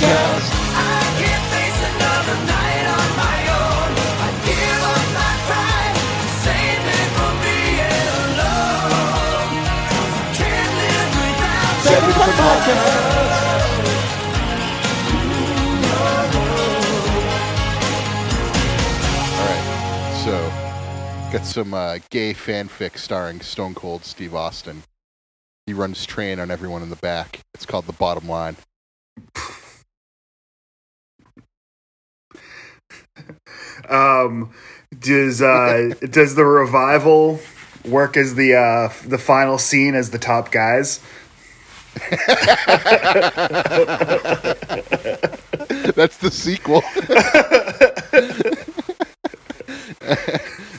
Fun 0.00 0.42
I 0.74 1.02
can't 1.20 1.44
face 1.54 1.80
another 1.90 2.38
night 2.46 2.86
on 2.98 3.08
my 3.18 3.38
own. 3.60 3.90
I 4.26 4.30
give 4.46 4.82
up 4.94 5.06
my 5.18 5.32
pride 5.48 5.96
save 6.44 6.80
me 6.88 7.00
from 7.16 7.34
being 7.46 8.08
alone. 8.22 9.50
'Cause 9.90 10.14
I 10.22 10.26
can't 10.38 10.72
live 10.82 11.12
without 11.22 11.74
you. 11.82 11.90
Family 11.90 12.14
Fun 12.14 12.30
All 19.38 19.46
right, 19.46 19.64
so 20.24 21.32
got 21.32 21.44
some 21.46 21.74
uh, 21.74 21.98
gay 22.10 22.34
fanfic 22.34 22.98
starring 22.98 23.40
Stone 23.40 23.74
Cold 23.74 24.04
Steve 24.04 24.34
Austin. 24.34 24.82
He 25.66 25.72
runs 25.74 26.06
train 26.06 26.40
on 26.40 26.50
everyone 26.50 26.82
in 26.82 26.90
the 26.90 26.96
back. 26.96 27.40
It's 27.54 27.66
called 27.66 27.86
The 27.86 27.92
Bottom 27.92 28.28
Line. 28.28 28.56
Um, 33.88 34.50
does 34.98 35.42
uh, 35.42 35.94
does 36.10 36.34
the 36.34 36.44
revival 36.44 37.40
work 37.84 38.16
as 38.16 38.34
the 38.34 38.54
uh, 38.54 38.92
the 39.06 39.18
final 39.18 39.58
scene 39.58 39.94
as 39.94 40.10
the 40.10 40.18
top 40.18 40.52
guys? 40.52 41.00
That's 45.94 46.18
the 46.18 46.30
sequel. 46.30 46.76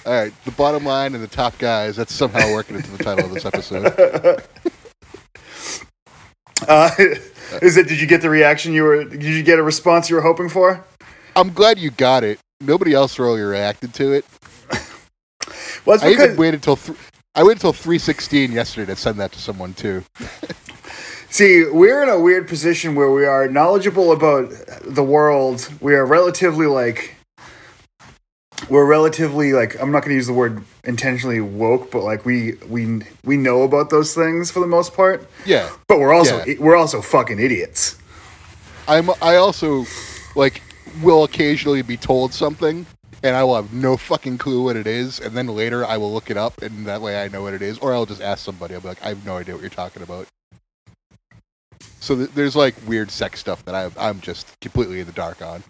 All 0.05 0.13
right, 0.13 0.33
the 0.45 0.52
bottom 0.52 0.85
line 0.85 1.13
and 1.13 1.23
the 1.23 1.27
top 1.27 1.57
guys. 1.57 1.97
That's 1.97 2.13
somehow 2.13 2.53
working 2.53 2.77
into 2.77 2.89
the 2.91 3.03
title 3.03 3.25
of 3.25 3.31
this 3.31 3.45
episode. 3.45 3.85
Uh, 6.67 6.91
is 7.61 7.77
it? 7.77 7.87
Did 7.87 7.99
you 7.99 8.07
get 8.07 8.21
the 8.21 8.30
reaction 8.30 8.73
you 8.73 8.83
were? 8.83 9.03
Did 9.03 9.23
you 9.23 9.43
get 9.43 9.59
a 9.59 9.63
response 9.63 10.09
you 10.09 10.15
were 10.15 10.21
hoping 10.21 10.49
for? 10.49 10.83
I'm 11.35 11.52
glad 11.52 11.80
you 11.80 11.91
got 11.91 12.23
it. 12.23 12.39
Nobody 12.61 12.93
else 12.93 13.17
really 13.19 13.41
reacted 13.41 13.93
to 13.95 14.13
it. 14.13 14.25
Well, 15.85 15.97
I 16.03 16.09
even 16.11 16.35
waited 16.35 16.61
till 16.61 16.75
th- 16.75 16.97
I 17.33 17.41
waited 17.43 17.61
till 17.61 17.73
316 17.73 18.52
yesterday 18.52 18.93
to 18.93 18.99
send 18.99 19.19
that 19.19 19.31
to 19.31 19.39
someone 19.39 19.73
too. 19.73 20.03
see, 21.30 21.63
we're 21.65 22.03
in 22.03 22.09
a 22.09 22.19
weird 22.19 22.47
position 22.49 22.95
where 22.95 23.09
we 23.09 23.25
are 23.25 23.47
knowledgeable 23.47 24.11
about 24.11 24.52
the 24.83 25.02
world. 25.03 25.67
We 25.80 25.95
are 25.95 26.05
relatively 26.05 26.65
like. 26.67 27.15
We're 28.69 28.85
relatively 28.85 29.53
like 29.53 29.81
I'm 29.81 29.91
not 29.91 30.02
going 30.02 30.09
to 30.09 30.15
use 30.15 30.27
the 30.27 30.33
word 30.33 30.61
intentionally 30.83 31.39
woke, 31.39 31.89
but 31.91 32.03
like 32.03 32.25
we 32.25 32.55
we 32.67 33.02
we 33.23 33.37
know 33.37 33.63
about 33.63 33.89
those 33.89 34.13
things 34.13 34.52
for 34.52 34.59
the 34.59 34.67
most 34.67 34.93
part. 34.93 35.27
Yeah, 35.45 35.69
But 35.87 35.99
we're 35.99 36.13
also 36.13 36.43
Yeah. 36.45 36.55
we're 36.59 36.75
also 36.75 37.02
fucking 37.02 37.39
idiots. 37.39 37.95
I'm. 38.87 39.09
I 39.21 39.37
also 39.37 39.85
like 40.35 40.61
will 41.01 41.23
occasionally 41.23 41.81
be 41.81 41.97
told 41.97 42.33
something, 42.33 42.85
and 43.23 43.35
I 43.35 43.43
will 43.43 43.55
have 43.55 43.73
no 43.73 43.97
fucking 43.97 44.37
clue 44.37 44.63
what 44.63 44.75
it 44.75 44.87
is, 44.87 45.19
and 45.19 45.35
then 45.35 45.47
later 45.47 45.85
I 45.85 45.97
will 45.97 46.13
look 46.13 46.29
it 46.29 46.37
up, 46.37 46.61
and 46.61 46.85
that 46.85 47.01
way 47.01 47.21
I 47.21 47.27
know 47.27 47.41
what 47.43 47.53
it 47.53 47.61
is, 47.61 47.77
or 47.79 47.93
I'll 47.93 48.05
just 48.05 48.21
ask 48.21 48.43
somebody. 48.43 48.75
I'll 48.75 48.81
be 48.81 48.87
like, 48.89 49.03
I 49.03 49.09
have 49.09 49.25
no 49.25 49.37
idea 49.37 49.55
what 49.55 49.61
you're 49.61 49.69
talking 49.69 50.03
about. 50.03 50.27
So 51.99 52.15
th- 52.15 52.31
there's 52.31 52.55
like 52.55 52.75
weird 52.87 53.11
sex 53.11 53.39
stuff 53.39 53.63
that 53.65 53.75
I, 53.75 53.89
I'm 53.97 54.21
just 54.21 54.59
completely 54.61 54.99
in 55.01 55.05
the 55.05 55.13
dark 55.13 55.41
on. 55.41 55.63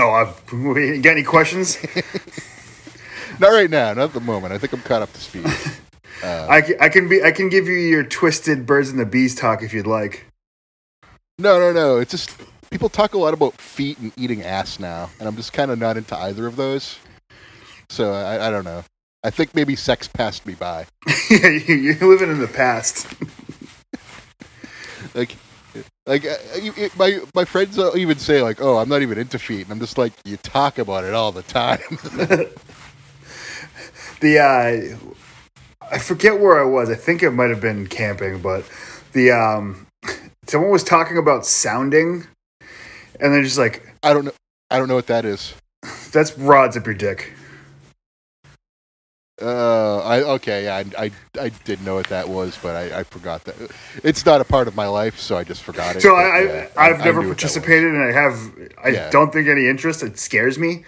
Oh, 0.00 0.10
I've, 0.10 0.42
you 0.52 1.00
got 1.00 1.12
any 1.12 1.22
questions? 1.22 1.78
Not 3.40 3.50
right 3.50 3.70
now, 3.70 3.92
not 3.94 4.04
at 4.04 4.12
the 4.14 4.20
moment. 4.20 4.52
I 4.52 4.58
think 4.58 4.72
I'm 4.72 4.80
caught 4.80 5.02
up 5.02 5.12
to 5.12 5.20
speed. 5.20 5.46
Uh, 6.20 6.46
I, 6.50 6.62
ca- 6.62 6.76
I 6.80 6.88
can 6.88 7.08
be 7.08 7.22
I 7.22 7.30
can 7.30 7.48
give 7.48 7.68
you 7.68 7.76
your 7.76 8.02
twisted 8.02 8.66
birds 8.66 8.90
and 8.90 8.98
the 8.98 9.06
bees 9.06 9.36
talk 9.36 9.62
if 9.62 9.72
you'd 9.72 9.86
like. 9.86 10.26
No, 11.38 11.60
no, 11.60 11.72
no. 11.72 11.98
It's 11.98 12.10
just 12.10 12.32
people 12.70 12.88
talk 12.88 13.14
a 13.14 13.18
lot 13.18 13.34
about 13.34 13.54
feet 13.60 13.98
and 13.98 14.12
eating 14.16 14.42
ass 14.42 14.78
now, 14.78 15.10
and 15.18 15.28
I'm 15.28 15.36
just 15.36 15.52
kind 15.52 15.70
of 15.70 15.78
not 15.78 15.96
into 15.96 16.16
either 16.16 16.46
of 16.46 16.56
those. 16.56 16.98
So 17.88 18.12
I, 18.12 18.48
I 18.48 18.50
don't 18.50 18.64
know. 18.64 18.84
I 19.24 19.30
think 19.30 19.54
maybe 19.54 19.74
sex 19.74 20.06
passed 20.08 20.46
me 20.46 20.54
by. 20.54 20.86
yeah, 21.30 21.48
you, 21.66 21.74
you're 21.74 22.08
living 22.08 22.30
in 22.30 22.38
the 22.38 22.48
past. 22.48 23.06
Like, 25.14 25.36
like 26.06 26.24
uh, 26.24 26.36
it, 26.54 26.96
my 26.98 27.20
my 27.34 27.44
friends 27.44 27.78
uh, 27.78 27.92
even 27.96 28.18
say 28.18 28.42
like, 28.42 28.60
"Oh, 28.60 28.76
I'm 28.76 28.88
not 28.88 29.00
even 29.00 29.16
into 29.16 29.38
feet," 29.38 29.62
and 29.62 29.70
I'm 29.72 29.80
just 29.80 29.96
like, 29.96 30.12
"You 30.24 30.36
talk 30.36 30.78
about 30.78 31.04
it 31.04 31.14
all 31.14 31.32
the 31.32 31.42
time." 31.42 31.80
The 34.20 34.38
uh, 34.38 34.96
I 35.92 35.98
forget 35.98 36.40
where 36.40 36.60
I 36.60 36.64
was. 36.64 36.90
I 36.90 36.96
think 36.96 37.22
it 37.22 37.30
might 37.30 37.50
have 37.50 37.60
been 37.60 37.86
camping, 37.86 38.42
but 38.42 38.68
the 39.12 39.30
um, 39.30 39.86
someone 40.46 40.70
was 40.70 40.82
talking 40.82 41.18
about 41.18 41.46
sounding, 41.46 42.26
and 43.20 43.32
they're 43.32 43.42
just 43.42 43.58
like, 43.58 43.82
I 44.02 44.12
don't 44.12 44.24
know. 44.26 44.32
I 44.70 44.78
don't 44.78 44.88
know 44.88 44.94
what 44.94 45.06
that 45.08 45.24
is. 45.24 45.54
"That's 46.12 46.36
rods 46.38 46.76
up 46.76 46.86
your 46.86 46.94
dick." 46.94 47.32
Uh, 49.40 49.98
I 49.98 50.22
okay, 50.22 50.64
yeah, 50.64 50.76
I, 50.98 51.04
I, 51.04 51.10
I 51.40 51.48
did 51.64 51.80
know 51.84 51.94
what 51.94 52.08
that 52.08 52.28
was, 52.28 52.58
but 52.60 52.74
I, 52.74 53.00
I 53.00 53.02
forgot 53.04 53.44
that. 53.44 53.54
It's 54.02 54.26
not 54.26 54.40
a 54.40 54.44
part 54.44 54.66
of 54.66 54.74
my 54.74 54.88
life, 54.88 55.20
so 55.20 55.36
I 55.36 55.44
just 55.44 55.62
forgot 55.62 55.96
it. 55.96 56.00
So 56.02 56.14
but, 56.16 56.22
I, 56.24 56.40
yeah, 56.42 56.68
I 56.76 56.88
I've 56.88 57.00
I 57.00 57.04
never 57.04 57.20
knew 57.20 57.28
what 57.28 57.38
that 57.38 57.54
was. 57.54 57.54
participated, 57.56 57.94
and 57.94 58.02
I 58.02 58.12
have 58.12 58.52
I 58.82 58.90
Yeah. 58.94 59.10
don't 59.10 59.32
think 59.32 59.46
any 59.48 59.68
interest. 59.68 60.02
It 60.02 60.18
scares 60.18 60.58
me, 60.58 60.84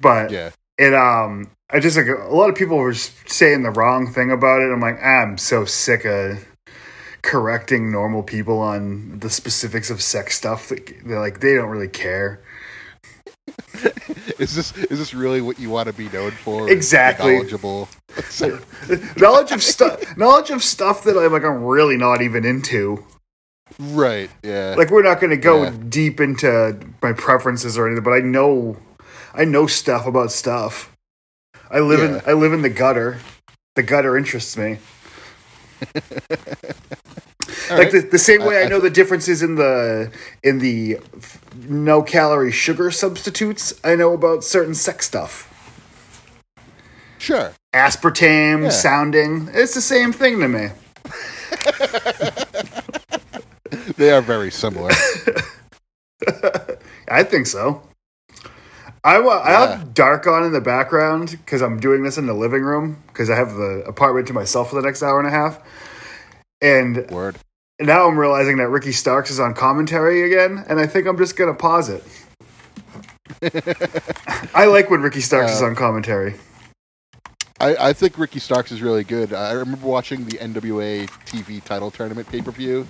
but 0.00 0.32
Yeah, 0.32 0.50
it 0.78 0.92
um 0.92 1.50
I 1.70 1.78
just 1.78 1.96
like 1.96 2.06
a 2.08 2.34
lot 2.34 2.50
of 2.50 2.56
people 2.56 2.78
were 2.78 2.94
saying 2.94 3.62
the 3.62 3.70
wrong 3.70 4.12
thing 4.12 4.32
about 4.32 4.60
it. 4.60 4.72
I'm 4.72 4.80
like, 4.80 5.00
I'm 5.00 5.38
so 5.38 5.64
sick 5.64 6.04
of 6.04 6.44
correcting 7.22 7.90
normal 7.92 8.22
people 8.22 8.58
on 8.58 9.18
the 9.20 9.30
specifics 9.30 9.90
of 9.90 10.02
sex 10.02 10.36
stuff. 10.36 10.68
That 10.68 10.86
they're 11.04 11.20
like 11.20 11.40
they 11.40 11.54
don't 11.54 11.68
really 11.70 11.88
care. 11.88 12.42
is 14.38 14.54
this 14.54 14.76
is 14.76 14.98
this 14.98 15.14
really 15.14 15.40
what 15.40 15.58
you 15.58 15.70
want 15.70 15.88
to 15.88 15.92
be 15.92 16.08
known 16.10 16.30
for? 16.30 16.70
Exactly. 16.70 17.34
Knowledgeable. 17.36 17.88
So- 18.28 18.60
knowledge 19.16 19.52
of 19.52 19.62
stuff, 19.62 20.18
knowledge 20.18 20.50
of 20.50 20.62
stuff 20.62 21.04
that 21.04 21.16
I'm 21.16 21.32
like 21.32 21.44
I'm 21.44 21.64
really 21.64 21.96
not 21.96 22.20
even 22.20 22.44
into. 22.44 23.02
right. 23.80 24.28
Yeah. 24.42 24.74
Like 24.76 24.90
we're 24.90 25.02
not 25.02 25.18
going 25.18 25.30
to 25.30 25.38
go 25.38 25.62
Yeah. 25.62 25.74
deep 25.88 26.20
into 26.20 26.78
my 27.00 27.14
preferences 27.14 27.78
or 27.78 27.86
anything, 27.86 28.04
but 28.04 28.12
I 28.12 28.18
know 28.18 28.76
I 29.32 29.46
know 29.46 29.66
stuff 29.66 30.06
about 30.06 30.30
stuff. 30.30 30.94
I 31.70 31.80
live 31.80 32.00
in 32.00 32.20
I 32.26 32.34
live 32.34 32.52
in 32.52 32.60
the 32.60 32.68
gutter. 32.68 33.18
The 33.76 33.82
gutter 33.82 34.14
interests 34.18 34.58
me. 34.58 34.76
Like 37.70 37.78
right. 37.78 37.92
the, 37.92 38.00
the 38.10 38.18
same 38.18 38.44
way 38.44 38.58
I- 38.58 38.62
I, 38.62 38.64
I 38.64 38.68
know 38.68 38.80
the 38.80 38.90
differences 38.90 39.42
in 39.42 39.54
the 39.56 40.10
in 40.42 40.58
the 40.58 40.98
no 41.68 42.02
calorie 42.02 42.52
sugar 42.52 42.90
substitutes. 42.90 43.72
I 43.84 43.94
know 43.94 44.12
about 44.12 44.44
certain 44.44 44.74
sex 44.74 45.06
stuff. 45.06 45.48
Sure. 47.18 47.52
Aspartame 47.72 48.64
Yeah. 48.64 48.68
sounding. 48.70 49.48
It's 49.52 49.74
the 49.74 49.80
same 49.80 50.12
thing 50.12 50.40
to 50.40 50.48
me. 50.48 50.68
They 53.96 54.10
are 54.10 54.20
very 54.20 54.50
similar. 54.50 54.90
I 57.08 57.22
think 57.22 57.46
so. 57.46 57.82
I, 59.04 59.18
wa- 59.18 59.42
I 59.42 59.50
have 59.50 59.94
dark 59.94 60.26
on 60.28 60.44
in 60.44 60.52
the 60.52 60.60
background 60.60 61.30
because 61.32 61.60
I'm 61.60 61.80
doing 61.80 62.04
this 62.04 62.18
in 62.18 62.26
the 62.26 62.34
living 62.34 62.62
room 62.62 63.02
because 63.08 63.30
I 63.30 63.36
have 63.36 63.54
the 63.54 63.82
apartment 63.86 64.28
to 64.28 64.32
myself 64.32 64.70
for 64.70 64.76
the 64.76 64.82
next 64.82 65.02
hour 65.02 65.18
and 65.18 65.26
a 65.26 65.30
half. 65.30 65.60
And 66.60 67.10
Word. 67.10 67.36
now 67.80 68.06
I'm 68.06 68.16
realizing 68.16 68.58
that 68.58 68.68
Ricky 68.68 68.92
Starks 68.92 69.30
is 69.30 69.40
on 69.40 69.54
commentary 69.54 70.22
again, 70.22 70.64
and 70.68 70.78
I 70.78 70.86
think 70.86 71.08
I'm 71.08 71.18
just 71.18 71.36
gonna 71.36 71.54
pause 71.54 71.88
it. 71.88 72.04
I 74.54 74.66
like 74.66 74.88
when 74.88 75.02
Ricky 75.02 75.20
Starks 75.20 75.52
is 75.52 75.62
on 75.62 75.74
commentary. 75.74 76.34
I, 77.58 77.88
I 77.88 77.92
think 77.92 78.18
Ricky 78.18 78.38
Starks 78.38 78.70
is 78.70 78.82
really 78.82 79.02
good. 79.02 79.32
I 79.32 79.52
remember 79.52 79.86
watching 79.86 80.24
the 80.24 80.38
NWA 80.38 81.08
TV 81.26 81.62
title 81.62 81.90
tournament 81.90 82.28
pay 82.28 82.40
per 82.40 82.52
view, 82.52 82.86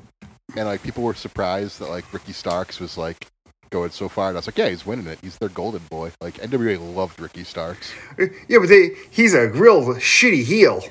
and 0.57 0.67
like 0.67 0.83
people 0.83 1.03
were 1.05 1.15
surprised 1.15 1.79
that 1.79 1.89
like 1.89 2.13
Ricky 2.13 2.33
Starks 2.33 2.81
was 2.81 2.99
like 2.99 3.27
going 3.73 3.91
so 3.91 4.09
far, 4.09 4.29
and 4.29 4.37
I 4.37 4.39
was 4.39 4.47
like, 4.47 4.59
yeah, 4.59 4.69
he's 4.69 4.87
winning 4.87 5.09
it. 5.09 5.19
He's 5.23 5.37
their 5.39 5.49
golden 5.49 5.83
boy. 5.91 6.13
Like 6.21 6.35
NWA 6.35 6.95
loved 6.95 7.19
Ricky 7.21 7.43
Starks. 7.43 7.93
Yeah, 8.19 8.59
but 8.61 8.69
they, 8.69 8.91
he's 9.11 9.35
a 9.35 9.49
real 9.49 9.83
shitty 9.97 10.45
heel. 10.45 10.85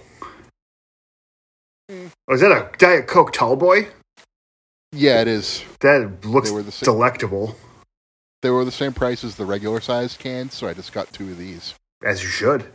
Oh, 1.89 2.33
is 2.33 2.41
that 2.41 2.51
a 2.51 2.69
Diet 2.77 3.07
Coke 3.07 3.31
tall 3.33 3.55
boy? 3.55 3.87
Yeah, 4.91 5.21
it 5.21 5.27
is. 5.27 5.63
That 5.81 6.25
looks 6.25 6.49
They 6.49 6.55
were 6.55 6.63
the 6.63 6.71
same- 6.71 6.85
delectable, 6.85 7.55
They 8.41 8.49
were 8.49 8.65
the 8.65 8.71
same 8.71 8.93
price 8.93 9.23
as 9.23 9.35
the 9.35 9.45
regular 9.45 9.79
sized 9.81 10.19
cans, 10.19 10.53
so 10.53 10.67
I 10.67 10.73
just 10.73 10.91
got 10.93 11.11
two 11.13 11.31
of 11.31 11.37
these. 11.37 11.75
as 12.03 12.23
you 12.23 12.29
should. 12.29 12.65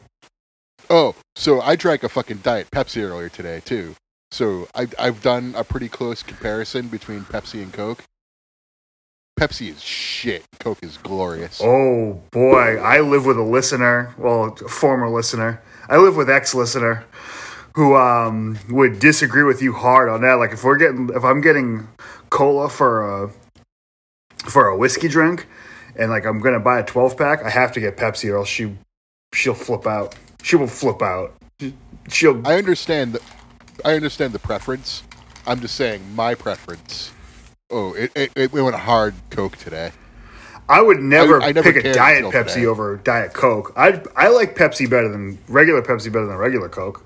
Oh, 0.88 1.14
so 1.34 1.60
I 1.60 1.74
drank 1.76 2.04
a 2.04 2.08
fucking 2.08 2.38
Diet 2.38 2.70
Pepsi 2.70 3.02
earlier 3.02 3.28
today 3.28 3.60
too. 3.64 3.96
So 4.30 4.68
I, 4.74 4.86
I've 4.98 5.20
done 5.22 5.54
a 5.56 5.64
pretty 5.64 5.88
close 5.88 6.22
comparison 6.22 6.88
between 6.88 7.22
Pepsi 7.22 7.62
and 7.62 7.72
Coke. 7.72 8.04
Pepsi 9.38 9.68
is 9.68 9.82
shit. 9.82 10.44
Coke 10.60 10.78
is 10.82 10.96
glorious. 10.96 11.60
Oh 11.62 12.22
boy, 12.30 12.78
I 12.78 13.00
live 13.00 13.26
with 13.26 13.36
a 13.36 13.42
listener, 13.42 14.14
well, 14.16 14.56
a 14.64 14.68
former 14.68 15.10
listener. 15.10 15.60
I 15.90 15.98
live 15.98 16.16
with 16.16 16.30
ex-listener 16.30 17.04
who 17.74 17.94
um, 17.94 18.58
would 18.70 18.98
disagree 18.98 19.42
with 19.42 19.60
you 19.60 19.74
hard 19.74 20.08
on 20.08 20.22
that. 20.22 20.34
Like 20.34 20.52
if 20.52 20.64
we're 20.64 20.78
getting, 20.78 21.10
if 21.14 21.22
I'm 21.22 21.42
getting 21.42 21.86
cola 22.30 22.70
for 22.70 23.24
a 23.24 23.30
for 24.48 24.68
a 24.68 24.76
whiskey 24.76 25.08
drink, 25.08 25.46
and 25.96 26.10
like 26.10 26.24
I'm 26.24 26.40
gonna 26.40 26.58
buy 26.58 26.80
a 26.80 26.84
12 26.84 27.18
pack, 27.18 27.44
I 27.44 27.50
have 27.50 27.72
to 27.72 27.80
get 27.80 27.98
Pepsi 27.98 28.32
or 28.32 28.38
else 28.38 28.48
she 28.48 28.74
she'll 29.34 29.52
flip 29.52 29.86
out. 29.86 30.14
She 30.42 30.56
will 30.56 30.66
flip 30.66 31.02
out. 31.02 31.34
She'll 32.08 32.46
I 32.46 32.54
understand 32.56 33.12
the, 33.12 33.20
I 33.84 33.96
understand 33.96 34.32
the 34.32 34.38
preference. 34.38 35.02
I'm 35.46 35.60
just 35.60 35.74
saying 35.74 36.02
my 36.14 36.34
preference. 36.34 37.12
Oh, 37.70 37.94
it 37.94 38.12
it, 38.14 38.32
it 38.36 38.52
went 38.52 38.74
hard 38.76 39.14
Coke 39.30 39.56
today. 39.56 39.92
I 40.68 40.82
would 40.82 40.98
never, 41.00 41.40
I- 41.40 41.48
I 41.48 41.52
never 41.52 41.72
pick 41.72 41.84
a 41.84 41.92
diet 41.92 42.24
Pepsi 42.24 42.54
today. 42.54 42.66
over 42.66 42.96
diet 42.96 43.32
Coke. 43.34 43.72
I 43.76 44.02
I 44.16 44.28
like 44.28 44.56
Pepsi 44.56 44.88
better 44.88 45.08
than 45.08 45.38
regular 45.48 45.82
Pepsi 45.82 46.12
better 46.12 46.26
than 46.26 46.36
regular 46.36 46.68
Coke. 46.68 47.04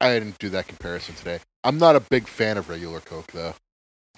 I 0.00 0.18
didn't 0.18 0.38
do 0.38 0.48
that 0.50 0.66
comparison 0.68 1.14
today. 1.14 1.40
I'm 1.62 1.78
not 1.78 1.96
a 1.96 2.00
big 2.00 2.26
fan 2.26 2.58
of 2.58 2.68
regular 2.68 3.00
Coke 3.00 3.28
though. 3.32 3.54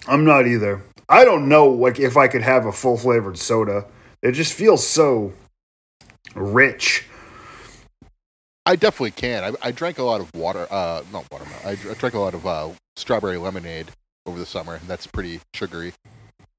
I'm 0.07 0.25
not 0.25 0.45
either. 0.47 0.81
I 1.09 1.23
don't 1.25 1.47
know 1.47 1.69
like 1.69 1.99
if 1.99 2.17
I 2.17 2.27
could 2.27 2.41
have 2.41 2.65
a 2.65 2.71
full 2.71 2.97
flavored 2.97 3.37
soda. 3.37 3.85
It 4.21 4.31
just 4.33 4.53
feels 4.53 4.85
so 4.85 5.33
rich. 6.35 7.05
I 8.65 8.75
definitely 8.75 9.11
can. 9.11 9.43
I, 9.43 9.67
I 9.67 9.71
drank 9.71 9.97
a 9.97 10.03
lot 10.03 10.19
of 10.19 10.33
water. 10.35 10.67
Uh, 10.69 11.03
not 11.13 11.25
watermelon. 11.31 11.61
I, 11.65 11.75
dr- 11.75 11.95
I 11.95 11.99
drank 11.99 12.15
a 12.15 12.19
lot 12.19 12.33
of 12.33 12.45
uh, 12.45 12.69
strawberry 12.97 13.37
lemonade 13.37 13.87
over 14.27 14.37
the 14.37 14.45
summer, 14.45 14.75
and 14.75 14.87
that's 14.87 15.07
pretty 15.07 15.39
sugary. 15.55 15.93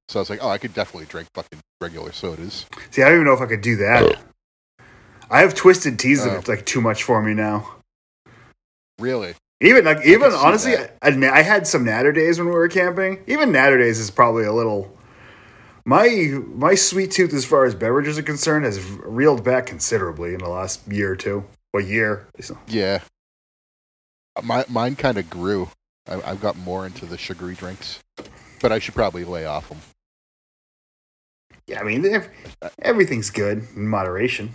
So 0.08 0.18
I 0.18 0.22
was 0.22 0.30
like, 0.30 0.38
oh, 0.42 0.48
I 0.48 0.58
could 0.58 0.72
definitely 0.74 1.06
drink 1.06 1.28
fucking 1.34 1.60
regular 1.80 2.12
sodas. 2.12 2.64
See, 2.90 3.02
I 3.02 3.06
don't 3.06 3.16
even 3.16 3.26
know 3.26 3.34
if 3.34 3.40
I 3.42 3.46
could 3.46 3.60
do 3.60 3.76
that. 3.76 4.18
I 5.30 5.40
have 5.40 5.54
twisted 5.54 5.98
teas 5.98 6.24
that 6.24 6.30
Oh. 6.30 6.36
are 6.38 6.42
like 6.48 6.64
too 6.64 6.80
much 6.80 7.02
for 7.02 7.22
me 7.22 7.34
now. 7.34 7.70
Really? 8.98 9.34
Even 9.60 9.84
like 9.84 10.04
even 10.06 10.30
see 10.30 10.36
honestly, 10.38 10.76
that. 10.76 10.96
I, 11.02 11.08
I 11.30 11.42
had 11.42 11.66
some 11.66 11.84
natter 11.84 12.12
days 12.12 12.38
when 12.38 12.48
we 12.48 12.54
were 12.54 12.68
camping. 12.68 13.22
Even 13.26 13.52
natter 13.52 13.76
days 13.76 13.98
is 13.98 14.10
probably 14.10 14.44
a 14.44 14.52
little. 14.52 14.96
My 15.84 16.08
my 16.54 16.74
sweet 16.74 17.10
tooth 17.10 17.32
as 17.34 17.44
far 17.44 17.64
as 17.64 17.74
beverages 17.74 18.18
are 18.18 18.22
concerned 18.22 18.64
has 18.64 18.80
reeled 18.80 19.42
back 19.44 19.66
considerably 19.66 20.32
in 20.32 20.38
the 20.38 20.48
last 20.48 20.86
year 20.88 21.12
or 21.12 21.16
two. 21.16 21.44
A 21.76 21.82
year. 21.82 22.26
So- 22.40 22.56
Yeah. 22.66 23.00
Uh, 24.36 24.42
my 24.42 24.64
mine 24.68 24.96
kind 24.96 25.18
of 25.18 25.28
grew. 25.28 25.68
I, 26.08 26.30
I've 26.30 26.40
got 26.40 26.56
more 26.56 26.86
into 26.86 27.06
the 27.06 27.18
sugary 27.18 27.54
drinks, 27.54 28.00
but 28.60 28.72
I 28.72 28.78
should 28.78 28.94
probably 28.94 29.24
lay 29.24 29.44
off 29.44 29.68
them. 29.68 29.78
Yeah, 31.66 31.80
I 31.80 31.84
mean 31.84 32.04
ev- 32.06 32.30
everything's 32.80 33.30
good 33.30 33.66
in 33.76 33.86
moderation. 33.86 34.50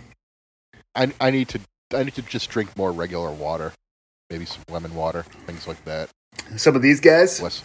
I 0.94 1.12
I 1.20 1.30
need 1.30 1.48
to 1.50 1.60
I 1.94 2.02
need 2.02 2.14
to 2.14 2.22
just 2.22 2.50
drink 2.50 2.76
more 2.76 2.90
regular 2.92 3.30
water, 3.30 3.72
maybe 4.30 4.44
some 4.46 4.62
lemon 4.68 4.94
water, 4.94 5.22
things 5.46 5.68
like 5.68 5.84
that. 5.84 6.10
Some 6.56 6.74
of 6.74 6.82
these 6.82 7.00
guys, 7.00 7.40
Less. 7.40 7.62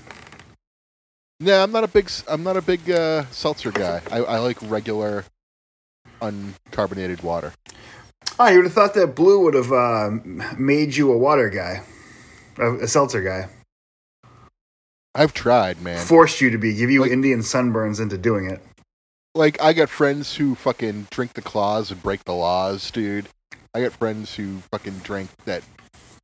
No, 1.40 1.64
I'm 1.64 1.72
not 1.72 1.84
a 1.84 1.88
big 1.88 2.12
I'm 2.28 2.44
not 2.44 2.58
a 2.58 2.62
big 2.62 2.90
uh, 2.92 3.26
seltzer 3.32 3.72
guy. 3.72 4.02
I, 4.12 4.18
I 4.18 4.38
like 4.40 4.58
regular, 4.64 5.24
uncarbonated 6.22 7.24
water. 7.24 7.54
oh, 8.38 8.48
you 8.48 8.58
would 8.58 8.66
have 8.66 8.74
thought 8.74 8.94
that 8.94 9.16
blue 9.16 9.44
would 9.46 9.54
have 9.56 9.72
uh, 9.72 10.10
made 10.58 10.96
you 10.96 11.12
a 11.12 11.18
water 11.18 11.50
guy, 11.50 11.82
a, 12.58 12.74
a 12.76 12.88
seltzer 12.88 13.22
guy, 13.24 13.48
I've 15.16 15.34
tried, 15.34 15.82
man. 15.82 16.06
forced 16.06 16.40
you 16.42 16.50
to 16.52 16.58
be, 16.58 16.74
give 16.76 16.90
you 16.92 17.02
Like- 17.02 17.12
Indian 17.12 17.40
sunburns 17.40 18.00
into 18.00 18.18
doing 18.18 18.50
it. 18.50 18.62
like 19.36 19.62
I 19.62 19.74
got 19.74 19.90
friends 19.90 20.36
who 20.36 20.56
fucking 20.56 21.08
drink 21.12 21.34
the 21.34 21.42
claws 21.42 21.92
and 21.92 22.02
break 22.02 22.24
the 22.26 22.34
laws, 22.34 22.90
dude. 22.92 23.28
I 23.74 23.82
got 23.82 23.94
friends 23.94 24.36
who 24.36 24.60
fucking 24.72 25.00
drink 25.00 25.30
that 25.46 25.64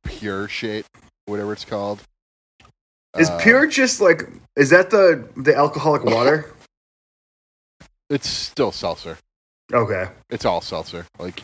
pure 0.04 0.48
shit, 0.48 0.86
whatever 1.26 1.52
it's 1.52 1.64
called. 1.64 2.02
Is 3.18 3.30
Uh, 3.30 3.38
pure 3.40 3.66
just 3.66 4.00
like 4.00 4.28
is 4.56 4.70
that 4.70 4.90
the 4.90 5.26
the 5.36 5.54
alcoholic 5.54 6.04
water? 6.14 6.52
It's 8.10 8.28
still 8.28 8.72
seltzer. 8.72 9.18
Okay. 9.72 10.08
It's 10.30 10.44
all 10.44 10.60
seltzer. 10.60 11.06
Like 11.18 11.42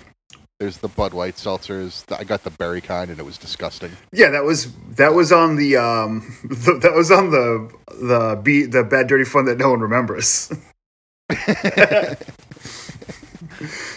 there's 0.62 0.79
the 0.79 0.87
Bud 0.87 1.12
Light 1.12 1.35
seltzers. 1.35 2.05
I 2.17 2.23
got 2.23 2.44
the 2.44 2.50
berry 2.50 2.81
kind, 2.81 3.11
and 3.11 3.19
it 3.19 3.25
was 3.25 3.37
disgusting. 3.37 3.91
Yeah, 4.12 4.31
that 4.31 4.44
was 4.44 4.73
that 4.94 5.12
was 5.12 5.32
on 5.32 5.56
the 5.56 5.76
um 5.76 6.37
the, 6.44 6.79
that 6.81 6.94
was 6.94 7.11
on 7.11 7.31
the 7.31 7.69
the 7.88 8.41
be 8.41 8.67
the 8.67 8.85
bad 8.85 9.09
dirty 9.09 9.25
fun 9.25 9.47
that 9.47 9.59
no 9.59 9.70
one 9.70 9.81
remembers. 9.81 10.53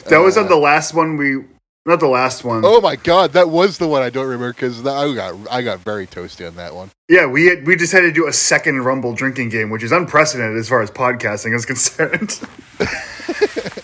That 0.07 0.19
was 0.19 0.37
on 0.37 0.47
the 0.47 0.55
last 0.55 0.93
one 0.93 1.17
we 1.17 1.43
not 1.87 1.99
the 1.99 2.07
last 2.07 2.43
one. 2.43 2.63
oh 2.63 2.81
my 2.81 2.95
god, 2.95 3.33
that 3.33 3.49
was 3.49 3.77
the 3.79 3.87
one 3.87 4.03
I 4.03 4.09
don't 4.09 4.27
remember 4.27 4.53
because 4.53 4.85
I 4.85 5.13
got 5.13 5.35
I 5.49 5.61
got 5.61 5.79
very 5.79 6.05
toasty 6.05 6.47
on 6.47 6.55
that 6.55 6.75
one. 6.75 6.91
Yeah, 7.09 7.25
we 7.25 7.45
had, 7.47 7.65
we 7.65 7.73
had 7.73 8.01
to 8.01 8.11
do 8.11 8.27
a 8.27 8.33
second 8.33 8.81
Rumble 8.81 9.13
drinking 9.13 9.49
game, 9.49 9.71
which 9.71 9.83
is 9.83 9.91
unprecedented 9.91 10.57
as 10.57 10.69
far 10.69 10.81
as 10.81 10.91
podcasting 10.91 11.55
is 11.55 11.65
concerned. 11.65 12.39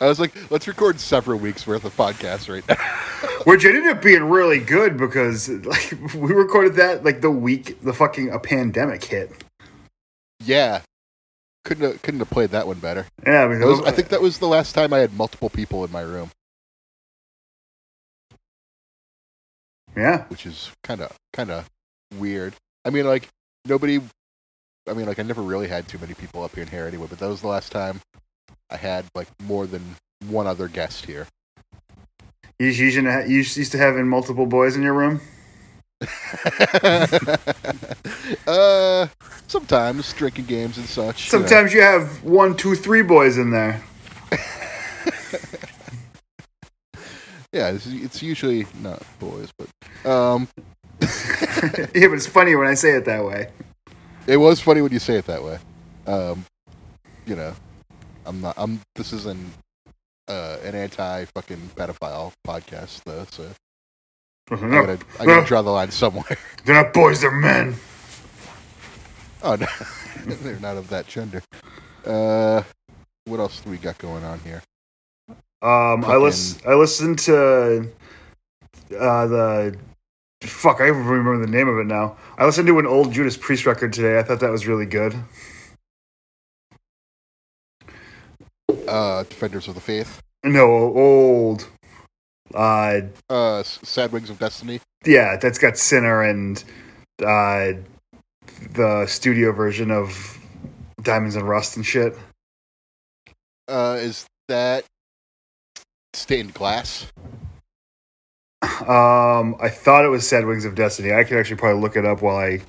I 0.00 0.06
was 0.06 0.20
like, 0.20 0.50
let's 0.50 0.68
record 0.68 1.00
several 1.00 1.38
weeks 1.38 1.66
worth 1.66 1.84
of 1.84 1.96
podcasts 1.96 2.52
right 2.52 2.66
now. 2.68 2.76
which 3.44 3.64
ended 3.64 3.86
up 3.86 4.02
being 4.02 4.24
really 4.24 4.58
good 4.58 4.96
because 4.96 5.48
like 5.48 5.96
we 6.14 6.32
recorded 6.32 6.74
that 6.74 7.04
like 7.04 7.20
the 7.20 7.30
week 7.30 7.80
the 7.82 7.92
fucking 7.92 8.30
a 8.30 8.38
pandemic 8.38 9.04
hit. 9.04 9.30
yeah, 10.44 10.80
couldn't 11.64 11.90
have, 11.90 12.02
couldn't 12.02 12.20
have 12.20 12.30
played 12.30 12.50
that 12.50 12.66
one 12.66 12.78
better. 12.78 13.06
Yeah, 13.24 13.44
I 13.44 13.48
mean, 13.48 13.60
was, 13.60 13.80
I 13.82 13.92
think 13.92 14.08
that 14.08 14.20
was 14.20 14.38
the 14.38 14.48
last 14.48 14.74
time 14.74 14.92
I 14.92 14.98
had 14.98 15.14
multiple 15.14 15.48
people 15.48 15.84
in 15.84 15.92
my 15.92 16.02
room, 16.02 16.30
yeah. 19.96 20.24
which 20.24 20.44
is 20.44 20.70
kind 20.82 21.00
of 21.00 21.16
kind 21.32 21.50
of 21.50 21.70
weird. 22.18 22.54
I 22.84 22.90
mean, 22.90 23.06
like 23.06 23.28
nobody. 23.64 24.00
I 24.88 24.92
mean, 24.92 25.06
like 25.06 25.18
I 25.18 25.22
never 25.22 25.42
really 25.42 25.68
had 25.68 25.88
too 25.88 25.98
many 25.98 26.14
people 26.14 26.42
up 26.42 26.54
here 26.54 26.62
in 26.62 26.68
here 26.68 26.86
anyway, 26.86 27.06
but 27.08 27.18
that 27.18 27.28
was 27.28 27.40
the 27.40 27.48
last 27.48 27.72
time 27.72 28.00
I 28.70 28.76
had 28.76 29.04
like 29.14 29.28
more 29.42 29.66
than 29.66 29.96
one 30.28 30.46
other 30.46 30.68
guest 30.68 31.06
here. 31.06 31.26
You, 32.58 32.68
you, 32.68 32.86
used 32.86 32.96
to 32.98 33.12
ha- 33.12 33.24
you 33.26 33.36
used 33.36 33.72
to 33.72 33.78
having 33.78 34.08
multiple 34.08 34.46
boys 34.46 34.76
in 34.76 34.82
your 34.82 34.94
room. 34.94 35.20
uh, 38.46 39.06
sometimes 39.46 40.12
drinking 40.12 40.44
games 40.46 40.78
and 40.78 40.86
such. 40.86 41.32
you 41.32 41.38
know. 41.38 41.46
Sometimes 41.46 41.72
you 41.72 41.80
have 41.82 42.22
one, 42.22 42.56
two, 42.56 42.74
three 42.74 43.02
boys 43.02 43.38
in 43.38 43.50
there. 43.50 43.82
yeah, 47.52 47.70
it's, 47.70 47.86
it's 47.86 48.22
usually 48.22 48.66
not 48.82 49.02
boys, 49.18 49.50
but 49.56 49.68
um, 50.10 50.48
yeah, 51.00 52.08
but 52.08 52.14
it's 52.14 52.26
funny 52.26 52.54
when 52.56 52.66
I 52.66 52.74
say 52.74 52.92
it 52.92 53.04
that 53.04 53.24
way. 53.24 53.48
it 54.26 54.36
was 54.38 54.60
funny 54.60 54.82
when 54.82 54.92
you 54.92 54.98
say 54.98 55.16
it 55.16 55.26
that 55.26 55.42
way. 55.42 55.58
Um, 56.06 56.44
you 57.26 57.36
know, 57.36 57.54
I'm 58.26 58.40
not. 58.40 58.54
I'm. 58.58 58.80
This 58.94 59.12
is 59.12 59.26
an 59.26 59.52
uh, 60.28 60.58
an 60.62 60.74
anti 60.74 61.24
fucking 61.26 61.70
pedophile 61.76 62.32
podcast, 62.46 63.02
though. 63.04 63.24
So 63.30 63.48
I 64.50 64.56
gotta, 64.56 64.98
I 65.20 65.26
gotta 65.26 65.46
draw 65.46 65.62
the 65.62 65.70
line 65.70 65.90
somewhere. 65.90 66.36
They're 66.64 66.82
not 66.82 66.92
boys, 66.92 67.20
they're 67.20 67.30
men. 67.30 67.74
Oh 69.42 69.54
no, 69.54 69.66
they're 70.26 70.58
not 70.58 70.76
of 70.76 70.88
that 70.88 71.06
gender. 71.06 71.42
Uh, 72.04 72.62
what 73.26 73.38
else 73.38 73.60
do 73.60 73.70
we 73.70 73.76
got 73.76 73.98
going 73.98 74.24
on 74.24 74.40
here? 74.40 74.62
Um, 75.62 76.04
I 76.04 76.16
listen. 76.16 76.60
I 76.68 76.74
listened 76.74 77.18
to 77.20 77.88
uh, 78.98 79.26
the 79.26 79.76
fuck. 80.42 80.80
I 80.80 80.88
even 80.88 81.04
remember 81.04 81.44
the 81.44 81.50
name 81.50 81.68
of 81.68 81.78
it 81.78 81.86
now. 81.86 82.16
I 82.38 82.44
listened 82.44 82.66
to 82.68 82.78
an 82.78 82.86
old 82.86 83.12
Judas 83.12 83.36
Priest 83.36 83.66
record 83.66 83.92
today. 83.92 84.18
I 84.18 84.22
thought 84.22 84.40
that 84.40 84.50
was 84.50 84.66
really 84.66 84.86
good. 84.86 85.14
Uh, 88.86 89.22
Defenders 89.24 89.68
of 89.68 89.74
the 89.74 89.80
Faith. 89.80 90.20
No, 90.44 90.64
old. 90.66 91.68
Uh, 92.54 93.00
Uh, 93.28 93.62
Sad 93.62 94.12
Wings 94.12 94.30
of 94.30 94.38
Destiny. 94.38 94.80
yeah, 95.04 95.36
that's 95.36 95.58
got 95.58 95.76
Sinner 95.76 96.22
and 96.22 96.62
uh, 97.24 97.72
the 98.72 99.06
studio 99.06 99.52
version 99.52 99.90
of 99.90 100.38
Diamonds 101.02 101.36
and 101.36 101.48
Rust 101.48 101.76
and 101.76 101.84
shit. 101.84 102.16
Uh, 103.68 103.96
is 104.00 104.26
that 104.48 104.84
Stained 106.14 106.54
Glass? 106.54 107.06
Um, 108.62 109.56
I 109.60 109.68
thought 109.68 110.04
it 110.04 110.08
was 110.08 110.26
Sad 110.28 110.46
Wings 110.46 110.64
of 110.64 110.74
Destiny. 110.74 111.12
I 111.12 111.24
could 111.24 111.38
actually 111.38 111.56
probably 111.56 111.80
look 111.82 111.96
it 111.96 112.04
up 112.04 112.22
while 112.22 112.36
I, 112.36 112.60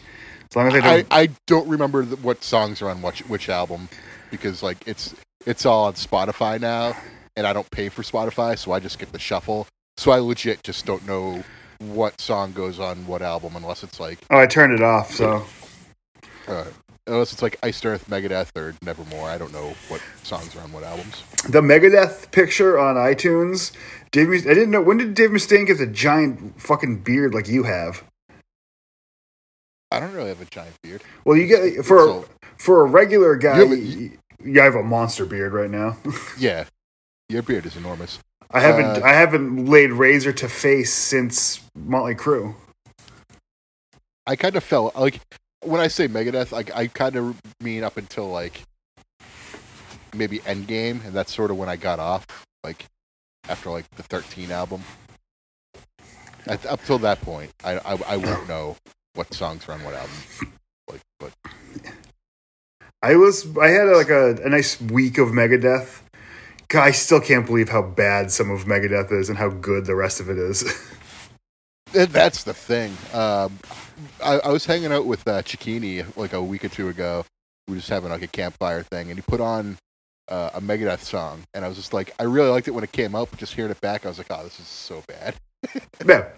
as 0.50 0.55
long 0.55 0.67
as 0.67 0.74
I 0.74 0.77
I, 0.77 0.81
don't. 0.81 1.07
I 1.12 1.29
don't 1.47 1.67
remember 1.67 2.03
what 2.03 2.43
songs 2.43 2.81
are 2.81 2.89
on 2.89 3.01
which 3.01 3.19
which 3.27 3.50
album 3.50 3.89
because 4.31 4.62
like 4.63 4.77
it's 4.88 5.15
it's 5.48 5.66
all 5.66 5.86
on 5.86 5.94
Spotify 5.94 6.60
now, 6.60 6.96
and 7.36 7.48
I 7.48 7.54
don't 7.54 7.70
pay 7.72 7.89
for 7.89 8.04
Spotify, 8.04 8.58
so 8.58 8.74
I 8.74 8.80
just 8.80 9.00
get 9.00 9.12
the 9.12 9.20
shuffle. 9.20 9.66
So 9.98 10.12
I 10.12 10.20
legit 10.20 10.62
just 10.63 10.86
don't 10.86 11.08
know 11.08 11.44
what 11.80 12.20
song 12.20 12.51
goes 12.54 12.80
on 12.80 13.06
what 13.08 13.22
album 13.22 13.56
unless 13.56 13.84
it's 13.84 14.00
like 14.00 14.20
oh, 14.30 14.39
I 14.39 14.46
turned 14.48 14.74
it 14.74 14.82
off. 14.82 15.12
So 15.12 15.44
uh, 16.48 16.66
unless 17.08 17.32
it's 17.34 17.42
like 17.42 17.58
Iced 17.63 17.86
Earth, 17.86 18.10
Megadeth, 18.10 18.50
or 18.56 18.75
Nevermore. 18.84 19.30
I 19.30 19.38
don't 19.38 19.54
know 19.54 19.74
what 19.88 20.01
songs 20.24 20.56
are 20.56 20.62
on 20.62 20.72
what 20.72 20.84
albums. 20.84 21.24
the 21.50 21.62
Megadeth 21.62 22.32
picture 22.32 22.77
on 22.80 22.96
iTunes. 22.96 23.72
Dave, 24.12 24.30
I 24.30 24.54
didn't 24.54 24.72
know 24.72 24.82
when 24.82 24.98
did 24.98 25.13
Dave 25.13 25.30
Mustaine 25.32 25.66
get 25.66 25.77
the 25.77 25.88
giant 25.88 26.60
fucking 26.62 27.00
beard 27.00 27.34
like 27.34 27.48
you 27.48 27.63
have? 27.63 28.04
I, 29.89 30.00
don't 30.01 30.13
really 30.13 30.30
have 30.30 30.42
a 30.42 30.46
giant 30.46 30.75
beard. 30.84 31.01
Well, 31.24 31.38
you 31.38 31.48
get 31.48 31.86
for 31.86 32.00
So- 32.00 32.25
for 32.58 32.82
a 32.82 32.86
regular 32.89 33.36
guy. 33.36 33.62
You 33.62 33.63
have 33.63 33.72
a- 33.72 33.82
You, 33.82 34.12
you 34.48 34.62
have 34.62 34.75
a 34.75 34.84
monster 34.84 35.25
beard 35.25 35.54
right 35.54 35.70
now. 35.70 35.98
Yeah, 36.38 36.66
your 37.30 37.42
beard 37.44 37.66
is 37.66 37.75
enormous. 37.75 38.20
I 38.51 38.62
haven't 38.62 38.86
Uh, 38.86 39.01
I 39.04 39.13
haven't 39.13 39.66
laid 39.66 39.92
razor 39.92 40.32
to 40.34 40.48
face 40.48 40.94
since 40.94 41.62
Motley 41.75 42.16
Crue. 42.16 42.56
I 44.25 44.36
kind 44.36 44.56
of 44.56 44.63
felt 44.63 44.96
like 44.96 45.20
when 45.63 45.82
I 45.82 45.88
say 45.88 46.08
Megadeth, 46.08 46.51
like 46.51 46.74
I 46.75 46.88
kind 46.88 47.16
of 47.16 47.36
mean 47.62 47.84
up 47.84 47.98
until 47.98 48.30
like 48.30 48.62
maybe 50.16 50.39
Endgame, 50.39 51.04
and 51.06 51.13
that's 51.13 51.34
sort 51.34 51.51
of 51.51 51.58
when 51.58 51.70
I 51.70 51.75
got 51.75 52.00
off. 52.00 52.25
Like 52.63 52.86
after 53.50 53.70
like 53.70 53.89
the 53.92 54.04
13 54.04 54.51
album, 54.51 54.82
At, 56.46 56.66
up 56.66 56.84
till 56.86 57.00
that 57.00 57.22
point, 57.22 57.51
I, 57.63 57.77
I 57.80 57.98
I 58.08 58.18
won't 58.18 58.48
know 58.48 58.75
what 59.16 59.34
songs 59.34 59.68
are 59.68 59.74
on 59.74 59.84
what 59.84 59.94
album. 59.94 60.16
Like, 60.89 61.01
but 61.20 61.34
I 63.04 63.16
was 63.16 63.48
I 63.58 63.70
had 63.70 63.86
like 63.89 64.10
a, 64.10 64.36
a 64.44 64.50
nice 64.50 64.80
week 64.82 65.18
of 65.18 65.30
Megadeth. 65.30 66.01
God, 66.70 66.84
I 66.84 66.92
still 66.92 67.22
can't 67.22 67.46
believe 67.46 67.70
how 67.70 67.82
bad 67.84 68.32
some 68.32 68.51
of 68.51 68.66
Megadeth 68.66 69.12
is 69.12 69.30
and 69.30 69.38
how 69.38 69.50
good 69.50 69.86
the 69.86 69.96
rest 69.96 70.20
of 70.22 70.30
it 70.30 70.38
is. 70.38 70.63
Th- 71.94 72.10
That's 72.10 72.44
the 72.44 72.54
thing. 72.54 72.94
Um, 73.13 73.60
I, 74.24 74.39
I 74.39 74.50
was 74.50 74.66
hanging 74.66 74.92
out 74.94 75.06
with 75.06 75.27
uh, 75.27 75.42
Chiquini 75.44 76.06
like 76.18 76.34
a 76.34 76.44
week 76.44 76.66
or 76.66 76.70
two 76.70 76.89
ago. 76.89 77.25
We 77.68 77.74
were 77.75 77.80
just 77.80 77.89
having 77.89 78.12
like 78.12 78.24
a 78.24 78.27
campfire 78.27 78.84
thing, 78.84 79.10
and 79.12 79.18
he 79.20 79.24
put 79.27 79.42
on 79.42 79.77
uh, 80.30 80.51
a 80.56 80.62
Megadeth 80.62 81.01
song, 81.01 81.44
and 81.54 81.66
I 81.66 81.68
was 81.70 81.77
just 81.77 81.94
like, 81.94 82.13
I 82.20 82.24
really 82.24 82.50
liked 82.50 82.68
it 82.68 82.72
when 82.72 82.84
it 82.84 82.92
came 82.94 83.16
out, 83.16 83.30
but 83.32 83.39
just 83.39 83.54
hearing 83.56 83.72
it 83.72 83.82
back, 83.82 84.06
I 84.06 84.10
was 84.10 84.18
like, 84.20 84.27
oh, 84.32 84.44
this 84.44 84.60
is 84.60 84.68
so 84.68 85.04
bad. 85.08 85.36
yeah. 86.08 86.30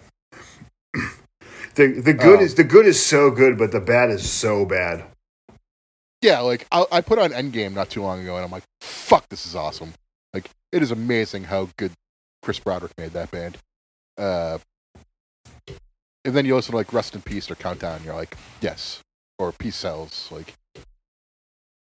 The 1.76 1.88
the 2.02 2.14
good 2.14 2.40
Oh. 2.40 2.44
is 2.44 2.56
the 2.56 2.64
good 2.64 2.86
is 2.86 3.04
so 3.04 3.30
good, 3.30 3.58
but 3.58 3.72
the 3.72 3.80
bad 3.80 4.10
is 4.10 4.30
so 4.30 4.64
bad. 4.66 5.04
Yeah, 6.22 6.40
like 6.40 6.66
I, 6.70 6.84
I 6.92 7.00
put 7.00 7.18
on 7.18 7.30
Endgame 7.30 7.74
not 7.74 7.90
too 7.90 8.02
long 8.02 8.20
ago, 8.20 8.36
and 8.36 8.44
I'm 8.44 8.50
like, 8.50 8.64
fuck, 8.80 9.28
this 9.28 9.46
is 9.46 9.54
awesome. 9.54 9.94
Like, 10.34 10.50
it 10.72 10.82
is 10.82 10.90
amazing 10.90 11.44
how 11.44 11.68
good 11.76 11.92
Chris 12.42 12.58
Broderick 12.58 12.92
made 12.98 13.12
that 13.12 13.30
band. 13.30 13.56
Uh, 14.18 14.58
and 16.24 16.34
then 16.34 16.44
you 16.44 16.54
listen 16.54 16.72
to 16.72 16.76
like 16.76 16.92
Rust 16.92 17.14
in 17.14 17.22
Peace 17.22 17.50
or 17.50 17.54
Countdown, 17.54 17.96
and 17.96 18.04
you're 18.04 18.14
like, 18.14 18.36
yes, 18.60 19.00
or 19.38 19.52
Peace 19.52 19.76
Sells, 19.76 20.28
like. 20.30 20.54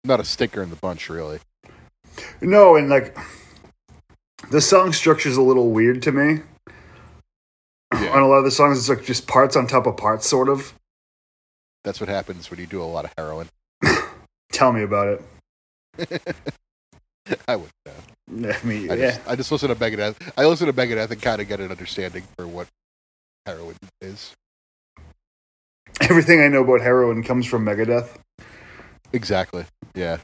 Not 0.03 0.19
a 0.19 0.23
stinker 0.23 0.61
in 0.61 0.69
the 0.69 0.75
bunch, 0.75 1.09
really. 1.09 1.39
No, 2.39 2.75
and 2.75 2.89
like 2.89 3.17
the 4.51 4.61
song 4.61 4.93
structure's 4.93 5.35
a 5.35 5.41
little 5.41 5.71
weird 5.71 6.03
to 6.03 6.11
me. 6.11 6.41
Yeah. 7.91 8.09
On 8.09 8.21
a 8.21 8.27
lot 8.27 8.37
of 8.37 8.45
the 8.45 8.51
songs, 8.51 8.77
it's 8.77 8.87
like 8.87 9.03
just 9.03 9.25
parts 9.27 9.55
on 9.55 9.65
top 9.65 9.87
of 9.87 9.97
parts, 9.97 10.27
sort 10.27 10.47
of. 10.47 10.75
That's 11.83 11.99
what 11.99 12.07
happens 12.07 12.51
when 12.51 12.59
you 12.59 12.67
do 12.67 12.83
a 12.83 12.85
lot 12.85 13.05
of 13.05 13.13
heroin. 13.17 13.47
Tell 14.55 14.71
me 14.71 14.83
about 14.83 15.07
it. 15.09 15.21
I 17.45 17.57
wouldn't 17.57 17.73
know. 17.85 18.49
I 18.49 18.65
mean, 18.65 18.89
I 18.89 18.95
yeah. 18.95 19.11
just, 19.11 19.27
I 19.27 19.35
just 19.35 19.51
listen 19.51 19.67
to 19.67 19.75
Megadeth. 19.75 20.15
I 20.37 20.45
listen 20.45 20.67
to 20.67 20.73
Megadeth 20.73 21.11
and 21.11 21.21
kind 21.21 21.41
of 21.41 21.49
get 21.49 21.59
an 21.59 21.71
understanding 21.71 22.23
for 22.37 22.47
what 22.47 22.69
heroin 23.45 23.75
is. 23.99 24.33
Everything 25.99 26.39
I 26.39 26.47
know 26.47 26.63
about 26.63 26.79
heroin 26.79 27.21
comes 27.21 27.45
from 27.45 27.65
Megadeth. 27.65 28.07
Exactly. 29.11 29.65
Yeah. 29.93 30.19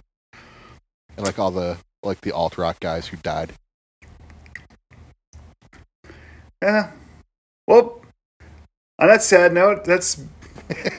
And 1.17 1.25
like 1.25 1.37
all 1.37 1.51
the 1.51 1.77
like 2.01 2.21
the 2.21 2.31
alt 2.31 2.57
rock 2.57 2.79
guys 2.79 3.07
who 3.07 3.17
died. 3.17 3.51
Yeah. 6.63 6.91
Well, 7.67 8.01
on 8.97 9.09
that 9.09 9.23
sad 9.23 9.53
note, 9.53 9.83
that's 9.83 10.23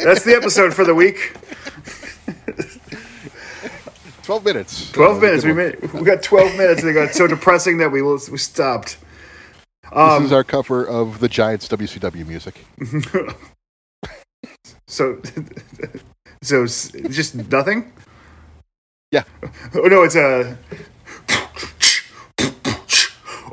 that's 0.01 0.23
the 0.23 0.35
episode 0.37 0.75
for 0.75 0.85
the 0.85 0.95
week. 0.95 1.35
Twelve 4.33 4.45
minutes. 4.47 4.91
Twelve 4.93 5.19
Uh, 5.19 5.21
minutes. 5.21 5.45
We 5.45 5.53
made. 5.53 5.93
We 5.93 6.05
got 6.05 6.23
twelve 6.23 6.57
minutes, 6.57 6.81
and 6.81 6.89
it 6.91 6.95
got 6.95 7.13
so 7.13 7.27
depressing 7.27 7.77
that 7.79 7.93
we 7.93 8.01
we 8.01 8.39
stopped. 8.39 8.97
This 9.83 9.93
Um, 9.93 10.25
is 10.25 10.33
our 10.33 10.43
cover 10.43 10.87
of 10.87 11.19
the 11.21 11.29
Giants 11.29 11.69
WCW 11.69 12.27
music. 12.27 12.65
so, 14.87 15.21
so 16.41 16.65
just 16.65 17.35
nothing. 17.51 17.93
Yeah. 19.11 19.25
Oh 19.75 19.81
no, 19.83 20.03
it's 20.03 20.15
a. 20.17 20.57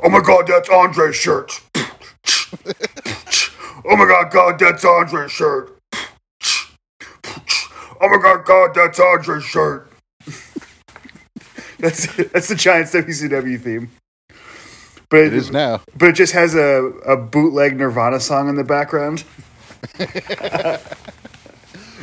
Oh 0.02 0.08
my 0.08 0.20
God, 0.22 0.46
that's 0.46 0.70
Andre's 0.70 1.14
shirt. 1.14 1.60
Oh 3.84 3.96
my 3.96 4.06
God, 4.06 4.32
God, 4.32 4.58
that's 4.58 4.82
Andre's 4.82 5.30
shirt. 5.30 5.76
Oh 8.00 8.08
my 8.08 8.16
God, 8.22 8.46
God, 8.46 8.70
that's 8.74 8.98
Andre's 8.98 9.44
shirt. 9.44 9.89
That's 11.80 12.14
that's 12.32 12.48
the 12.48 12.54
Giants 12.54 12.94
WCW 12.94 13.60
theme. 13.60 13.90
But 15.08 15.24
It 15.24 15.34
is 15.34 15.50
now. 15.50 15.82
but 15.96 16.10
it 16.10 16.14
just 16.14 16.32
has 16.34 16.54
a, 16.54 16.84
a 17.06 17.16
bootleg 17.16 17.76
Nirvana 17.76 18.20
song 18.20 18.48
in 18.48 18.54
the 18.54 18.64
background. 18.64 19.24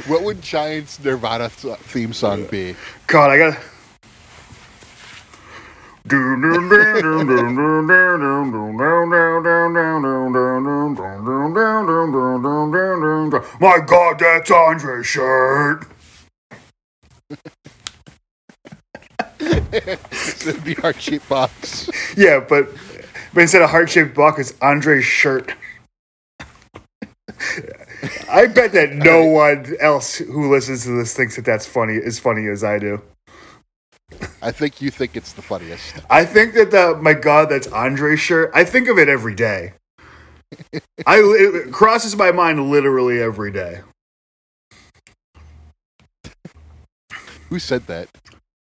What 0.08 0.24
would 0.24 0.42
Giants 0.42 1.04
Nirvana 1.04 1.50
th- 1.50 1.78
theme 1.80 2.14
song 2.14 2.46
be? 2.46 2.76
God, 3.08 3.30
I 3.30 3.38
got. 3.38 3.58
My 13.60 13.80
God, 13.86 14.20
that's 14.20 14.50
Andre's 14.50 15.08
shirt. 15.08 15.86
It'd 19.74 20.64
be 20.64 20.78
our 20.78 20.94
cheap 20.94 21.28
box. 21.28 21.90
Yeah, 22.16 22.40
but 22.40 22.70
but 23.34 23.42
instead 23.42 23.62
of 23.62 23.70
heart 23.70 23.90
shaped 23.90 24.16
box, 24.16 24.40
it's 24.40 24.60
Andre's 24.62 25.06
shirt. 25.06 25.54
I 28.30 28.48
bet 28.48 28.72
that 28.74 28.94
no 28.94 29.26
one 29.32 29.76
else 29.80 30.16
who 30.16 30.52
listens 30.52 30.84
to 30.84 30.92
this 30.92 31.16
thinks 31.16 31.36
that 31.36 31.46
that's 31.46 31.66
funny 31.66 31.98
as 31.98 32.20
funny 32.20 32.48
as 32.48 32.64
I 32.64 32.80
do. 32.80 33.02
I 34.42 34.52
think 34.52 34.82
you 34.82 34.90
think 34.90 35.18
it's 35.18 35.34
the 35.34 35.42
funniest. 35.42 35.96
I 36.10 36.24
think 36.24 36.54
that 36.54 36.72
the 36.72 36.98
my 37.02 37.14
God, 37.14 37.50
that's 37.50 37.68
Andre's 37.68 38.20
shirt. 38.20 38.52
I 38.54 38.64
think 38.64 38.88
of 38.88 38.98
it 38.98 39.10
every 39.10 39.36
day. 39.36 39.74
I 41.06 41.18
it 41.18 41.74
crosses 41.74 42.16
my 42.16 42.32
mind 42.32 42.70
literally 42.70 43.22
every 43.22 43.52
day. 43.52 43.82
Who 47.50 47.60
said 47.60 47.88
that? 47.88 48.10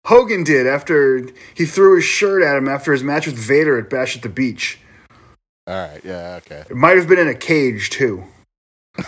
Hogan 0.05 0.45
did 0.45 0.67
after 0.67 1.29
he 1.55 1.65
threw 1.65 1.97
his 1.97 2.05
shirt 2.05 2.43
at 2.43 2.57
him 2.57 2.69
after 2.69 2.93
his 2.93 3.03
match 3.03 3.27
with 3.27 3.37
Vader 3.37 3.79
at 3.79 3.89
Bash 3.89 4.17
at 4.17 4.23
the 4.23 4.29
Beach. 4.29 4.79
All 5.67 5.75
right. 5.75 6.01
Yeah. 6.05 6.41
Okay. 6.45 6.65
It 6.69 6.77
might 6.77 6.97
have 6.97 7.09
been 7.09 7.19
in 7.19 7.29
a 7.29 7.35
cage 7.35 7.91
too. 7.91 8.25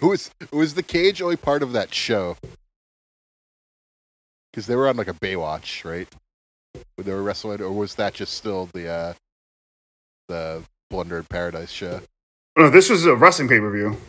Was 0.00 0.30
was 0.50 0.72
the 0.74 0.82
cage 0.82 1.20
only 1.20 1.36
part 1.36 1.62
of 1.62 1.72
that 1.72 1.92
show? 1.92 2.36
Because 4.50 4.66
they 4.66 4.74
were 4.74 4.88
on 4.88 4.96
like 4.96 5.08
a 5.08 5.12
Baywatch, 5.12 5.84
right? 5.84 6.08
When 6.94 7.06
they 7.06 7.12
were 7.12 7.22
wrestling, 7.22 7.60
or 7.60 7.70
was 7.70 7.96
that 7.96 8.14
just 8.14 8.32
still 8.32 8.70
the 8.72 8.88
uh, 8.88 9.14
the 10.28 10.62
Blunder 10.88 11.18
in 11.18 11.24
Paradise 11.24 11.70
show? 11.70 12.00
No, 12.56 12.70
this 12.70 12.88
was 12.88 13.04
a 13.04 13.14
wrestling 13.14 13.48
pay 13.48 13.60
per 13.60 13.70
view. 13.70 14.00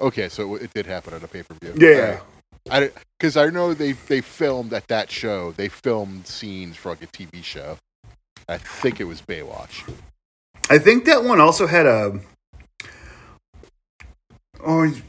Okay, 0.00 0.28
so 0.28 0.56
it 0.56 0.74
did 0.74 0.86
happen 0.86 1.14
on 1.14 1.22
a 1.22 1.28
pay 1.28 1.42
per 1.42 1.54
view. 1.54 1.74
Yeah, 1.78 2.20
I 2.70 2.90
because 3.18 3.36
I 3.36 3.46
know 3.50 3.74
they 3.74 3.92
they 3.92 4.20
filmed 4.20 4.72
at 4.72 4.88
that 4.88 5.10
show. 5.10 5.52
They 5.52 5.68
filmed 5.68 6.26
scenes 6.26 6.76
for 6.76 6.90
like 6.90 7.02
a 7.02 7.06
TV 7.06 7.42
show. 7.42 7.78
I 8.48 8.58
think 8.58 9.00
it 9.00 9.04
was 9.04 9.22
Baywatch. 9.22 9.88
I 10.68 10.78
think 10.78 11.04
that 11.04 11.24
one 11.24 11.40
also 11.40 11.66
had 11.66 11.86
a. 11.86 12.20
Oh, 14.64 14.84
I 14.84 15.02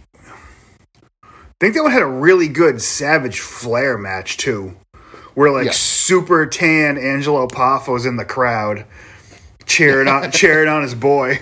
think 1.59 1.73
that 1.75 1.81
one 1.83 1.91
had 1.91 2.01
a 2.01 2.07
really 2.07 2.47
good 2.47 2.81
Savage 2.81 3.39
Flair 3.39 3.97
match 3.97 4.37
too, 4.37 4.75
where 5.33 5.51
like 5.51 5.65
Yeah. 5.67 5.71
super 5.71 6.45
tan 6.45 6.97
Angelo 6.97 7.47
Poffo's 7.47 8.05
in 8.05 8.17
the 8.17 8.25
crowd, 8.25 8.85
cheering 9.65 10.07
on 10.07 10.31
cheering 10.31 10.67
on 10.69 10.83
his 10.83 10.93
boy. 10.95 11.39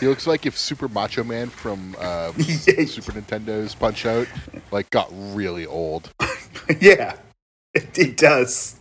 He 0.00 0.06
looks 0.06 0.26
like 0.26 0.46
if 0.46 0.56
Super 0.58 0.88
Macho 0.88 1.24
Man 1.24 1.48
from 1.48 1.96
uh, 1.98 2.32
Yeah. 2.38 2.84
Super 2.84 3.12
Nintendo's 3.12 3.74
Punch 3.74 4.04
Out 4.06 4.26
like 4.70 4.90
got 4.90 5.08
really 5.12 5.66
old. 5.66 6.12
yeah, 6.80 7.16
it, 7.74 7.98
it 7.98 8.16
does. 8.16 8.76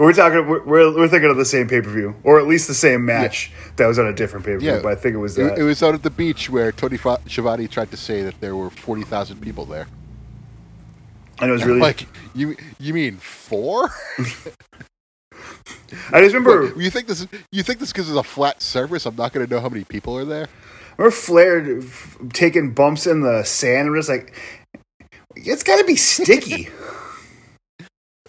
We're 0.00 0.12
talking. 0.12 0.48
We're, 0.48 0.64
we're, 0.64 0.96
we're 0.96 1.08
thinking 1.08 1.30
of 1.30 1.36
the 1.36 1.44
same 1.44 1.68
pay 1.68 1.80
per 1.80 1.90
view, 1.90 2.16
or 2.24 2.40
at 2.40 2.48
least 2.48 2.66
the 2.66 2.74
same 2.74 3.04
match 3.04 3.52
that 3.76 3.86
was 3.86 4.00
on 4.00 4.06
a 4.06 4.12
different 4.12 4.44
pay 4.44 4.54
per 4.54 4.58
view. 4.58 4.70
Yeah. 4.70 4.80
But 4.82 4.92
I 4.92 4.94
think 4.96 5.14
it 5.14 5.18
was 5.18 5.36
that. 5.36 5.52
It, 5.52 5.60
it 5.60 5.62
was 5.62 5.80
out 5.82 5.94
at 5.94 6.02
the 6.02 6.10
beach 6.10 6.50
where 6.50 6.72
Tony 6.72 6.96
Fa- 6.96 7.20
Schiavone 7.28 7.68
tried 7.68 7.90
to 7.92 7.96
say 7.96 8.22
that 8.22 8.40
there 8.40 8.56
were 8.56 8.70
forty 8.70 9.02
thousand 9.02 9.40
people 9.40 9.64
there. 9.64 9.86
and 11.40 11.50
it 11.50 11.52
was 11.52 11.64
really. 11.64 11.78
Like 11.80 12.08
you 12.34 12.56
you 12.80 12.92
mean 12.94 13.18
four? 13.18 13.90
I 16.12 16.20
just 16.20 16.34
remember. 16.34 16.72
you 16.80 16.90
think 16.90 17.06
this 17.06 17.20
is 17.20 17.28
you 17.52 17.62
think 17.62 17.78
this 17.80 17.92
because 17.92 18.08
it's 18.08 18.18
a 18.18 18.22
flat 18.22 18.62
surface? 18.62 19.06
I'm 19.06 19.16
not 19.16 19.32
going 19.32 19.46
to 19.46 19.52
know 19.52 19.60
how 19.60 19.68
many 19.68 19.84
people 19.84 20.16
are 20.16 20.24
there. 20.24 20.48
Remember 20.96 21.14
Flair 21.14 21.80
taking 22.32 22.72
bumps 22.72 23.06
in 23.06 23.20
the 23.22 23.42
sand? 23.44 23.88
I'm 23.88 23.94
just 23.96 24.08
like, 24.08 24.34
it's 25.36 25.62
got 25.62 25.78
to 25.78 25.84
be 25.84 25.96
sticky. 25.96 26.68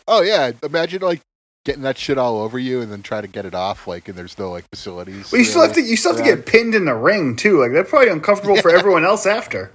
Oh 0.07 0.21
yeah, 0.23 0.51
imagine 0.63 1.01
like 1.03 1.21
getting 1.63 1.83
that 1.83 1.97
shit 1.97 2.17
all 2.17 2.39
over 2.41 2.57
you 2.59 2.81
and 2.81 2.91
then 2.91 3.01
try 3.03 3.21
to 3.21 3.27
get 3.27 3.45
it 3.45 3.53
off. 3.53 3.87
Like, 3.87 4.09
and 4.09 4.17
there's 4.17 4.37
no 4.37 4.49
like 4.51 4.65
facilities. 4.73 5.31
Well, 5.31 5.39
you 5.39 5.45
still 5.45 5.61
have 5.61 5.73
to. 5.73 5.81
You 5.81 5.95
still 5.95 6.13
have 6.15 6.25
to 6.25 6.35
get 6.35 6.45
pinned 6.45 6.73
in 6.75 6.85
the 6.85 6.95
ring 6.95 7.35
too. 7.35 7.61
Like 7.61 7.71
that's 7.71 7.89
probably 7.89 8.09
uncomfortable 8.09 8.57
for 8.57 8.71
everyone 8.75 9.05
else 9.05 9.25
after. 9.25 9.71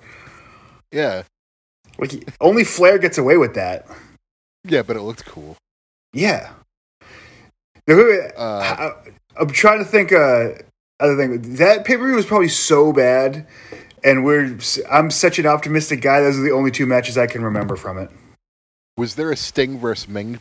Yeah, 0.92 1.22
Like 1.98 2.28
only 2.40 2.64
Flair 2.64 2.98
gets 2.98 3.18
away 3.18 3.36
with 3.38 3.54
that. 3.54 3.86
yeah, 4.64 4.82
but 4.82 4.96
it 4.96 5.02
looked 5.02 5.24
cool. 5.24 5.56
Yeah. 6.12 6.50
Now, 7.86 7.96
wait, 7.96 8.06
wait, 8.06 8.32
Uh, 8.36 8.92
I, 9.38 9.40
am 9.40 9.48
trying 9.48 9.78
to 9.78 9.84
think. 9.84 10.12
Uh, 10.12 10.62
other 10.98 11.16
thing 11.16 11.56
that 11.56 11.84
pay 11.84 11.96
per 11.96 12.06
view 12.06 12.16
was 12.16 12.26
probably 12.26 12.48
so 12.48 12.92
bad, 12.92 13.46
and 14.02 14.24
we're. 14.24 14.58
I'm 14.90 15.10
such 15.10 15.38
an 15.38 15.46
optimistic 15.46 16.00
guy. 16.00 16.20
Those 16.20 16.38
are 16.38 16.42
the 16.42 16.52
only 16.52 16.70
two 16.70 16.86
matches 16.86 17.18
I 17.18 17.26
can 17.26 17.42
remember 17.42 17.76
from 17.76 17.98
it. 17.98 18.10
was 18.96 19.14
there 19.14 19.30
a 19.30 19.36
Sting 19.36 19.78
versus 19.78 20.08
Ming 20.08 20.40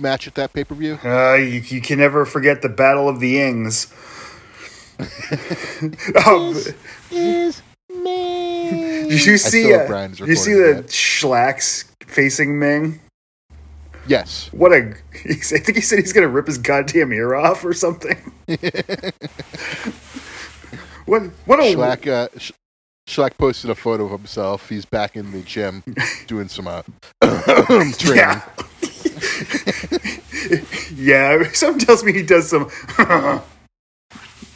match 0.00 0.26
at 0.26 0.34
that 0.34 0.52
pay 0.52 0.64
per 0.64 0.74
view? 0.74 0.98
Uh, 1.04 1.34
you, 1.34 1.60
you 1.60 1.80
can 1.80 1.98
never 1.98 2.24
forget 2.24 2.62
the 2.62 2.68
Battle 2.68 3.08
of 3.08 3.20
the 3.20 3.36
Yings. 3.36 3.92
um, 6.26 6.54
Is 7.10 7.62
me. 7.88 8.70
did 9.08 9.24
you 9.24 9.38
see? 9.38 9.72
Uh, 9.72 10.08
you 10.18 10.36
see 10.36 10.54
the 10.54 10.78
of 10.78 10.86
Schlacks 10.86 11.84
facing 12.04 12.58
Ming? 12.58 13.00
Yes. 14.06 14.48
What 14.52 14.72
a! 14.72 14.94
I 15.14 15.34
think 15.34 15.74
he 15.76 15.80
said 15.80 15.98
he's 15.98 16.12
gonna 16.12 16.28
rip 16.28 16.46
his 16.46 16.58
goddamn 16.58 17.12
ear 17.12 17.34
off 17.34 17.64
or 17.64 17.72
something. 17.72 18.16
what? 21.06 21.22
What 21.46 21.60
a! 21.60 21.74
Schlack, 21.74 22.06
uh, 22.06 22.28
Sch- 22.38 22.52
Schlack 23.06 23.36
posted 23.38 23.70
a 23.70 23.74
photo 23.74 24.06
of 24.06 24.12
himself. 24.12 24.68
He's 24.68 24.84
back 24.84 25.16
in 25.16 25.32
the 25.32 25.42
gym 25.42 25.82
doing 26.26 26.48
some 26.48 26.66
uh, 26.66 26.82
training. 27.98 28.16
Yeah. 28.16 28.42
yeah. 30.94 31.50
Something 31.52 31.86
tells 31.86 32.02
me 32.04 32.12
he 32.12 32.22
does 32.22 32.48
some. 32.48 32.70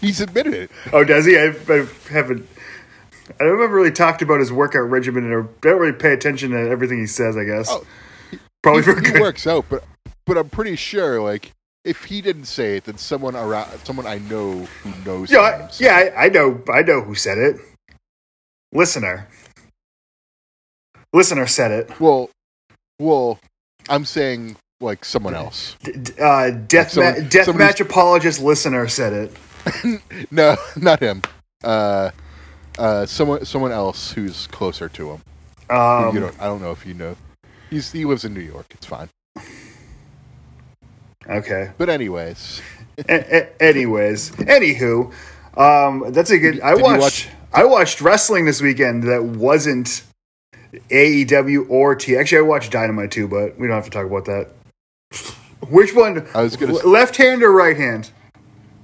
He's 0.01 0.21
admitted 0.21 0.55
it. 0.55 0.71
oh, 0.93 1.05
does 1.05 1.25
he? 1.25 1.39
I, 1.39 1.55
I 1.69 1.87
haven't. 2.11 2.49
I 3.41 3.45
don't 3.45 3.63
ever 3.63 3.75
really 3.75 3.91
talked 3.91 4.21
about 4.21 4.39
his 4.39 4.53
workout 4.53 4.91
regimen, 4.91 5.33
or 5.33 5.49
don't 5.63 5.81
really 5.81 5.97
pay 5.97 6.13
attention 6.13 6.51
to 6.51 6.59
everything 6.59 6.99
he 6.99 7.07
says. 7.07 7.37
I 7.37 7.45
guess. 7.45 7.69
Oh, 7.71 7.87
Probably 8.65 8.83
he, 8.83 8.93
for 8.93 9.01
he 9.01 9.13
good. 9.13 9.21
works 9.21 9.47
out, 9.47 9.65
but 9.69 9.85
but 10.27 10.37
I'm 10.37 10.49
pretty 10.49 10.75
sure 10.77 11.23
like 11.23 11.53
if 11.85 12.05
he 12.05 12.21
didn't 12.21 12.47
say 12.47 12.79
it, 12.79 12.85
then 12.85 12.97
someone 12.99 13.37
around, 13.37 13.71
someone 13.85 14.07
I 14.07 14.19
know 14.19 14.67
who 14.83 14.93
knows. 15.05 15.31
Yeah, 15.31 15.41
him 15.41 15.63
I, 15.63 15.71
yeah. 15.79 16.13
I, 16.17 16.25
I 16.25 16.29
know. 16.31 16.63
I 16.73 16.83
know 16.83 17.01
who 17.03 17.15
said 17.15 17.39
it. 17.39 17.57
Listener. 18.73 19.29
Listener 21.13 21.47
said 21.47 21.71
it. 21.71 22.01
Well, 22.01 22.31
well, 22.99 23.39
I'm 23.89 24.05
saying 24.05 24.57
like 24.81 25.05
someone 25.05 25.35
else. 25.35 25.77
D- 25.85 25.93
d- 25.93 26.13
uh, 26.21 26.51
death 26.51 26.91
Someone- 26.93 27.23
ma- 27.23 27.29
death 27.29 27.55
match 27.55 27.81
apologist 27.81 28.41
listener 28.41 28.89
said 28.89 29.13
it. 29.13 29.37
No, 30.31 30.57
not 30.77 31.01
him. 31.01 31.23
Uh, 31.63 32.11
uh, 32.79 33.07
someone 33.07 33.45
someone 33.47 33.73
else 33.73 34.13
who's 34.13 34.47
closer 34.49 34.89
to 34.91 35.13
him. 35.13 35.23
Um, 35.71 36.15
you 36.15 36.21
don't. 36.21 36.39
I 36.41 36.45
don't 36.45 36.61
know 36.61 36.73
if 36.73 36.85
you 36.85 36.93
know. 36.95 37.17
He's 37.75 37.91
he 37.91 38.05
lives 38.05 38.25
in 38.25 38.33
New 38.35 38.41
York. 38.41 38.67
It's 38.71 38.87
fine. 38.87 39.09
okay. 41.29 41.73
But 41.77 41.89
anyways, 41.89 42.63
A- 43.09 43.37
a- 43.37 43.63
anyways, 43.63 44.31
anywho, 44.33 45.13
um, 45.59 46.13
that's 46.13 46.31
a 46.31 46.39
good. 46.39 46.61
I 46.61 46.75
Did 46.75 46.83
watched. 46.83 47.01
watch- 47.01 47.29
I 47.53 47.65
watched 47.65 48.01
wrestling 48.01 48.45
this 48.47 48.61
weekend 48.63 49.05
that 49.05 49.25
wasn't 49.25 50.03
AEW 50.91 51.67
or 51.69 51.95
T. 51.97 52.17
Actually, 52.17 52.39
I 52.39 52.43
watched 52.43 52.71
Dynamite 52.73 53.11
too, 53.13 53.27
but 53.29 53.59
we 53.59 53.67
don't 53.67 53.75
have 53.77 53.85
to 53.85 53.91
talk 53.91 54.07
about 54.07 54.25
that. 54.27 54.51
Which 55.69 55.95
one? 55.95 56.27
I 56.35 56.43
was 56.43 56.55
gonna. 56.57 56.75
L- 56.79 56.89
left 56.91 57.17
hand 57.17 57.43
or 57.43 57.51
right 57.53 57.77
hand? 57.77 58.11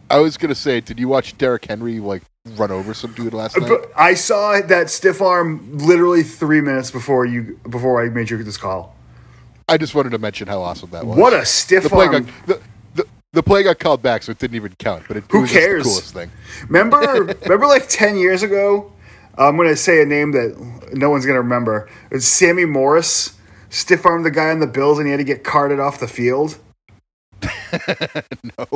I 0.09 0.19
was 0.19 0.37
gonna 0.37 0.55
say, 0.57 0.81
did 0.81 0.99
you 0.99 1.07
watch 1.07 1.39
Derrick 1.39 1.65
Henry 1.67 2.01
like 2.01 2.23
run 2.47 2.71
over 2.71 2.95
some 2.95 3.13
dude 3.13 3.35
last 3.35 3.59
night? 3.59 3.69
But 3.69 3.91
I 3.97 4.15
saw 4.15 4.61
that 4.61 4.91
stiff 4.91 5.21
arm 5.21 5.79
literally 5.79 6.23
three 6.23 6.61
minutes 6.61 6.91
before 6.91 7.25
you 7.27 7.59
before 7.69 8.05
I 8.05 8.09
made 8.09 8.31
you 8.31 8.43
this 8.43 8.57
call. 8.57 8.97
I 9.69 9.77
just 9.77 9.95
wanted 9.95 10.11
to 10.11 10.19
mention 10.19 10.49
how 10.49 10.63
awesome 10.63 10.91
that 10.91 11.07
was. 11.07 11.17
What 11.17 11.33
a 11.33 11.45
stiff 11.45 11.85
the 11.85 11.89
play 11.91 12.07
arm! 12.07 12.25
got 12.25 12.47
the, 12.47 12.61
the, 12.95 13.07
the 13.33 13.43
play 13.43 13.63
got 13.63 13.79
called 13.79 14.03
back, 14.03 14.23
so 14.23 14.33
it 14.33 14.39
didn't 14.39 14.57
even 14.57 14.75
count. 14.79 15.05
But 15.07 15.19
it, 15.19 15.25
Who 15.31 15.43
was 15.43 15.53
cares? 15.53 15.85
the 15.85 15.91
coolest 15.91 16.15
thing. 16.15 16.31
Remember, 16.69 16.99
remember, 17.43 17.67
like 17.67 17.89
ten 17.89 18.17
years 18.17 18.43
ago. 18.43 18.93
I'm 19.39 19.57
going 19.57 19.69
to 19.69 19.77
say 19.77 20.03
a 20.03 20.05
name 20.05 20.33
that 20.33 20.91
no 20.93 21.09
one's 21.09 21.25
going 21.25 21.37
to 21.37 21.41
remember. 21.41 21.89
It's 22.11 22.27
Sammy 22.27 22.67
Morris 22.67 23.39
stiff 23.71 24.05
armed 24.05 24.27
the 24.27 24.31
guy 24.31 24.51
on 24.51 24.59
the 24.59 24.67
Bills, 24.67 24.99
and 24.99 25.07
he 25.07 25.13
had 25.13 25.19
to 25.19 25.25
get 25.25 25.45
carted 25.45 25.81
off 25.81 26.01
the 26.01 26.09
field. 26.09 26.59
No, 28.59 28.67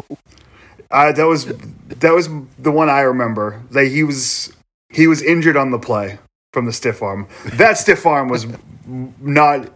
Uh, 0.90 1.12
that 1.12 1.24
was 1.26 1.46
that 1.88 2.12
was 2.12 2.28
the 2.58 2.70
one 2.70 2.88
I 2.88 3.00
remember. 3.00 3.62
That 3.70 3.86
he 3.88 4.04
was 4.04 4.52
he 4.90 5.06
was 5.06 5.22
injured 5.22 5.56
on 5.56 5.70
the 5.70 5.78
play 5.78 6.18
from 6.52 6.66
the 6.66 6.72
stiff 6.72 7.02
arm. 7.02 7.28
That 7.54 7.78
stiff 7.78 8.06
arm 8.06 8.28
was 8.28 8.46
not 9.20 9.70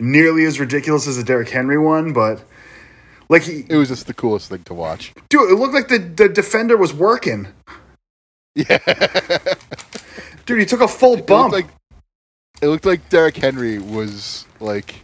nearly 0.00 0.44
as 0.44 0.60
ridiculous 0.60 1.06
as 1.06 1.16
the 1.16 1.24
Derrick 1.24 1.48
Henry 1.50 1.78
one, 1.78 2.12
but 2.12 2.42
like 3.28 3.42
he, 3.42 3.64
it 3.68 3.76
was 3.76 3.88
just 3.88 4.06
the 4.06 4.14
coolest 4.14 4.48
thing 4.50 4.62
to 4.64 4.74
watch. 4.74 5.12
dude, 5.28 5.50
it 5.50 5.54
looked 5.54 5.74
like 5.74 5.88
the 5.88 5.98
the 5.98 6.28
defender 6.28 6.76
was 6.76 6.92
working. 6.92 7.48
Yeah, 8.54 8.78
Dude, 10.46 10.60
he 10.60 10.66
took 10.66 10.80
a 10.80 10.86
full 10.88 11.14
it 11.14 11.16
looked 11.16 11.26
bump. 11.28 11.52
like 11.52 11.66
it 12.62 12.68
looked 12.68 12.84
like 12.84 13.08
Derrick 13.08 13.36
Henry 13.36 13.78
was 13.78 14.46
like. 14.60 14.94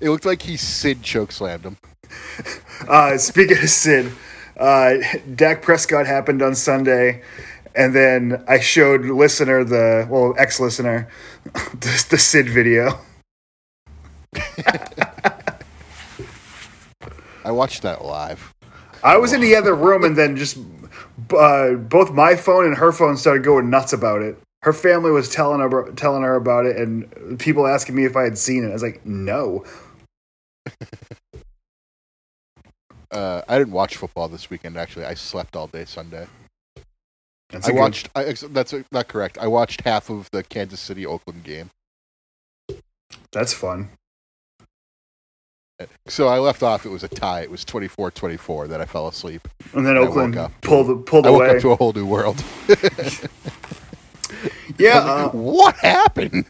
It 0.00 0.10
looked 0.10 0.24
like 0.24 0.42
he 0.42 0.56
Sid 0.56 1.02
chokeslammed 1.02 1.62
him. 1.64 1.76
Uh, 2.88 3.18
speaking 3.18 3.58
of 3.58 3.68
Sid, 3.68 4.12
uh, 4.58 4.94
Dak 5.34 5.62
Prescott 5.62 6.06
happened 6.06 6.42
on 6.42 6.54
Sunday, 6.54 7.22
and 7.74 7.94
then 7.94 8.44
I 8.48 8.60
showed 8.60 9.04
listener 9.04 9.64
the 9.64 10.06
well 10.10 10.34
ex 10.38 10.60
listener 10.60 11.08
the, 11.44 12.06
the 12.10 12.18
Sid 12.18 12.48
video. 12.48 12.98
I 17.44 17.50
watched 17.50 17.82
that 17.82 18.04
live. 18.04 18.52
I 19.02 19.16
was 19.16 19.32
in 19.32 19.40
the 19.40 19.54
other 19.54 19.74
room, 19.74 20.04
and 20.04 20.16
then 20.16 20.36
just 20.36 20.58
uh, 21.36 21.74
both 21.74 22.12
my 22.12 22.36
phone 22.36 22.64
and 22.66 22.76
her 22.76 22.92
phone 22.92 23.16
started 23.16 23.44
going 23.44 23.70
nuts 23.70 23.92
about 23.92 24.22
it. 24.22 24.38
Her 24.62 24.72
family 24.72 25.12
was 25.12 25.28
telling 25.28 25.60
her 25.60 25.92
telling 25.92 26.22
her 26.22 26.34
about 26.34 26.66
it, 26.66 26.76
and 26.76 27.38
people 27.38 27.66
asking 27.66 27.94
me 27.94 28.04
if 28.04 28.16
I 28.16 28.24
had 28.24 28.36
seen 28.36 28.64
it. 28.64 28.70
I 28.70 28.72
was 28.72 28.82
like, 28.82 29.06
no. 29.06 29.64
Uh, 33.10 33.42
I 33.48 33.58
didn't 33.58 33.72
watch 33.72 33.96
football 33.96 34.28
this 34.28 34.50
weekend. 34.50 34.76
Actually, 34.76 35.06
I 35.06 35.14
slept 35.14 35.56
all 35.56 35.66
day 35.66 35.84
Sunday. 35.84 36.26
That's 37.50 37.66
I 37.68 37.72
good- 37.72 37.78
watched. 37.78 38.08
I, 38.14 38.34
that's 38.50 38.74
not 38.92 39.08
correct. 39.08 39.38
I 39.38 39.46
watched 39.46 39.80
half 39.82 40.10
of 40.10 40.30
the 40.30 40.42
Kansas 40.42 40.80
City 40.80 41.06
Oakland 41.06 41.44
game. 41.44 41.70
That's 43.32 43.52
fun. 43.54 43.88
So 46.08 46.26
I 46.28 46.38
left 46.38 46.62
off. 46.64 46.84
It 46.84 46.88
was 46.88 47.04
a 47.04 47.08
tie. 47.08 47.42
It 47.42 47.50
was 47.50 47.64
24-24 47.64 48.68
that 48.68 48.80
I 48.80 48.84
fell 48.84 49.06
asleep. 49.06 49.46
And 49.74 49.86
then 49.86 49.96
Oakland 49.96 50.36
up. 50.36 50.50
pulled 50.60 51.06
pulled 51.06 51.24
I 51.26 51.30
woke 51.30 51.42
away. 51.42 51.50
up 51.56 51.62
to 51.62 51.70
a 51.70 51.76
whole 51.76 51.92
new 51.92 52.04
world. 52.04 52.42
yeah. 54.78 54.98
Uh, 54.98 55.28
what 55.30 55.76
happened? 55.76 56.46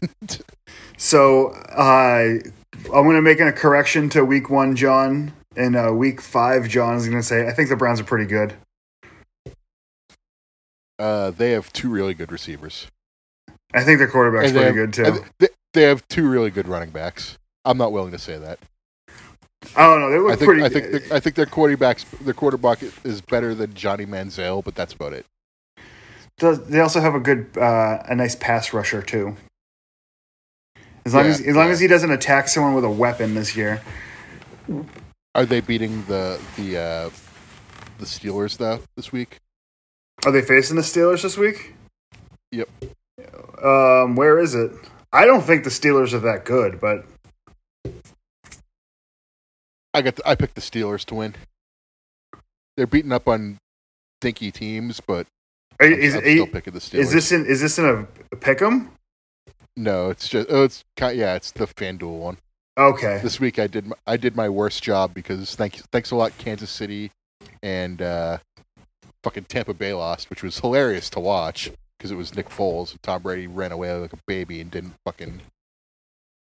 So 0.97 1.49
uh, 1.49 2.39
I'm 2.85 2.89
going 2.89 3.15
to 3.15 3.21
make 3.21 3.39
a 3.39 3.51
correction 3.51 4.09
to 4.09 4.25
week 4.25 4.49
one, 4.49 4.75
John. 4.75 5.31
And 5.59 5.75
uh, 5.75 5.91
week 5.93 6.21
five, 6.21 6.69
John 6.69 6.95
is 6.95 7.05
going 7.05 7.19
to 7.19 7.23
say, 7.23 7.45
I 7.45 7.51
think 7.51 7.67
the 7.67 7.75
Browns 7.75 7.99
are 7.99 8.05
pretty 8.05 8.25
good. 8.25 8.53
Uh, 10.97 11.31
they 11.31 11.51
have 11.51 11.71
two 11.73 11.89
really 11.89 12.13
good 12.13 12.31
receivers. 12.31 12.87
I 13.73 13.83
think 13.83 13.99
their 13.99 14.07
quarterback's 14.07 14.51
And 14.51 14.53
pretty 14.57 14.65
have- 14.67 14.91
good 14.91 14.93
too. 14.93 15.25
They, 15.39 15.47
they 15.73 15.81
have 15.83 16.07
two 16.07 16.29
really 16.29 16.49
good 16.49 16.67
running 16.67 16.91
backs. 16.91 17.37
I'm 17.65 17.77
not 17.77 17.91
willing 17.91 18.11
to 18.13 18.17
say 18.17 18.37
that. 18.37 18.57
I 19.75 19.85
don't 19.85 19.99
know. 19.99 20.09
They 20.09 20.17
look 20.19 20.31
I 20.31 20.35
think 20.37 20.47
pretty. 20.47 20.63
I 20.63 20.69
think 20.69 20.91
their- 20.91 21.17
I 21.17 21.19
think 21.19 21.35
their 21.35 21.45
quarterbacks 21.45 22.05
their 22.21 22.33
quarterback 22.33 22.79
is 23.03 23.19
better 23.19 23.53
than 23.53 23.73
Johnny 23.73 24.05
Manziel, 24.05 24.63
but 24.63 24.75
that's 24.75 24.93
about 24.93 25.11
it. 25.11 25.25
Does- 26.37 26.65
they 26.67 26.79
also 26.79 27.01
have 27.01 27.15
a 27.15 27.19
good, 27.19 27.49
uh, 27.57 28.01
a 28.07 28.15
nice 28.15 28.35
pass 28.35 28.71
rusher 28.73 29.01
too. 29.01 29.35
As 31.05 31.13
long 31.13 31.25
Yeah, 31.25 31.31
as 31.31 31.41
as 31.41 31.55
long 31.57 31.65
yeah. 31.65 31.71
as 31.73 31.79
he 31.81 31.87
doesn't 31.87 32.11
attack 32.11 32.47
someone 32.47 32.73
with 32.75 32.85
a 32.85 32.89
weapon 32.89 33.35
this 33.35 33.57
year. 33.57 33.81
Are 35.35 35.45
they 35.45 35.61
beating 35.61 36.03
the 36.05 36.41
the 36.57 36.77
uh, 36.77 37.09
the 37.99 38.05
Steelers 38.05 38.57
though 38.57 38.81
this 38.95 39.11
week? 39.11 39.37
Are 40.25 40.31
they 40.31 40.41
facing 40.41 40.75
the 40.75 40.81
Steelers 40.81 41.21
this 41.21 41.37
week? 41.37 41.75
Yep. 42.51 42.69
Um, 43.63 44.15
where 44.15 44.39
is 44.39 44.55
it? 44.55 44.71
I 45.13 45.25
don't 45.25 45.41
think 45.41 45.63
the 45.63 45.69
Steelers 45.69 46.13
are 46.13 46.19
that 46.19 46.45
good, 46.45 46.79
but 46.79 47.05
I 49.93 50.01
got 50.01 50.15
the, 50.15 50.27
I 50.27 50.35
picked 50.35 50.55
the 50.55 50.61
Steelers 50.61 51.05
to 51.05 51.15
win. 51.15 51.35
They're 52.77 52.87
beating 52.87 53.11
up 53.11 53.27
on 53.27 53.57
dinky 54.21 54.51
teams, 54.51 54.99
but 54.99 55.27
Are, 55.79 55.85
I'm, 55.85 55.93
is, 55.93 56.15
I'm 56.15 56.21
still 56.21 56.47
picking 56.47 56.73
the 56.73 56.79
Steelers. 56.79 56.99
is 56.99 57.11
this 57.11 57.31
in 57.31 57.45
is 57.45 57.61
this 57.61 57.77
in 57.77 57.85
a, 57.85 58.01
a 58.31 58.35
pick'em? 58.35 58.89
No, 59.77 60.09
it's 60.09 60.27
just 60.27 60.47
oh, 60.49 60.63
it's 60.63 60.83
yeah, 60.99 61.35
it's 61.35 61.51
the 61.51 61.67
FanDuel 61.67 62.19
one. 62.19 62.37
Okay. 62.79 63.19
This 63.21 63.41
week 63.41 63.59
I 63.59 63.67
did 63.67 63.87
my, 63.87 63.95
I 64.07 64.15
did 64.15 64.37
my 64.37 64.47
worst 64.47 64.81
job 64.81 65.13
because 65.13 65.53
thanks 65.55 65.81
thanks 65.91 66.11
a 66.11 66.15
lot 66.15 66.37
Kansas 66.37 66.69
City 66.69 67.11
and 67.61 68.01
uh, 68.01 68.37
fucking 69.21 69.45
Tampa 69.45 69.73
Bay 69.73 69.93
lost, 69.93 70.29
which 70.29 70.43
was 70.43 70.59
hilarious 70.59 71.09
to 71.11 71.19
watch 71.19 71.71
because 71.97 72.09
it 72.09 72.15
was 72.15 72.33
Nick 72.33 72.47
Foles 72.49 72.91
and 72.91 73.03
Tom 73.03 73.21
Brady 73.21 73.47
ran 73.47 73.73
away 73.73 73.93
like 73.93 74.13
a 74.13 74.19
baby 74.25 74.61
and 74.61 74.71
didn't 74.71 74.93
fucking 75.05 75.41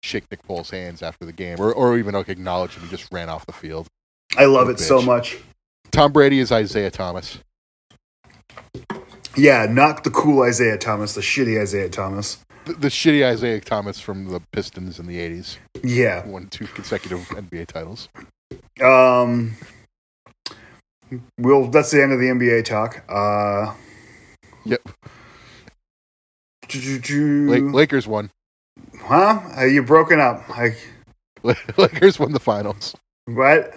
shake 0.02 0.28
Nick 0.28 0.42
Foles' 0.42 0.72
hands 0.72 1.02
after 1.02 1.24
the 1.24 1.32
game 1.32 1.60
or 1.60 1.72
or 1.72 1.96
even 1.96 2.14
like 2.14 2.28
acknowledge 2.28 2.74
him. 2.74 2.82
He 2.82 2.88
just 2.88 3.12
ran 3.12 3.28
off 3.28 3.46
the 3.46 3.52
field. 3.52 3.86
I 4.36 4.46
love 4.46 4.68
it 4.68 4.80
a 4.80 4.82
so 4.82 5.00
much. 5.00 5.38
Tom 5.92 6.12
Brady 6.12 6.40
is 6.40 6.50
Isiah 6.50 6.90
Thomas. 6.90 7.38
Yeah, 9.36 9.66
not 9.70 10.02
the 10.02 10.10
cool 10.10 10.42
Isaiah 10.42 10.78
Thomas, 10.78 11.14
the 11.14 11.20
shitty 11.20 11.60
Isiah 11.62 11.88
Thomas. 11.88 12.43
The, 12.64 12.72
the 12.74 12.88
shitty 12.88 13.30
Isiah 13.32 13.60
Thomas 13.60 14.00
from 14.00 14.26
the 14.28 14.40
Pistons 14.52 14.98
in 14.98 15.06
the 15.06 15.18
'80s 15.18 15.58
Yeah. 15.82 16.26
won 16.26 16.48
two 16.48 16.66
consecutive 16.68 17.20
NBA 17.28 17.66
titles. 17.66 18.08
Um. 18.82 19.56
Well, 21.38 21.68
that's 21.68 21.90
the 21.90 22.02
end 22.02 22.12
of 22.12 22.18
the 22.18 22.26
NBA 22.26 22.64
talk. 22.64 23.02
Uh. 23.08 23.74
Yep. 24.64 24.80
Lakers 26.74 28.06
won. 28.08 28.30
Huh? 29.00 29.40
Are 29.56 29.68
you 29.68 29.82
broken 29.82 30.18
up? 30.18 30.48
Like 30.48 30.78
Lakers 31.76 32.18
won 32.18 32.32
the 32.32 32.40
finals. 32.40 32.94
what? 33.26 33.74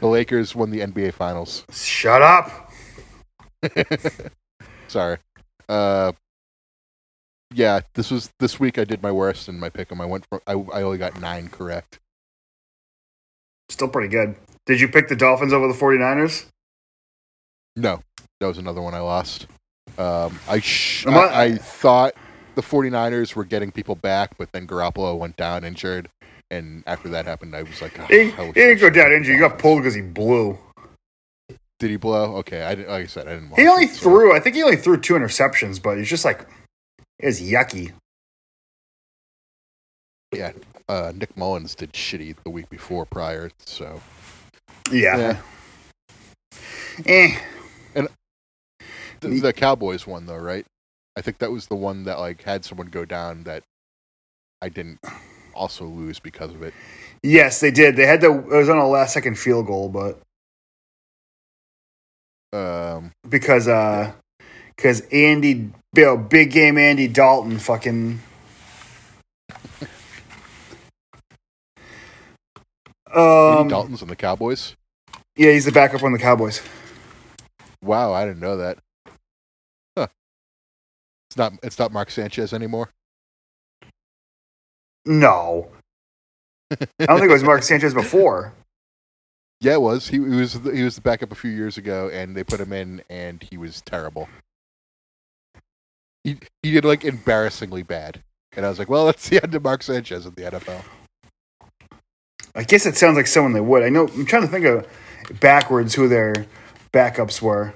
The 0.00 0.06
Lakers 0.06 0.54
won 0.54 0.70
the 0.70 0.80
NBA 0.80 1.12
finals. 1.12 1.64
Shut 1.72 2.22
up. 2.22 2.70
Sorry. 4.88 5.18
Uh, 5.68 6.12
yeah, 7.54 7.80
this 7.94 8.10
was 8.10 8.30
this 8.40 8.58
week. 8.60 8.78
I 8.78 8.84
did 8.84 9.02
my 9.02 9.12
worst 9.12 9.48
in 9.48 9.58
my 9.58 9.68
pick 9.68 9.90
'em. 9.92 10.00
I 10.00 10.06
went 10.06 10.24
from 10.28 10.40
I, 10.46 10.52
I 10.52 10.82
only 10.82 10.98
got 10.98 11.20
nine 11.20 11.48
correct. 11.48 11.98
Still 13.68 13.88
pretty 13.88 14.08
good. 14.08 14.34
Did 14.66 14.80
you 14.80 14.88
pick 14.88 15.08
the 15.08 15.16
Dolphins 15.16 15.52
over 15.52 15.66
the 15.68 15.74
49ers? 15.74 16.46
No, 17.76 18.02
that 18.40 18.46
was 18.46 18.58
another 18.58 18.82
one 18.82 18.94
I 18.94 19.00
lost. 19.00 19.46
Um, 19.98 20.38
I, 20.48 20.60
sh- 20.60 21.06
I- 21.06 21.12
I 21.12 21.42
I 21.44 21.56
thought 21.56 22.14
the 22.56 22.62
49ers 22.62 23.34
were 23.34 23.44
getting 23.44 23.70
people 23.70 23.94
back, 23.94 24.36
but 24.38 24.50
then 24.52 24.66
Garoppolo 24.66 25.16
went 25.18 25.36
down 25.36 25.64
injured, 25.64 26.08
and 26.50 26.82
after 26.86 27.08
that 27.10 27.26
happened, 27.26 27.54
I 27.54 27.62
was 27.62 27.80
like, 27.80 27.98
oh, 27.98 28.04
He, 28.06 28.30
he 28.30 28.32
I 28.32 28.40
wish 28.40 28.48
I 28.50 28.52
didn't 28.52 28.80
go 28.80 28.90
down 28.90 29.12
injured. 29.12 29.34
He 29.34 29.40
got 29.40 29.58
pulled 29.58 29.78
because 29.78 29.94
he 29.94 30.02
blew. 30.02 30.58
Did 31.78 31.90
he 31.90 31.96
blow? 31.96 32.36
Okay, 32.36 32.62
I 32.62 32.74
didn't, 32.74 32.90
like 32.90 33.04
I 33.04 33.06
said, 33.06 33.26
I 33.28 33.34
didn't. 33.34 33.54
He 33.56 33.66
only 33.66 33.84
it, 33.84 33.90
so- 33.90 34.02
threw. 34.02 34.34
I 34.36 34.40
think 34.40 34.56
he 34.56 34.62
only 34.62 34.76
threw 34.76 34.98
two 35.00 35.14
interceptions, 35.14 35.80
but 35.82 35.96
he's 35.96 36.08
just 36.10 36.24
like 36.24 36.46
it 37.20 37.26
was 37.26 37.40
yucky. 37.42 37.92
Yeah, 40.32 40.52
uh, 40.88 41.12
Nick 41.14 41.36
Mullens 41.36 41.74
did 41.76 41.92
shitty 41.92 42.36
the 42.44 42.50
week 42.50 42.70
before 42.70 43.06
prior, 43.06 43.50
so 43.66 44.00
Yeah. 44.90 45.18
Yeah. 45.18 45.42
Eh. 47.06 47.36
the, 49.20 49.40
the 49.40 49.52
Cowboys 49.52 50.06
won 50.06 50.26
though, 50.26 50.36
right? 50.38 50.66
I 51.16 51.22
think 51.22 51.38
that 51.38 51.52
was 51.52 51.66
the 51.66 51.76
one 51.76 52.04
that 52.04 52.18
like 52.18 52.42
had 52.42 52.64
someone 52.64 52.88
go 52.88 53.04
down 53.04 53.44
that 53.44 53.64
I 54.62 54.68
didn't 54.68 55.00
also 55.54 55.84
lose 55.86 56.20
because 56.20 56.52
of 56.52 56.62
it. 56.62 56.74
Yes, 57.22 57.60
they 57.60 57.70
did. 57.70 57.96
They 57.96 58.06
had 58.06 58.20
to. 58.22 58.32
It 58.32 58.46
was 58.46 58.68
on 58.68 58.78
a 58.78 58.88
last 58.88 59.14
second 59.14 59.38
field 59.38 59.66
goal, 59.66 59.88
but 59.88 60.20
Um, 62.52 63.12
because 63.28 63.68
uh, 63.68 64.12
because 64.76 65.02
Andy, 65.12 65.70
Bill, 65.92 66.16
big 66.16 66.50
game 66.52 66.78
Andy 66.78 67.08
Dalton, 67.08 67.58
fucking. 67.58 68.20
Andy 73.48 73.62
Um, 73.62 73.68
Dalton's 73.68 74.02
on 74.02 74.08
the 74.08 74.16
Cowboys. 74.16 74.76
yeah, 75.36 75.52
he's 75.52 75.64
the 75.64 75.72
backup 75.72 76.02
on 76.02 76.12
the 76.12 76.18
Cowboys. 76.18 76.62
Wow, 77.82 78.12
I 78.12 78.24
didn't 78.24 78.40
know 78.40 78.58
that. 78.58 78.78
Huh. 79.96 80.08
It's 81.28 81.36
not. 81.36 81.52
It's 81.62 81.78
not 81.78 81.92
Mark 81.92 82.10
Sanchez 82.10 82.52
anymore. 82.52 82.90
No, 85.06 85.70
I 87.00 87.06
don't 87.06 87.18
think 87.18 87.30
it 87.30 87.34
was 87.34 87.42
Mark 87.42 87.62
Sanchez 87.64 87.94
before. 87.94 88.52
Yeah, 89.60 89.74
it 89.74 89.80
was. 89.82 90.08
He, 90.08 90.16
he 90.18 90.20
was. 90.20 90.54
He 90.54 90.82
was 90.82 90.94
the 90.96 91.00
backup 91.00 91.32
a 91.32 91.36
few 91.36 91.50
years 91.50 91.78
ago, 91.78 92.10
and 92.12 92.36
they 92.36 92.44
put 92.44 92.60
him 92.60 92.72
in, 92.72 93.02
and 93.10 93.42
he 93.50 93.56
was 93.56 93.82
terrible. 93.82 94.28
He 96.24 96.36
he 96.62 96.72
did 96.72 96.84
like 96.84 97.04
embarrassingly 97.04 97.82
bad, 97.82 98.22
and 98.56 98.66
I 98.66 98.68
was 98.68 98.78
like, 98.78 98.88
well, 98.90 99.06
that's 99.06 99.28
the 99.28 99.42
end 99.42 99.54
of 99.54 99.62
Mark 99.62 99.82
Sanchez 99.82 100.26
in 100.26 100.34
the 100.34 100.42
NFL. 100.42 100.82
I 102.54 102.64
guess 102.64 102.84
it 102.84 102.96
sounds 102.96 103.16
like 103.16 103.26
someone 103.26 103.52
they 103.52 103.60
would. 103.60 103.82
I 103.82 103.88
know. 103.88 104.08
I'm 104.08 104.26
trying 104.26 104.42
to 104.42 104.48
think 104.48 104.66
of 104.66 104.86
backwards 105.40 105.94
who 105.94 106.08
their 106.08 106.34
backups 106.92 107.40
were. 107.40 107.72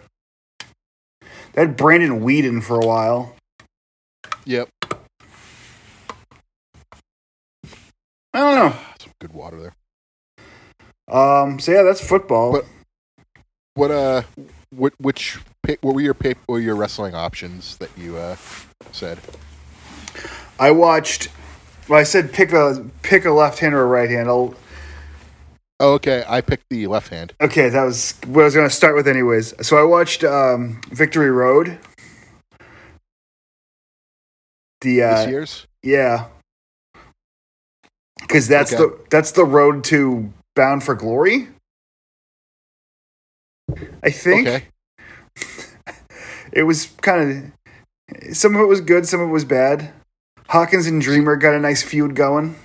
They 1.52 1.62
had 1.62 1.76
Brandon 1.76 2.20
Weeden 2.20 2.62
for 2.62 2.76
a 2.80 2.86
while. 2.86 3.36
Yep. 4.44 4.68
I 8.32 8.40
don't 8.40 8.54
know. 8.56 8.76
Some 8.98 9.12
good 9.20 9.32
water 9.32 9.60
there. 9.60 9.74
Um. 11.08 11.58
So 11.60 11.72
yeah, 11.72 11.82
that's 11.82 12.06
football. 12.06 12.52
But- 12.52 12.66
What 13.76 13.90
uh, 13.90 14.22
what 14.70 14.92
which 15.00 15.38
pick? 15.64 15.78
What 15.82 15.94
were 15.94 16.00
your 16.00 16.14
pick? 16.14 16.38
What 16.46 16.54
were 16.54 16.60
your 16.60 16.76
wrestling 16.76 17.14
options 17.14 17.76
that 17.78 17.90
you 17.98 18.16
uh 18.16 18.36
said? 18.92 19.18
I 20.58 20.70
watched. 20.70 21.28
Well, 21.88 21.98
I 22.00 22.04
said 22.04 22.32
pick 22.32 22.52
a 22.52 22.84
pick 23.02 23.24
a 23.24 23.30
left 23.30 23.58
hand 23.58 23.74
or 23.74 23.82
a 23.82 23.86
right 23.86 24.08
hand. 24.10 24.28
I'll, 24.28 24.54
Oh, 25.80 25.94
okay. 25.94 26.24
I 26.28 26.40
picked 26.40 26.64
the 26.70 26.86
left 26.86 27.08
hand. 27.08 27.34
okay, 27.40 27.68
that 27.68 27.82
was 27.84 28.14
what 28.26 28.42
I 28.42 28.44
was 28.44 28.54
going 28.54 28.68
to 28.68 28.74
start 28.74 28.94
with, 28.94 29.08
anyways. 29.08 29.54
So 29.66 29.76
I 29.76 29.82
watched 29.82 30.22
um, 30.24 30.80
Victory 30.90 31.30
Road. 31.30 31.78
The 34.82 35.02
uh, 35.02 35.10
This 35.16 35.26
year's. 35.26 35.66
yeah, 35.82 36.26
because 38.20 38.48
that's 38.48 38.72
Okay. 38.72 38.82
the 38.84 39.00
that's 39.10 39.32
the 39.32 39.44
road 39.44 39.84
to 39.84 40.32
Bound 40.54 40.84
for 40.84 40.94
Glory. 40.94 41.48
I 44.02 44.10
think 44.10 44.46
Okay. 44.46 44.64
It 46.54 46.62
was 46.62 46.86
kind 47.02 47.52
of 48.22 48.34
some 48.34 48.54
of 48.54 48.62
it 48.62 48.66
was 48.66 48.80
good, 48.80 49.06
some 49.06 49.20
of 49.20 49.28
it 49.28 49.32
was 49.32 49.44
bad. 49.44 49.92
Hawkins 50.48 50.86
and 50.86 51.02
Dreamer 51.02 51.36
got 51.36 51.54
a 51.54 51.58
nice 51.60 51.82
feud 51.82 52.14
going. 52.14 52.56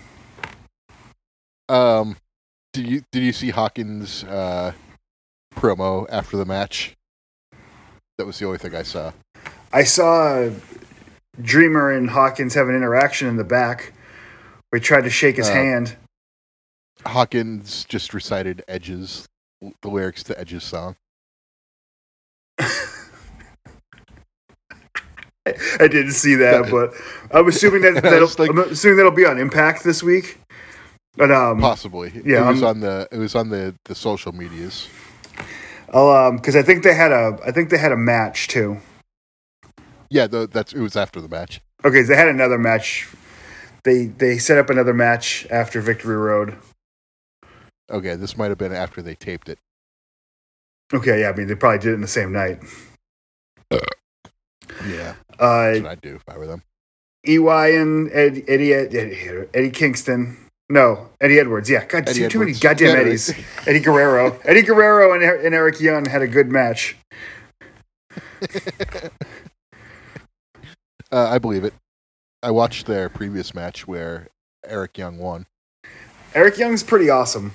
Um, 1.67 2.17
did 2.73 2.87
you 2.87 3.03
did 3.11 3.23
you 3.23 3.31
see 3.33 3.49
Hawkins' 3.49 4.23
uh, 4.23 4.73
promo 5.55 6.05
after 6.09 6.37
the 6.37 6.45
match? 6.45 6.95
That 8.17 8.25
was 8.25 8.37
the 8.39 8.45
only 8.45 8.57
thing 8.57 8.75
I 8.75 8.83
saw. 8.83 9.11
I 9.71 9.83
saw 9.83 10.49
Dreamer 11.41 11.91
and 11.91 12.09
Hawkins 12.09 12.53
have 12.55 12.67
an 12.67 12.75
interaction 12.75 13.27
in 13.27 13.37
the 13.37 13.43
back 13.43 13.93
where 14.69 14.79
he 14.79 14.83
tried 14.85 15.03
to 15.05 15.09
shake 15.09 15.37
his 15.37 15.49
Oh. 15.49 15.53
hand. 15.53 15.95
Hawkins 17.05 17.85
just 17.85 18.13
recited 18.13 18.63
Edge's 18.67 19.27
the 19.81 19.89
lyrics 19.89 20.21
to 20.23 20.39
Edge's 20.39 20.63
song. 20.63 20.95
I 25.79 25.87
didn't 25.87 26.11
see 26.13 26.35
that, 26.35 26.69
but 26.71 26.93
I'm 27.35 27.47
assuming 27.47 27.81
that 27.83 28.01
that'll, 28.03 28.29
like- 28.37 28.49
I'm 28.49 28.59
assuming 28.59 28.97
that'll 28.97 29.11
be 29.11 29.25
on 29.25 29.37
Impact 29.39 29.83
this 29.83 30.01
week. 30.03 30.39
But 31.15 31.31
um, 31.31 31.59
Possibly. 31.59 32.11
yeah, 32.23 32.47
it 32.47 32.51
was 32.51 32.63
I'm- 32.63 32.69
on 32.69 32.79
the 32.81 33.07
it 33.11 33.17
was 33.17 33.35
on 33.35 33.49
the 33.49 33.75
the 33.85 33.95
social 33.95 34.31
medias. 34.31 34.87
I'll 35.93 36.09
um, 36.09 36.35
because 36.37 36.55
I 36.55 36.61
think 36.61 36.83
they 36.83 36.93
had 36.93 37.11
a 37.11 37.37
I 37.45 37.51
think 37.51 37.69
they 37.69 37.77
had 37.77 37.91
a 37.91 37.97
match 37.97 38.47
too. 38.47 38.77
Yeah, 40.09 40.27
the, 40.27 40.47
that's 40.47 40.73
it 40.73 40.79
was 40.81 40.95
after 40.95 41.19
the 41.21 41.27
match. 41.27 41.61
Okay, 41.85 42.01
they 42.03 42.15
had 42.15 42.27
another 42.27 42.57
match. 42.57 43.07
They 43.83 44.05
they 44.05 44.37
set 44.37 44.57
up 44.57 44.69
another 44.69 44.93
match 44.93 45.47
after 45.49 45.81
Victory 45.81 46.15
Road. 46.17 46.55
Okay, 47.91 48.15
this 48.15 48.37
might 48.37 48.49
have 48.49 48.57
been 48.57 48.73
after 48.73 49.01
they 49.01 49.15
taped 49.15 49.49
it. 49.49 49.57
Okay, 50.93 51.21
yeah, 51.21 51.29
I 51.29 51.33
mean 51.35 51.47
they 51.47 51.55
probably 51.55 51.79
did 51.79 51.91
it 51.91 51.93
in 51.95 52.01
the 52.01 52.07
same 52.07 52.31
night. 52.31 52.59
Yeah, 54.87 55.15
Uh, 55.39 55.63
that's 55.71 55.81
what 55.81 55.91
I'd 55.91 56.01
do 56.01 56.15
if 56.15 56.23
I 56.27 56.37
were 56.37 56.47
them. 56.47 56.63
EY 57.27 57.75
and 57.77 58.11
Ed, 58.11 58.43
Eddie, 58.47 58.73
Eddie 58.73 59.47
Eddie 59.53 59.71
Kingston. 59.71 60.37
No, 60.69 61.09
Eddie 61.19 61.39
Edwards. 61.39 61.69
Yeah, 61.69 61.83
God, 61.85 62.07
Eddie 62.07 62.27
too 62.27 62.39
many 62.39 62.53
goddamn 62.53 62.95
Yeah, 62.95 63.01
Eddies. 63.01 63.33
Eddie 63.67 63.79
Guerrero. 63.79 64.39
Eddie 64.43 64.61
Guerrero 64.61 65.13
and, 65.13 65.23
and 65.23 65.55
Eric 65.55 65.79
Young 65.79 66.05
had 66.05 66.21
a 66.21 66.27
good 66.27 66.51
match. 66.51 66.95
Uh, 71.11 71.27
I 71.27 71.39
believe 71.39 71.63
it. 71.63 71.73
I 72.43 72.51
watched 72.51 72.85
their 72.85 73.09
previous 73.09 73.55
match 73.55 73.87
where 73.87 74.27
Eric 74.63 74.97
Young 74.97 75.17
won. 75.17 75.47
Eric 76.35 76.57
Young's 76.59 76.83
pretty 76.83 77.09
awesome. 77.09 77.51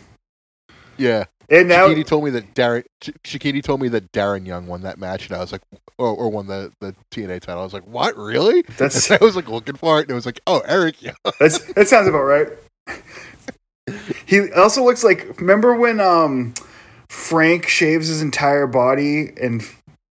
Yeah, 0.97 1.25
And 1.51 1.69
now, 1.69 1.89
Shakini 1.89 2.07
told 2.07 2.25
me 2.25 2.31
that 2.31 2.55
Darren 2.55 2.85
Sh- 3.03 3.63
told 3.63 3.81
me 3.83 3.89
that 3.89 4.11
Darren 4.13 4.47
Young 4.47 4.67
won 4.67 4.83
that 4.83 4.99
match, 4.99 5.27
and 5.29 5.37
I 5.37 5.41
was 5.41 5.53
like, 5.53 5.63
or, 5.99 6.09
or 6.09 6.29
won 6.31 6.47
the, 6.47 6.73
the 6.81 6.95
TNA 7.11 7.41
title. 7.41 7.61
I 7.61 7.65
was 7.65 7.75
like, 7.75 7.87
what, 7.87 8.17
really? 8.17 8.63
That's- 8.79 9.11
I 9.11 9.19
was 9.21 9.37
like 9.37 9.49
looking 9.49 9.77
for 9.77 9.99
it, 9.99 10.03
and 10.03 10.11
it 10.11 10.15
was 10.15 10.27
like, 10.27 10.41
oh, 10.47 10.61
Eric 10.67 11.03
Young. 11.03 11.17
That's, 11.41 11.59
that 11.75 11.89
sounds 11.89 12.09
about 12.09 12.23
right. 12.23 12.49
He 14.27 14.51
also 14.53 14.83
looks 14.83 15.05
like. 15.05 15.39
Remember 15.39 15.75
when 15.75 16.01
um, 16.01 16.55
Frank 17.11 17.69
shaves 17.69 18.09
his 18.09 18.23
entire 18.23 18.67
body 18.67 19.35
and 19.39 19.61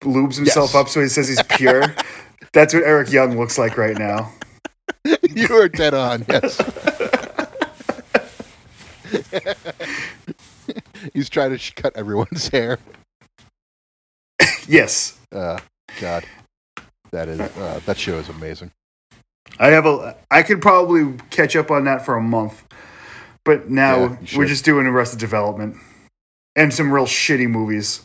lubes 0.05 0.35
himself 0.37 0.69
Yes. 0.69 0.75
up 0.75 0.87
so 0.87 1.01
he 1.01 1.09
says 1.09 1.27
he's 1.27 1.43
pure? 1.43 1.93
That's 2.53 2.73
what 2.73 2.83
Eric 2.83 3.11
Young 3.11 3.37
looks 3.37 3.57
like 3.57 3.77
right 3.77 3.97
now. 3.97 4.31
you 5.03 5.53
are 5.61 5.67
dead 5.67 5.93
on. 5.93 6.25
Yes. 6.29 6.57
He's 11.13 11.29
trying 11.29 11.57
to 11.57 11.73
cut 11.75 11.95
everyone's 11.95 12.47
hair. 12.49 12.77
Yes, 14.67 15.17
Uh, 15.31 15.59
God, 16.01 16.25
that 17.11 17.27
is 17.29 17.39
uh, 17.39 17.79
that 17.85 17.97
show 17.97 18.17
is 18.17 18.29
amazing. 18.29 18.71
I 19.59 19.67
have 19.69 19.85
a. 19.85 20.15
I 20.29 20.43
could 20.43 20.61
probably 20.61 21.17
catch 21.29 21.55
up 21.55 21.71
on 21.71 21.85
that 21.85 22.05
for 22.05 22.15
a 22.15 22.21
month, 22.21 22.63
but 23.45 23.69
now 23.69 24.17
Yeah, 24.21 24.37
we're 24.37 24.45
just 24.47 24.65
doing 24.65 24.85
Arrested 24.85 25.19
Development 25.19 25.77
and 26.55 26.73
some 26.73 26.91
real 26.91 27.05
shitty 27.05 27.49
movies. 27.49 28.01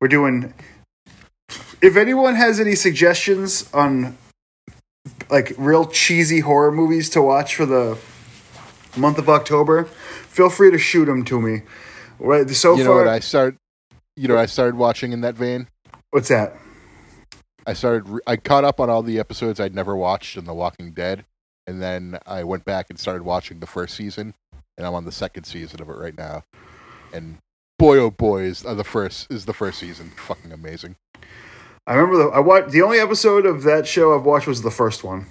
We're 0.00 0.08
doing. 0.08 0.54
If 1.82 1.96
anyone 1.96 2.34
has 2.34 2.60
any 2.60 2.74
suggestions 2.74 3.70
on 3.74 4.16
like 5.30 5.52
real 5.58 5.84
cheesy 5.86 6.40
horror 6.40 6.72
movies 6.72 7.10
to 7.10 7.20
watch 7.20 7.54
for 7.56 7.66
the 7.66 7.98
month 8.96 9.18
of 9.18 9.28
October, 9.28 9.84
feel 9.84 10.48
free 10.48 10.70
to 10.70 10.78
shoot 10.78 11.04
them 11.04 11.24
to 11.26 11.40
me. 11.40 11.62
Right, 12.18 12.48
so 12.50 12.76
you 12.76 12.84
know 12.84 12.90
far, 12.90 13.04
what 13.04 13.08
I 13.08 13.20
start. 13.20 13.56
You 14.16 14.28
know, 14.28 14.38
I 14.38 14.46
started 14.46 14.76
watching 14.76 15.12
in 15.12 15.22
that 15.22 15.34
vein. 15.34 15.68
what's 16.10 16.28
that? 16.28 16.56
I 17.66 17.72
started. 17.72 18.08
Re- 18.08 18.20
I 18.26 18.36
caught 18.36 18.64
up 18.64 18.80
on 18.80 18.90
all 18.90 19.02
the 19.02 19.18
episodes 19.18 19.58
I'd 19.58 19.74
never 19.74 19.96
watched 19.96 20.36
in 20.36 20.44
The 20.44 20.54
Walking 20.54 20.92
Dead, 20.92 21.24
and 21.66 21.82
then 21.82 22.18
I 22.26 22.44
went 22.44 22.64
back 22.64 22.86
and 22.90 22.98
started 22.98 23.22
watching 23.22 23.60
the 23.60 23.66
first 23.66 23.94
season, 23.94 24.34
and 24.76 24.86
I'm 24.86 24.94
on 24.94 25.04
the 25.04 25.12
second 25.12 25.44
season 25.44 25.80
of 25.80 25.88
it 25.88 25.96
right 25.96 26.16
now. 26.16 26.44
And 27.12 27.38
boy, 27.78 27.98
oh 27.98 28.10
boy, 28.10 28.42
is 28.42 28.64
uh, 28.64 28.74
the 28.74 28.84
first 28.84 29.30
is 29.30 29.46
the 29.46 29.54
first 29.54 29.78
season 29.78 30.10
fucking 30.16 30.52
amazing. 30.52 30.96
I 31.86 31.94
remember 31.94 32.16
the 32.18 32.30
I 32.30 32.40
watched 32.40 32.70
the 32.70 32.82
only 32.82 32.98
episode 32.98 33.46
of 33.46 33.62
that 33.64 33.86
show 33.86 34.14
I've 34.14 34.24
watched 34.24 34.46
was 34.46 34.62
the 34.62 34.70
first 34.70 35.04
one. 35.04 35.26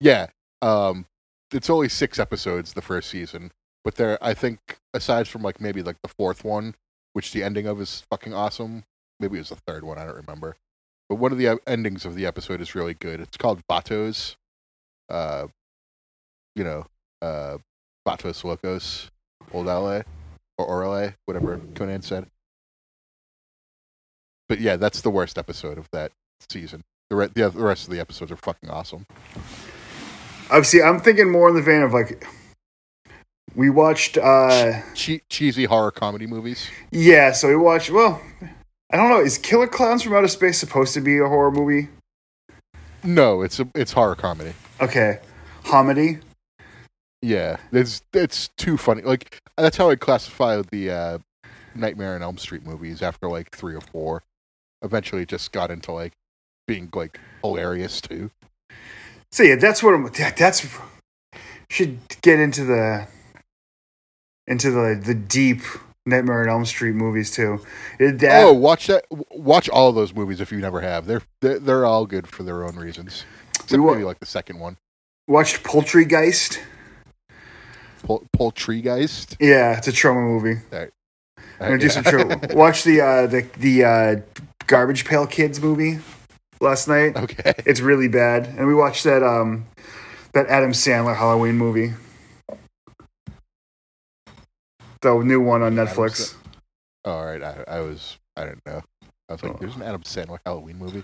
Yeah, 0.00 0.26
um, 0.60 1.06
it's 1.52 1.70
only 1.70 1.88
six 1.88 2.18
episodes 2.18 2.72
the 2.72 2.82
first 2.82 3.08
season, 3.08 3.52
but 3.84 3.96
there, 3.96 4.18
I 4.22 4.34
think, 4.34 4.78
aside 4.94 5.28
from 5.28 5.42
like 5.42 5.60
maybe 5.60 5.82
like 5.82 6.00
the 6.02 6.08
fourth 6.08 6.44
one, 6.44 6.74
which 7.12 7.32
the 7.32 7.42
ending 7.42 7.66
of 7.66 7.80
is 7.80 8.04
fucking 8.10 8.34
awesome. 8.34 8.84
Maybe 9.20 9.36
it 9.36 9.40
was 9.40 9.48
the 9.50 9.56
third 9.56 9.84
one. 9.84 9.98
I 9.98 10.04
don't 10.04 10.16
remember. 10.16 10.56
But 11.08 11.16
one 11.16 11.32
of 11.32 11.38
the 11.38 11.60
endings 11.66 12.04
of 12.04 12.14
the 12.14 12.26
episode 12.26 12.60
is 12.60 12.74
really 12.74 12.94
good. 12.94 13.20
It's 13.20 13.36
called 13.36 13.62
Vatos. 13.68 14.36
Uh, 15.08 15.48
you 16.56 16.64
know, 16.64 16.86
uh, 17.20 17.58
Vatos 18.06 18.44
Locos, 18.44 19.10
Old 19.52 19.66
LA, 19.66 20.02
or 20.58 20.66
Orale, 20.66 21.14
whatever 21.26 21.60
Conan 21.74 22.02
said. 22.02 22.26
But 24.48 24.60
yeah, 24.60 24.76
that's 24.76 25.00
the 25.00 25.10
worst 25.10 25.38
episode 25.38 25.78
of 25.78 25.88
that 25.92 26.12
season. 26.48 26.82
The, 27.10 27.16
re- 27.16 27.28
the, 27.32 27.50
the 27.50 27.62
rest 27.62 27.84
of 27.84 27.92
the 27.92 28.00
episodes 28.00 28.32
are 28.32 28.36
fucking 28.36 28.70
awesome. 28.70 29.06
Obviously, 30.50 30.82
I'm 30.82 31.00
thinking 31.00 31.30
more 31.30 31.48
in 31.48 31.54
the 31.54 31.62
vein 31.62 31.82
of 31.82 31.92
like 31.92 32.26
we 33.54 33.70
watched. 33.70 34.18
uh 34.18 34.80
che- 34.94 35.22
cheesy 35.28 35.64
horror 35.64 35.90
comedy 35.90 36.26
movies. 36.26 36.68
Yeah, 36.90 37.32
so 37.32 37.48
we 37.48 37.56
watched. 37.56 37.90
Well, 37.90 38.20
I 38.90 38.96
don't 38.96 39.08
know. 39.10 39.20
Is 39.20 39.38
Killer 39.38 39.66
Clowns 39.66 40.02
from 40.02 40.14
Outer 40.14 40.28
Space 40.28 40.58
supposed 40.58 40.94
to 40.94 41.00
be 41.00 41.18
a 41.18 41.26
horror 41.26 41.50
movie? 41.50 41.88
No, 43.04 43.42
it's 43.42 43.58
a 43.60 43.68
it's 43.74 43.92
horror 43.92 44.14
comedy. 44.14 44.52
Okay, 44.80 45.18
comedy. 45.64 46.18
Yeah, 47.20 47.56
it's 47.72 48.02
it's 48.12 48.48
too 48.56 48.76
funny. 48.76 49.02
Like 49.02 49.38
that's 49.56 49.76
how 49.76 49.90
I 49.90 49.96
classify 49.96 50.62
the 50.70 50.90
uh, 50.90 51.18
Nightmare 51.74 52.14
on 52.14 52.22
Elm 52.22 52.38
Street 52.38 52.64
movies. 52.66 53.02
After 53.02 53.28
like 53.28 53.50
three 53.50 53.74
or 53.74 53.80
four, 53.80 54.22
eventually 54.82 55.22
it 55.22 55.28
just 55.28 55.52
got 55.52 55.70
into 55.70 55.92
like 55.92 56.12
being 56.66 56.88
like 56.94 57.18
hilarious 57.42 58.00
too. 58.00 58.30
So 59.30 59.42
yeah, 59.42 59.56
that's 59.56 59.82
what 59.82 59.94
I'm. 59.94 60.04
that- 60.12 60.36
That's 60.36 60.66
should 61.70 61.98
get 62.20 62.38
into 62.38 62.64
the 62.64 63.06
into 64.46 64.70
the 64.70 65.00
the 65.04 65.14
deep 65.14 65.60
Nightmare 66.04 66.42
on 66.42 66.48
Elm 66.48 66.64
Street 66.66 66.94
movies 66.94 67.30
too. 67.30 67.60
It- 67.98 68.18
that- 68.20 68.44
oh, 68.44 68.52
watch 68.52 68.88
that! 68.88 69.04
Watch 69.30 69.68
all 69.68 69.88
of 69.88 69.94
those 69.94 70.14
movies 70.14 70.40
if 70.40 70.50
you 70.50 70.58
never 70.58 70.80
have. 70.80 71.06
They're 71.06 71.22
they're, 71.40 71.58
they're 71.58 71.86
all 71.86 72.06
good 72.06 72.26
for 72.26 72.42
their 72.42 72.64
own 72.64 72.76
reasons. 72.76 73.24
Except 73.62 73.80
wa- 73.82 73.92
maybe 73.92 74.04
like 74.04 74.18
the 74.18 74.26
second 74.26 74.58
one, 74.58 74.76
watched 75.28 75.62
Poultrygeist. 75.62 76.58
Pol- 78.02 78.24
Poultrygeist. 78.36 79.36
Yeah, 79.38 79.78
it's 79.78 79.86
a 79.88 79.92
Troma 79.92 80.22
movie. 80.26 80.60
I'm 80.72 80.88
gonna 81.60 81.78
do 81.78 81.88
some 81.88 82.02
tra- 82.04 82.40
watch 82.54 82.82
the 82.82 83.00
uh, 83.00 83.26
the 83.28 83.46
the 83.58 83.84
uh, 83.84 84.16
Garbage 84.66 85.04
Pail 85.04 85.26
Kids 85.26 85.60
movie 85.60 86.00
last 86.60 86.88
night. 86.88 87.16
okay. 87.16 87.52
It's 87.64 87.80
really 87.80 88.08
bad. 88.08 88.46
And 88.58 88.66
we 88.66 88.74
watched 88.74 89.04
that 89.04 89.22
um 89.22 89.66
that 90.32 90.46
Adam 90.48 90.72
Sandler 90.72 91.16
Halloween 91.16 91.56
movie. 91.56 91.92
The 95.02 95.18
new 95.18 95.40
one 95.40 95.62
on 95.62 95.74
Netflix. 95.74 96.34
All 97.04 97.24
right, 97.24 97.42
I, 97.42 97.64
I 97.66 97.80
was 97.80 98.18
I 98.36 98.44
don't 98.44 98.64
know. 98.64 98.82
I 99.28 99.32
was 99.32 99.42
like, 99.42 99.58
"There's 99.58 99.76
an 99.76 99.82
Adam 99.82 100.02
Sandler 100.02 100.38
Halloween 100.46 100.78
movie." 100.78 101.02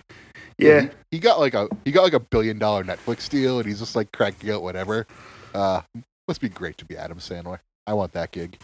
Yeah. 0.56 0.82
he, 0.82 0.88
he 1.12 1.18
got 1.18 1.40
like 1.40 1.54
a 1.54 1.68
he 1.84 1.92
got 1.92 2.02
like 2.02 2.12
a 2.12 2.20
billion 2.20 2.58
dollar 2.58 2.84
Netflix 2.84 3.28
deal, 3.28 3.58
and 3.58 3.66
he's 3.66 3.80
just 3.80 3.96
like 3.96 4.12
cracking 4.12 4.50
out 4.50 4.62
whatever. 4.62 5.06
Uh, 5.54 5.82
must 6.28 6.40
be 6.40 6.48
great 6.48 6.78
to 6.78 6.84
be 6.84 6.96
Adam 6.96 7.18
Sandler. 7.18 7.58
I 7.86 7.94
want 7.94 8.12
that 8.12 8.32
gig. 8.32 8.58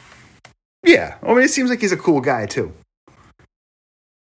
Yeah. 0.84 1.16
I 1.22 1.28
mean 1.28 1.38
it 1.38 1.50
seems 1.50 1.70
like 1.70 1.80
he's 1.80 1.92
a 1.92 1.96
cool 1.96 2.20
guy 2.20 2.46
too. 2.46 2.72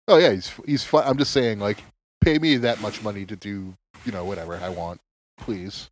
Oh 0.08 0.18
yeah, 0.18 0.32
he's 0.32 0.52
he's 0.66 0.84
fun. 0.84 1.04
I'm 1.06 1.16
just 1.16 1.30
saying, 1.30 1.60
like, 1.60 1.82
pay 2.20 2.38
me 2.38 2.56
that 2.56 2.80
much 2.80 3.02
money 3.02 3.24
to 3.24 3.36
do 3.36 3.72
you 4.04 4.12
know 4.12 4.24
whatever 4.24 4.56
I 4.56 4.68
want, 4.68 5.00
please. 5.38 5.88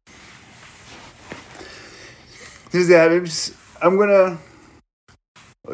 This 2.70 2.82
is 2.82 2.88
that. 2.88 3.10
I'm 3.80 3.96
gonna 3.96 4.38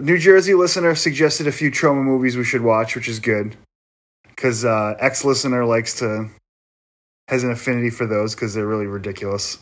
New 0.01 0.19
Jersey 0.19 0.55
listener 0.55 0.95
suggested 0.95 1.47
a 1.47 1.53
few 1.53 1.71
Troma 1.71 2.03
movies 2.03 2.37
we 2.37 2.45
should 2.45 2.63
watch, 2.63 2.95
which 2.95 3.09
is 3.09 3.19
good. 3.21 3.57
Because 4.29 4.65
uh, 4.65 4.95
ex 4.99 5.25
listener 5.25 5.65
likes 5.65 5.99
to 6.01 6.29
has 7.29 7.45
an 7.45 7.51
affinity 7.51 7.91
for 7.91 8.07
those 8.07 8.35
because 8.35 8.53
they're 8.55 8.67
really 8.67 8.87
ridiculous, 8.87 9.59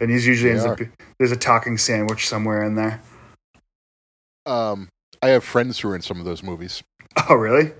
and 0.00 0.10
he's 0.10 0.26
usually 0.26 0.52
ends 0.52 0.64
up 0.64 0.78
there's 1.18 1.32
a 1.32 1.36
talking 1.36 1.76
sandwich 1.78 2.28
somewhere 2.28 2.62
in 2.62 2.74
there. 2.74 3.00
Um, 4.46 4.88
I 5.22 5.28
have 5.28 5.42
friends 5.44 5.80
who 5.80 5.88
are 5.90 5.96
in 5.96 6.02
some 6.02 6.18
of 6.18 6.24
those 6.24 6.42
movies. 6.42 6.82
Oh, 7.28 7.34
really? 7.34 7.72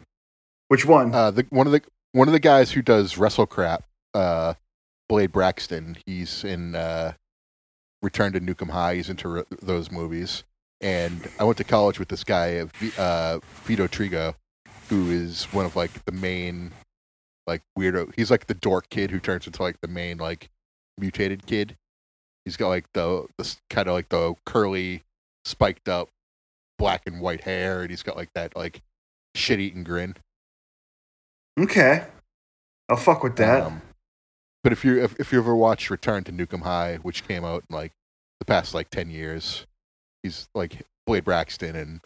Which 0.69 0.85
one? 0.85 1.15
Uh, 1.15 1.31
the 1.31 1.47
one 1.51 1.67
of 1.67 1.73
the 1.73 1.83
one 2.13 2.27
of 2.27 2.33
the 2.33 2.41
guys 2.41 2.73
who 2.73 2.83
does 2.83 3.15
WrestleCrap, 3.15 3.83
uh, 4.13 4.55
Blade 5.09 5.31
Braxton. 5.31 5.99
He's 6.05 6.43
in 6.43 6.75
uh, 6.75 7.13
Return 8.03 8.33
to 8.33 8.41
Nuke 8.41 8.61
'Em 8.63 8.71
High. 8.71 8.97
He's 8.97 9.09
into 9.09 9.39
r- 9.39 9.47
those 9.63 9.91
movies. 9.93 10.43
And 10.81 11.29
I 11.39 11.45
went 11.45 11.59
to 11.59 11.65
college 11.65 11.99
with 11.99 12.09
this 12.09 12.25
guy, 12.25 12.65
V- 12.65 12.93
uh, 12.97 13.41
Vito 13.65 13.87
Trigo, 13.87 14.35
who 14.89 15.11
is 15.11 15.45
one 15.53 15.67
of 15.67 15.77
like 15.77 16.05
the 16.05 16.13
main 16.13 16.73
like 17.47 17.63
weirdo. 17.79 18.13
He's 18.17 18.31
like 18.31 18.47
the 18.47 18.55
dork 18.55 18.89
kid 18.89 19.11
who 19.11 19.21
turns 19.21 19.47
into 19.47 19.63
like 19.63 19.81
the 19.81 19.89
main 19.89 20.17
like 20.19 20.49
mutated 20.99 21.47
kid. 21.47 21.77
He's 22.45 22.57
got 22.57 22.69
like 22.69 22.87
the 22.95 23.27
the 23.37 23.57
kind 23.69 23.89
of 23.89 23.95
like 23.95 24.09
the 24.09 24.35
curly, 24.47 25.03
spiked 25.45 25.89
up, 25.89 26.09
black 26.79 27.03
and 27.07 27.21
white 27.21 27.43
hair, 27.43 27.83
and 27.83 27.91
he's 27.91 28.03
got 28.03 28.17
like 28.17 28.31
that 28.35 28.57
like 28.57 28.81
shit 29.35 29.61
eating 29.61 29.85
grin. 29.85 30.17
okay, 31.59 32.07
I'll 32.89 32.97
fuck 32.97 33.23
with 33.23 33.37
that. 33.37 33.63
Um, 33.65 33.83
but 34.65 34.73
if 34.73 34.85
you 34.85 35.03
if, 35.03 35.19
if 35.21 35.33
you 35.33 35.39
ever 35.39 35.55
watch 35.55 35.91
Return 35.91 36.25
to 36.25 36.33
Nuke 36.33 36.55
'Em 36.55 36.63
High, 36.63 36.97
which 37.03 37.27
came 37.29 37.45
out 37.45 37.65
in 37.69 37.77
like 37.77 37.93
the 38.39 38.45
past 38.47 38.73
like 38.75 38.89
ten 38.91 39.11
years, 39.11 39.67
he's 40.23 40.49
like 40.55 40.83
Blade 41.07 41.25
Braxton 41.25 41.77
and 41.77 42.01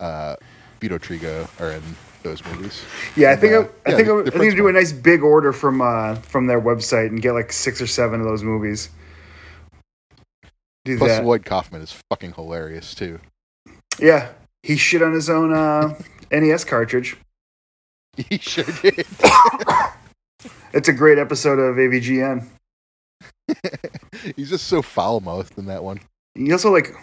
uh, 0.00 0.36
Vito 0.80 0.98
Trigo 0.98 1.48
are 1.60 1.72
in 1.72 1.82
those 2.22 2.44
movies. 2.46 2.82
yeah, 3.16 3.32
I 3.32 3.36
think 3.36 3.52
uh, 3.54 3.60
I, 3.86 3.90
yeah, 3.90 3.96
think 3.96 4.06
they're- 4.08 4.20
I, 4.20 4.24
think 4.24 4.34
friends 4.36 4.54
do 4.54 4.68
a 4.68 4.72
nice 4.72 4.92
big 4.92 5.22
order 5.22 5.52
from 5.52 5.80
uh 5.80 6.14
from 6.16 6.46
their 6.46 6.60
website 6.60 7.08
and 7.08 7.20
get 7.20 7.32
like 7.32 7.52
six 7.52 7.80
or 7.80 7.86
seven 7.86 8.20
of 8.20 8.26
those 8.26 8.42
movies. 8.42 8.90
Do 10.84 10.98
Plus, 10.98 11.10
that. 11.10 11.24
Lloyd 11.24 11.44
Kaufman 11.44 11.80
is 11.82 11.92
fucking 12.10 12.32
hilarious 12.32 12.94
too. 12.94 13.20
Yeah, 14.00 14.28
he 14.62 14.76
shit 14.76 15.02
on 15.02 15.12
his 15.12 15.28
own 15.30 15.52
uh, 15.52 15.94
NES 16.30 16.64
cartridge. 16.64 17.16
He 18.28 18.36
sure 18.38 18.64
did. 18.82 19.06
It's 20.74 20.88
a 20.88 20.92
great 20.92 21.18
episode 21.18 21.58
of 21.58 21.76
AVGN. 21.76 22.46
he's 24.36 24.48
just 24.50 24.66
so 24.66 24.80
foul 24.82 25.20
mouthed 25.20 25.56
in 25.58 25.66
that 25.66 25.84
one. 25.84 26.00
He 26.34 26.50
also 26.52 26.70
like 26.72 26.94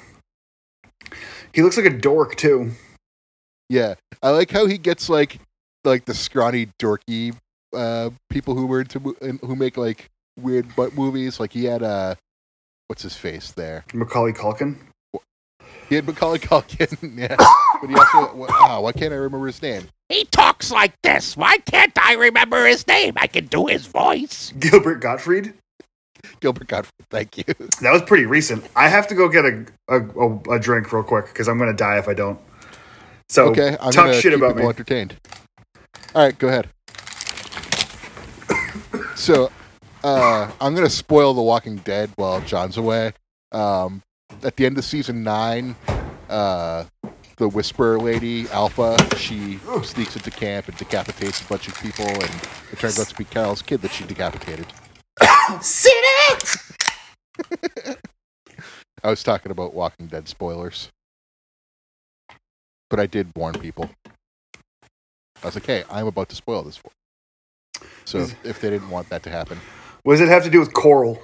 He 1.53 1.61
looks 1.61 1.77
like 1.77 1.85
a 1.85 1.97
dork 1.97 2.35
too. 2.35 2.71
Yeah, 3.69 3.95
I 4.21 4.31
like 4.31 4.51
how 4.51 4.65
he 4.65 4.77
gets 4.77 5.09
like 5.09 5.39
like 5.83 6.05
the 6.05 6.13
scrawny, 6.13 6.67
dorky 6.79 7.35
uh, 7.75 8.09
people 8.29 8.55
who 8.55 8.65
were 8.65 8.81
into 8.81 8.99
who 8.99 9.55
make 9.55 9.77
like 9.77 10.09
weird 10.39 10.75
butt 10.75 10.95
movies. 10.95 11.39
Like 11.39 11.53
he 11.53 11.65
had 11.65 11.83
uh, 11.83 12.15
what's 12.87 13.03
his 13.03 13.15
face 13.15 13.51
there? 13.51 13.85
Macaulay 13.93 14.33
Culkin. 14.33 14.77
He 15.87 15.95
had 15.95 16.05
Macaulay 16.05 16.39
Culkin. 16.39 17.17
yeah, 17.17 17.35
but 17.81 17.89
he 17.89 17.95
also 17.95 18.35
what, 18.35 18.49
oh, 18.53 18.81
why 18.81 18.91
can't 18.91 19.13
I 19.13 19.17
remember 19.17 19.47
his 19.47 19.61
name? 19.61 19.83
He 20.09 20.25
talks 20.25 20.71
like 20.71 20.93
this. 21.03 21.37
Why 21.37 21.57
can't 21.59 21.97
I 22.03 22.13
remember 22.13 22.65
his 22.65 22.87
name? 22.87 23.13
I 23.17 23.27
can 23.27 23.45
do 23.45 23.67
his 23.67 23.85
voice. 23.85 24.53
Gilbert 24.59 25.01
Gottfried. 25.01 25.53
Gilbert 26.39 26.67
Gottfried. 26.67 27.07
Thank 27.09 27.37
you. 27.37 27.43
That 27.81 27.93
was 27.93 28.01
pretty 28.01 28.25
recent. 28.25 28.65
I 28.75 28.87
have 28.89 29.07
to 29.07 29.15
go 29.15 29.29
get 29.29 29.45
a 29.45 29.65
a, 29.87 30.01
a, 30.01 30.55
a 30.55 30.59
drink 30.59 30.91
real 30.91 31.03
quick 31.03 31.27
because 31.27 31.47
I'm 31.47 31.57
gonna 31.57 31.73
die 31.73 31.97
if 31.97 32.07
I 32.07 32.13
don't. 32.13 32.39
So 33.29 33.45
okay, 33.49 33.77
I'm 33.79 33.91
talk 33.91 34.13
shit 34.13 34.33
about 34.33 34.55
me. 34.55 34.63
entertained. 34.63 35.15
All 36.15 36.23
right, 36.23 36.37
go 36.37 36.47
ahead. 36.47 36.69
So, 39.15 39.51
uh, 40.03 40.49
I'm 40.61 40.73
gonna 40.73 40.89
spoil 40.89 41.33
The 41.33 41.41
Walking 41.41 41.75
Dead 41.77 42.09
while 42.15 42.39
John's 42.41 42.77
away. 42.77 43.11
Um, 43.51 44.01
at 44.43 44.55
the 44.55 44.65
end 44.65 44.77
of 44.77 44.85
season 44.85 45.23
nine, 45.23 45.75
uh, 46.29 46.85
the 47.35 47.47
Whisperer 47.49 47.99
lady 47.99 48.47
Alpha 48.49 48.97
she 49.17 49.59
sneaks 49.83 50.15
into 50.15 50.31
camp 50.31 50.67
and 50.67 50.77
decapitates 50.77 51.41
a 51.41 51.45
bunch 51.45 51.67
of 51.67 51.77
people, 51.81 52.05
and 52.05 52.31
it 52.71 52.79
turns 52.79 52.99
out 52.99 53.07
to 53.07 53.15
be 53.15 53.25
Carol's 53.25 53.61
kid 53.61 53.81
that 53.81 53.91
she 53.91 54.05
decapitated. 54.05 54.67
Sit 55.61 55.91
it. 55.93 56.55
I 59.03 59.09
was 59.09 59.23
talking 59.23 59.51
about 59.51 59.73
Walking 59.73 60.07
Dead 60.07 60.27
spoilers, 60.27 60.89
but 62.89 62.99
I 62.99 63.05
did 63.07 63.31
warn 63.35 63.53
people. 63.55 63.89
I 65.41 65.45
was 65.47 65.55
like, 65.55 65.65
"Hey, 65.65 65.83
I'm 65.89 66.07
about 66.07 66.29
to 66.29 66.35
spoil 66.35 66.63
this 66.63 66.77
for." 66.77 66.89
you." 66.89 67.87
So 68.05 68.17
if, 68.19 68.45
if 68.45 68.61
they 68.61 68.69
didn't 68.69 68.89
want 68.89 69.09
that 69.09 69.23
to 69.23 69.29
happen, 69.29 69.57
What 70.03 70.13
does 70.13 70.21
it 70.21 70.27
have 70.29 70.43
to 70.43 70.49
do 70.49 70.59
with 70.59 70.73
Coral? 70.73 71.21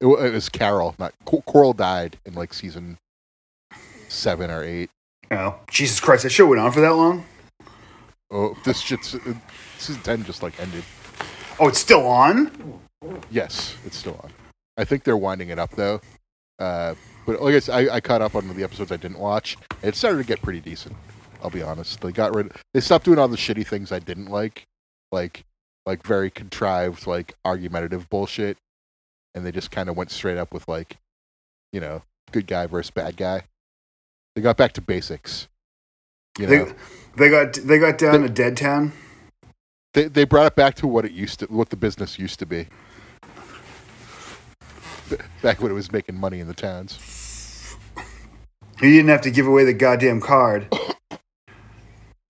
it, 0.00 0.06
wa- 0.06 0.16
it 0.16 0.32
was 0.32 0.48
Carol. 0.48 0.94
Not 0.98 1.14
Co- 1.24 1.42
Coral 1.42 1.72
died 1.72 2.18
in 2.26 2.34
like 2.34 2.52
season 2.54 2.98
seven 4.08 4.50
or 4.50 4.64
eight. 4.64 4.90
Oh, 5.30 5.58
Jesus 5.70 6.00
Christ! 6.00 6.24
That 6.24 6.30
show 6.30 6.46
went 6.46 6.60
on 6.60 6.72
for 6.72 6.80
that 6.80 6.94
long. 6.94 7.24
Oh, 8.30 8.56
this 8.64 8.80
shit's 8.80 9.14
uh, 9.14 9.34
season 9.78 10.02
ten 10.02 10.24
just 10.24 10.42
like 10.42 10.58
ended. 10.60 10.84
Oh, 11.60 11.68
it's 11.68 11.78
still 11.78 12.06
on. 12.06 12.80
Yes, 13.30 13.76
it's 13.84 13.96
still 13.96 14.18
on. 14.22 14.30
I 14.76 14.84
think 14.84 15.04
they're 15.04 15.16
winding 15.16 15.50
it 15.50 15.58
up 15.58 15.70
though. 15.70 16.00
Uh, 16.58 16.94
but 17.26 17.40
like 17.40 17.54
I, 17.54 17.58
said, 17.58 17.88
I, 17.88 17.96
I 17.96 18.00
caught 18.00 18.22
up 18.22 18.34
on 18.34 18.48
the 18.48 18.64
episodes 18.64 18.92
I 18.92 18.96
didn't 18.96 19.18
watch. 19.18 19.56
It 19.82 19.94
started 19.94 20.18
to 20.18 20.24
get 20.24 20.42
pretty 20.42 20.60
decent. 20.60 20.96
I'll 21.42 21.50
be 21.50 21.62
honest. 21.62 22.00
They 22.00 22.12
got 22.12 22.34
rid. 22.34 22.52
They 22.72 22.80
stopped 22.80 23.04
doing 23.04 23.18
all 23.18 23.28
the 23.28 23.36
shitty 23.36 23.66
things 23.66 23.92
I 23.92 23.98
didn't 23.98 24.26
like, 24.26 24.64
like 25.12 25.44
like 25.86 26.06
very 26.06 26.30
contrived, 26.30 27.06
like 27.06 27.34
argumentative 27.44 28.08
bullshit, 28.08 28.56
and 29.34 29.44
they 29.44 29.52
just 29.52 29.70
kind 29.70 29.88
of 29.88 29.96
went 29.96 30.10
straight 30.10 30.38
up 30.38 30.52
with 30.52 30.66
like, 30.68 30.96
you 31.72 31.80
know, 31.80 32.02
good 32.32 32.46
guy 32.46 32.66
versus 32.66 32.90
bad 32.90 33.16
guy. 33.16 33.42
They 34.34 34.42
got 34.42 34.56
back 34.56 34.72
to 34.72 34.80
basics. 34.80 35.48
You 36.38 36.46
know, 36.46 36.64
They 36.64 36.72
they 37.16 37.30
got 37.30 37.52
they 37.52 37.78
got 37.78 37.98
down 37.98 38.22
to 38.22 38.28
Dead 38.28 38.56
Town. 38.56 38.92
They 39.94 40.04
they 40.08 40.24
brought 40.24 40.46
it 40.46 40.56
back 40.56 40.74
to 40.76 40.86
what 40.86 41.04
it 41.06 41.12
used 41.12 41.40
to, 41.40 41.46
what 41.46 41.70
the 41.70 41.76
business 41.76 42.18
used 42.18 42.38
to 42.40 42.46
be. 42.46 42.66
Back 45.42 45.60
when 45.60 45.70
it 45.70 45.74
was 45.74 45.90
making 45.92 46.16
money 46.16 46.40
in 46.40 46.46
the 46.48 46.54
towns. 46.54 46.98
You 48.82 48.90
didn't 48.90 49.08
have 49.08 49.20
to 49.22 49.30
give 49.30 49.46
away 49.46 49.64
the 49.64 49.72
goddamn 49.74 50.20
card. 50.20 50.68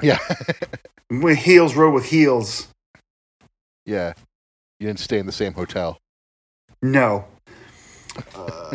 Yeah, 0.02 0.18
When 1.08 1.36
heels 1.36 1.76
rode 1.76 1.94
with 1.94 2.04
heels. 2.04 2.68
yeah. 3.86 4.12
You 4.80 4.88
didn't 4.88 4.98
stay 4.98 5.18
in 5.18 5.24
the 5.24 5.32
same 5.32 5.54
hotel. 5.54 5.98
No. 6.82 7.24
Uh, 8.34 8.74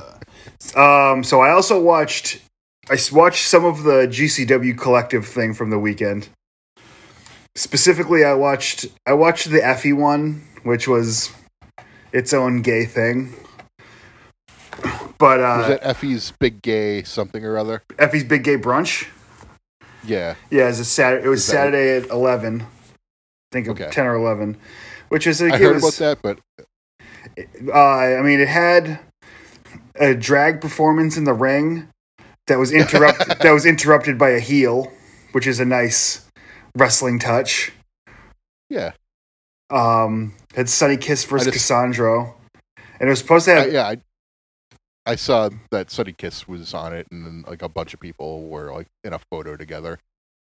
um. 0.75 1.23
So 1.23 1.41
I 1.41 1.51
also 1.51 1.79
watched. 1.79 2.41
I 2.89 2.97
watched 3.11 3.45
some 3.47 3.63
of 3.65 3.83
the 3.83 4.07
GCW 4.07 4.75
collective 4.77 5.27
thing 5.27 5.53
from 5.53 5.69
the 5.69 5.77
weekend. 5.77 6.29
Specifically, 7.59 8.23
I 8.23 8.35
watched. 8.35 8.85
I 9.05 9.11
watched 9.11 9.49
the 9.51 9.59
Effy 9.59 9.93
one, 9.93 10.47
which 10.63 10.87
was 10.87 11.29
its 12.13 12.33
own 12.33 12.61
gay 12.61 12.85
thing. 12.85 13.33
But 15.17 15.41
was 15.41 15.65
uh, 15.65 15.67
that 15.67 15.83
Effy's 15.83 16.31
big 16.39 16.61
gay 16.61 17.03
something 17.03 17.43
or 17.43 17.57
other? 17.57 17.83
Effy's 17.97 18.23
Big 18.23 18.45
Gay 18.45 18.55
Brunch. 18.55 19.09
Yeah, 20.05 20.35
Yeah, 20.49 20.63
it 20.63 20.67
was 20.67 20.79
a 20.79 20.85
Saturday. 20.85 21.25
It 21.25 21.27
was 21.27 21.43
Saturday 21.43 21.97
at 21.97 22.09
eleven. 22.09 22.61
I 22.61 22.65
think 23.51 23.67
of 23.67 23.75
Okay. 23.77 23.91
ten 23.91 24.05
or 24.05 24.15
eleven, 24.15 24.55
which 25.09 25.27
is 25.27 25.41
like 25.41 25.51
I 25.51 25.57
heard 25.57 25.81
was, 25.83 25.99
about 25.99 26.21
that, 26.21 26.21
but 26.21 26.39
Uh, 27.73 27.77
I 27.77 28.21
mean, 28.21 28.39
it 28.39 28.47
had 28.47 28.99
a 29.95 30.15
drag 30.15 30.61
performance 30.61 31.17
in 31.17 31.25
the 31.25 31.33
ring 31.33 31.89
that 32.47 32.57
was 32.57 32.71
interrupted. 32.81 33.37
that 33.41 33.51
was 33.51 33.65
interrupted 33.65 34.17
by 34.17 34.29
a 34.29 34.39
heel, 34.39 34.89
which 35.33 35.45
is 35.45 35.59
a 35.59 35.65
nice 35.65 36.25
wrestling 36.75 37.19
touch. 37.19 37.71
yeah, 38.69 38.91
Um, 39.69 40.33
had 40.55 40.69
Sunny 40.69 40.97
Kiss 40.97 41.23
versus 41.25 41.47
I 41.47 41.51
just- 41.51 41.65
Cassandro, 41.69 42.35
and 42.99 43.07
it 43.07 43.09
was 43.09 43.19
supposed 43.19 43.45
to 43.45 43.53
I, 43.53 43.59
have. 43.59 43.71
yeah. 43.73 43.87
I, 43.87 43.97
I 45.05 45.15
saw 45.15 45.49
that 45.71 45.89
Sunny 45.89 46.13
Kiss 46.13 46.47
was 46.47 46.73
on 46.73 46.93
it, 46.93 47.07
and 47.11 47.25
then 47.25 47.43
like 47.47 47.61
a 47.63 47.69
bunch 47.69 47.93
of 47.93 47.99
people 47.99 48.47
were 48.47 48.71
like 48.71 48.87
in 49.03 49.13
a 49.13 49.19
photo 49.31 49.55
together, 49.57 49.97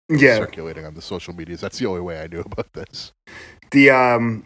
yeah, 0.08 0.36
circulating 0.36 0.86
on 0.86 0.94
the 0.94 1.02
social 1.02 1.34
medias. 1.34 1.60
That's 1.60 1.78
the 1.78 1.86
only 1.86 2.00
way 2.00 2.20
I 2.20 2.26
knew 2.28 2.40
about 2.40 2.72
this. 2.72 3.12
the 3.72 3.90
um, 3.90 4.44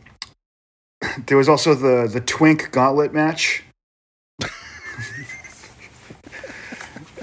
there 1.27 1.37
was 1.37 1.49
also 1.49 1.75
the 1.75 2.09
the 2.13 2.21
Twink 2.21 2.73
Gauntlet 2.73 3.13
match. 3.15 3.63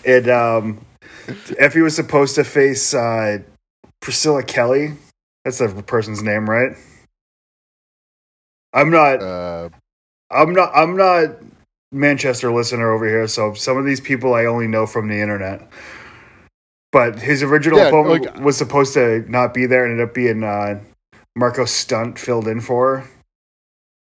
and 0.06 0.30
um, 0.30 0.86
Effy 1.28 1.82
was 1.84 1.96
supposed 1.96 2.36
to 2.36 2.44
face 2.44 2.94
uh, 2.94 3.40
Priscilla 4.02 4.44
Kelly. 4.44 4.94
That's 5.44 5.60
the 5.60 5.84
person's 5.86 6.22
name, 6.24 6.50
right? 6.50 6.76
I'm 8.74 8.90
not. 8.90 9.22
Uh, 9.22 9.70
I'm 10.32 10.54
not. 10.54 10.72
I'm 10.76 10.98
not 10.98 11.30
Manchester 11.92 12.52
listener 12.52 12.92
over 12.92 13.08
here. 13.08 13.28
So 13.28 13.54
some 13.54 13.78
of 13.78 13.86
these 13.86 14.02
people 14.02 14.34
I 14.34 14.46
only 14.46 14.68
know 14.68 14.86
from 14.86 15.08
the 15.08 15.22
internet. 15.22 15.68
But 16.92 17.20
his 17.20 17.44
original 17.44 17.78
Yeah, 17.80 17.88
opponent 17.88 18.26
like- 18.26 18.40
was 18.40 18.58
supposed 18.58 18.94
to 18.96 19.24
not 19.30 19.54
be 19.54 19.66
there, 19.66 19.84
and 19.84 19.92
ended 19.94 20.08
up 20.10 20.14
being 20.16 20.44
uh, 20.44 20.82
Marco 21.36 21.66
Stunt 21.66 22.18
filled 22.18 22.48
in 22.48 22.62
for. 22.62 22.98
her. 23.00 23.08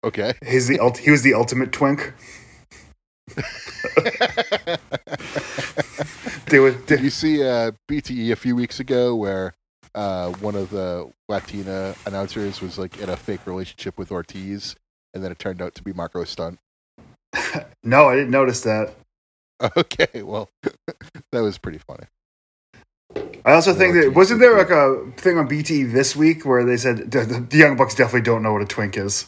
okay. 0.05 0.33
He's 0.45 0.67
the 0.67 0.79
ult- 0.79 0.97
he 0.99 1.11
was 1.11 1.23
the 1.23 1.33
ultimate 1.33 1.71
twink. 1.71 2.13
They 6.49 6.59
would, 6.59 6.85
Did 6.85 7.01
you 7.01 7.09
see 7.09 7.43
uh, 7.43 7.71
BTE 7.89 8.31
a 8.31 8.35
few 8.37 8.55
weeks 8.55 8.79
ago 8.79 9.13
where 9.13 9.53
uh, 9.97 10.31
one 10.41 10.55
of 10.55 10.71
the 10.71 11.11
Latina 11.29 11.95
announcers 12.05 12.61
was 12.61 12.79
like 12.79 12.99
in 13.01 13.09
a 13.09 13.17
fake 13.17 13.41
relationship 13.47 13.97
with 13.97 14.13
Ortiz, 14.13 14.77
and 15.13 15.23
then 15.23 15.33
it 15.33 15.39
turned 15.39 15.61
out 15.61 15.75
to 15.75 15.83
be 15.83 15.93
Marco 15.93 16.23
Stunt? 16.25 16.59
no, 17.83 18.07
I 18.09 18.15
didn't 18.15 18.31
notice 18.31 18.61
that. 18.61 18.93
Okay, 19.77 20.23
well, 20.23 20.49
that 21.31 21.41
was 21.41 21.57
pretty 21.57 21.79
funny. 21.79 22.05
I 23.45 23.53
also 23.53 23.73
think 23.73 23.95
that 23.95 24.13
wasn't 24.15 24.39
there 24.41 24.57
like 24.57 24.69
a 24.71 25.11
thing 25.17 25.37
on 25.37 25.47
BT 25.47 25.83
this 25.85 26.15
week 26.15 26.45
where 26.45 26.65
they 26.65 26.77
said 26.77 27.11
the, 27.11 27.25
the, 27.25 27.39
the 27.41 27.57
Young 27.57 27.77
Bucks 27.77 27.95
definitely 27.95 28.21
don't 28.21 28.43
know 28.43 28.53
what 28.53 28.61
a 28.63 28.65
twink 28.67 28.97
is. 28.97 29.27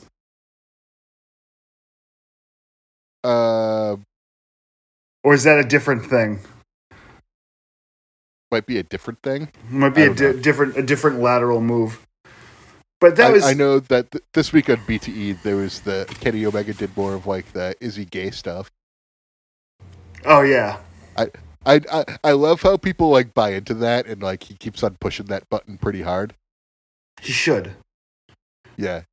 Uh, 3.23 3.95
Or 5.23 5.35
is 5.35 5.45
that 5.45 5.59
a 5.59 5.65
different 5.65 6.05
thing? 6.07 6.41
Might 8.51 8.65
be 8.65 8.77
a 8.77 8.83
different 8.83 9.21
thing. 9.21 9.49
Might 9.69 9.95
be 9.95 10.03
a 10.03 10.13
di- 10.13 10.39
different 10.39 10.77
a 10.77 10.83
different 10.83 11.19
lateral 11.19 11.61
move. 11.61 12.05
But 12.99 13.15
that 13.15 13.27
I, 13.27 13.31
was 13.31 13.43
I 13.45 13.53
know 13.53 13.79
that 13.79 14.11
th- 14.11 14.23
this 14.33 14.51
week 14.51 14.69
on 14.69 14.77
BTE 14.77 15.41
there 15.43 15.55
was 15.55 15.81
the 15.81 16.05
Kenny 16.19 16.45
Omega 16.45 16.73
did 16.73 16.95
more 16.97 17.13
of 17.13 17.25
like 17.27 17.51
the 17.53 17.75
is 17.79 17.95
he 17.95 18.05
gay 18.05 18.31
stuff. 18.31 18.71
oh 20.25 20.41
yeah. 20.41 20.79
I, 21.17 21.27
I 21.65 22.05
I 22.23 22.31
love 22.31 22.61
how 22.61 22.77
people 22.77 23.09
like 23.09 23.33
buy 23.33 23.51
into 23.51 23.73
that 23.75 24.05
and 24.07 24.21
like 24.21 24.43
he 24.43 24.55
keeps 24.55 24.83
on 24.83 24.97
pushing 24.99 25.27
that 25.27 25.47
button 25.49 25.77
pretty 25.77 26.01
hard. 26.01 26.33
He 27.21 27.33
should. 27.33 27.71
Yeah. 28.77 29.03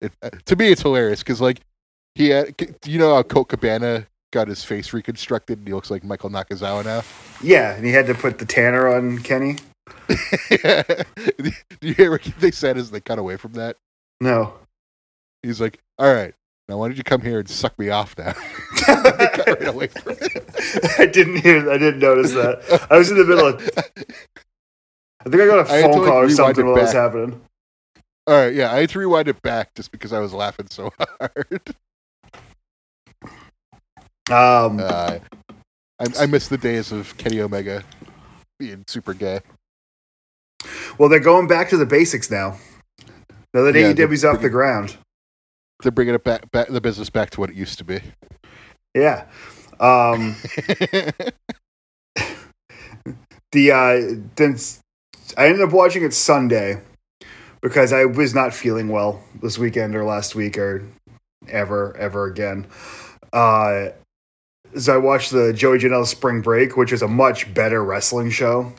It, 0.00 0.12
uh, 0.22 0.30
to 0.46 0.56
me, 0.56 0.72
it's 0.72 0.82
hilarious 0.82 1.20
because 1.20 1.40
like 1.40 1.60
he 2.14 2.30
had, 2.30 2.54
you 2.84 2.98
know 2.98 3.14
how 3.14 3.22
Colt 3.22 3.48
Cabana 3.48 4.06
got 4.32 4.48
his 4.48 4.64
face 4.64 4.92
reconstructed 4.92 5.58
and 5.58 5.68
he 5.68 5.74
looks 5.74 5.90
like 5.90 6.04
Michael 6.04 6.30
Nakazawa 6.30 6.84
now. 6.84 7.02
Yeah, 7.42 7.74
and 7.74 7.84
he 7.84 7.92
had 7.92 8.06
to 8.06 8.14
put 8.14 8.38
the 8.38 8.46
tanner 8.46 8.88
on 8.88 9.18
Kenny. 9.18 9.56
Do 10.08 11.52
you 11.80 11.94
hear 11.94 12.10
what 12.10 12.22
they 12.38 12.50
said 12.50 12.76
as 12.76 12.90
they 12.90 13.00
cut 13.00 13.18
away 13.18 13.36
from 13.36 13.54
that? 13.54 13.76
No. 14.20 14.54
He's 15.42 15.60
like, 15.60 15.78
"All 15.98 16.12
right, 16.12 16.34
Now, 16.68 16.78
why 16.78 16.88
don't 16.88 16.96
you 16.96 17.02
come 17.02 17.22
here 17.22 17.40
and 17.40 17.48
suck 17.48 17.76
me 17.78 17.88
off 17.90 18.16
now? 18.16 18.34
Right 18.90 19.66
away 19.66 19.86
from 19.88 20.12
it. 20.20 20.94
I 20.98 21.06
didn't 21.06 21.38
hear. 21.38 21.68
I 21.70 21.78
didn't 21.78 21.98
notice 22.00 22.32
that. 22.32 22.86
I 22.90 22.96
was 22.96 23.10
in 23.10 23.18
the 23.18 23.24
middle 23.24 23.46
of. 23.46 23.70
I 23.76 25.28
think 25.28 25.42
I 25.42 25.46
got 25.46 25.58
a 25.60 25.64
phone 25.64 25.82
like, 25.82 26.08
call 26.08 26.18
or 26.18 26.28
something 26.30 26.66
while 26.66 26.76
it 26.76 26.82
was 26.82 26.92
happening. 26.92 27.40
All 28.26 28.34
right, 28.34 28.54
yeah, 28.54 28.72
I 28.72 28.80
had 28.80 28.90
to 28.90 28.98
rewind 28.98 29.28
it 29.28 29.40
back 29.42 29.74
just 29.74 29.90
because 29.90 30.12
I 30.12 30.20
was 30.20 30.32
laughing 30.32 30.68
so 30.70 30.92
hard. 31.20 31.74
Um, 34.28 34.80
Uh, 34.80 35.18
I, 35.98 36.06
I 36.20 36.26
miss 36.26 36.48
the 36.48 36.58
days 36.58 36.92
of 36.92 37.16
Kenny 37.18 37.40
Omega 37.40 37.82
being 38.58 38.84
super 38.86 39.14
gay. 39.14 39.40
well, 40.98 41.08
they're 41.08 41.20
going 41.20 41.46
back 41.46 41.68
to 41.70 41.76
the 41.76 41.86
basics 41.86 42.30
now. 42.30 42.58
Now 43.52 43.62
that 43.62 43.74
Yeah, 43.74 43.92
AEW's 43.92 44.24
off 44.24 44.40
the 44.40 44.50
ground. 44.50 44.96
They're 45.82 45.90
bringing 45.92 46.14
it 46.14 46.24
back, 46.24 46.50
back, 46.50 46.68
the 46.68 46.80
business 46.80 47.10
back 47.10 47.30
to 47.30 47.40
what 47.40 47.50
it 47.50 47.56
used 47.56 47.78
to 47.78 47.84
be. 47.84 48.00
Yeah. 48.94 49.24
Um, 49.80 50.36
the 53.52 53.72
uh, 53.72 54.20
then 54.36 54.58
I 55.38 55.46
ended 55.46 55.62
up 55.62 55.72
watching 55.72 56.04
it 56.04 56.12
Sunday 56.12 56.80
because 57.62 57.92
I 57.92 58.04
was 58.04 58.34
not 58.34 58.52
feeling 58.52 58.88
well 58.88 59.22
this 59.40 59.58
weekend 59.58 59.94
or 59.96 60.04
last 60.04 60.34
week 60.34 60.58
or 60.58 60.86
ever 61.48 61.96
ever 61.96 62.26
again. 62.26 62.66
Uh, 63.32 63.88
so 64.76 64.94
I 64.94 64.96
watched 64.96 65.30
the 65.30 65.52
Joey 65.52 65.78
Janela 65.78 66.06
Spring 66.06 66.40
Break, 66.40 66.76
which 66.76 66.92
is 66.92 67.02
a 67.02 67.08
much 67.08 67.52
better 67.54 67.84
wrestling 67.84 68.30
show. 68.30 68.72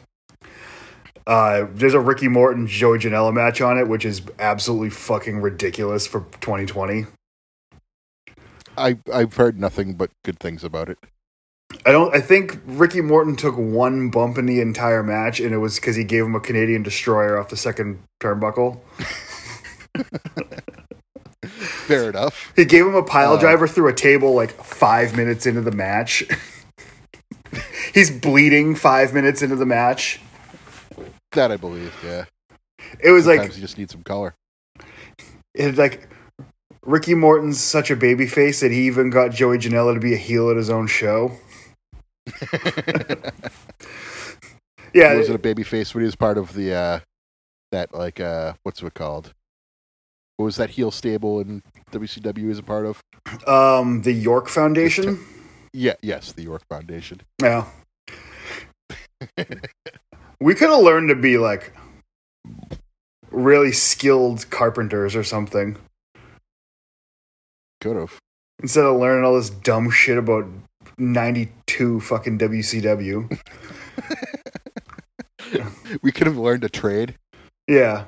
Uh, 1.28 1.68
there's 1.74 1.94
a 1.94 2.00
Ricky 2.00 2.28
Morton 2.28 2.68
Joey 2.68 2.98
Janela 2.98 3.34
match 3.34 3.62
on 3.62 3.78
it, 3.78 3.88
which 3.88 4.06
is 4.06 4.22
absolutely 4.40 4.90
fucking 4.90 5.42
ridiculous 5.42 6.08
for 6.08 6.22
2020. 6.42 7.06
I 8.78 8.98
I've 9.14 9.36
heard 9.36 9.60
nothing 9.60 9.94
but 9.96 10.12
good 10.24 10.40
things 10.40 10.64
about 10.64 10.90
it. 10.90 10.98
I 11.86 11.92
don't. 11.92 12.14
I 12.14 12.22
think 12.22 12.60
Ricky 12.66 13.02
Morton 13.02 13.36
took 13.36 13.56
one 13.56 14.10
bump 14.10 14.38
in 14.38 14.46
the 14.46 14.62
entire 14.62 15.04
match, 15.04 15.40
and 15.40 15.54
it 15.54 15.58
was 15.58 15.76
because 15.76 15.96
he 15.96 16.04
gave 16.04 16.26
him 16.26 16.36
a 16.36 16.40
Canadian 16.40 16.84
destroyer 16.84 17.38
off 17.38 17.50
the 17.50 17.58
second 17.58 18.00
turnbuckle. 18.20 18.80
Fair 21.62 22.10
enough. 22.10 22.52
He 22.56 22.66
gave 22.66 22.86
him 22.86 22.96
a 22.96 23.04
pile 23.04 23.34
Uh. 23.34 23.40
driver 23.40 23.68
through 23.68 23.88
a 23.90 23.94
table 23.94 24.34
like 24.34 24.52
five 24.64 25.16
minutes 25.16 25.46
into 25.46 25.62
the 25.62 25.72
match. 25.72 26.24
He's 27.94 28.10
bleeding 28.10 28.76
five 28.76 29.14
minutes 29.14 29.42
into 29.42 29.56
the 29.56 29.66
match. 29.66 30.20
That 31.34 31.52
I 31.52 31.58
believe. 31.58 31.94
Yeah. 32.04 32.26
It 33.00 33.12
was 33.12 33.26
Sometimes 33.26 33.50
like 33.50 33.56
you 33.58 33.62
just 33.62 33.78
need 33.78 33.92
some 33.92 34.04
color. 34.04 34.34
It's 35.54 35.78
like 35.78 36.08
Ricky 36.84 37.14
Morton's 37.14 37.60
such 37.62 37.92
a 37.92 37.96
baby 37.96 38.26
face 38.28 38.62
that 38.62 38.72
he 38.72 38.88
even 38.88 39.10
got 39.10 39.32
Joey 39.32 39.58
Janela 39.58 39.94
to 39.94 40.00
be 40.00 40.14
a 40.14 40.18
heel 40.18 40.50
at 40.50 40.58
his 40.58 40.70
own 40.70 40.88
show. 40.88 41.32
yeah, 44.94 45.12
He 45.14 45.18
was 45.18 45.30
it 45.30 45.36
a 45.36 45.40
baby 45.40 45.64
face 45.64 45.94
when 45.94 46.02
he 46.02 46.06
was 46.06 46.16
part 46.16 46.38
of 46.38 46.54
the 46.54 46.74
uh 46.74 47.00
that 47.72 47.94
like 47.94 48.20
uh 48.20 48.54
what's 48.64 48.82
it 48.82 48.94
called? 48.94 49.34
What 50.42 50.46
was 50.46 50.56
that 50.56 50.72
heel 50.72 50.90
stable 50.90 51.40
in 51.40 51.62
WCW 51.92 52.50
is 52.50 52.58
a 52.58 52.64
part 52.64 52.88
of? 52.88 53.04
um, 53.48 54.02
the 54.02 54.12
York 54.12 54.50
Foundation. 54.50 55.24
Yeah, 55.72 55.94
yes, 56.02 56.32
the 56.32 56.42
York 56.42 56.64
Foundation. 56.68 57.22
Yeah. 57.40 57.66
we 60.42 60.56
could 60.56 60.72
have 60.72 60.80
learned 60.80 61.10
to 61.10 61.16
be 61.16 61.38
like 61.38 61.76
really 63.30 63.72
skilled 63.72 64.50
carpenters 64.50 65.16
or 65.16 65.24
something 65.24 65.78
Could 67.80 67.98
have. 67.98 68.18
instead 68.64 68.86
of 68.86 69.00
learning 69.00 69.24
all 69.24 69.36
this 69.36 69.52
dumb 69.52 69.92
shit 69.92 70.18
about 70.18 70.48
92 70.98 72.00
fucking 72.00 72.40
WCW. 72.40 73.40
We 76.02 76.12
could 76.12 76.26
have 76.26 76.38
learned 76.38 76.64
a 76.64 76.70
trade. 76.70 77.14
Yeah. 77.68 78.06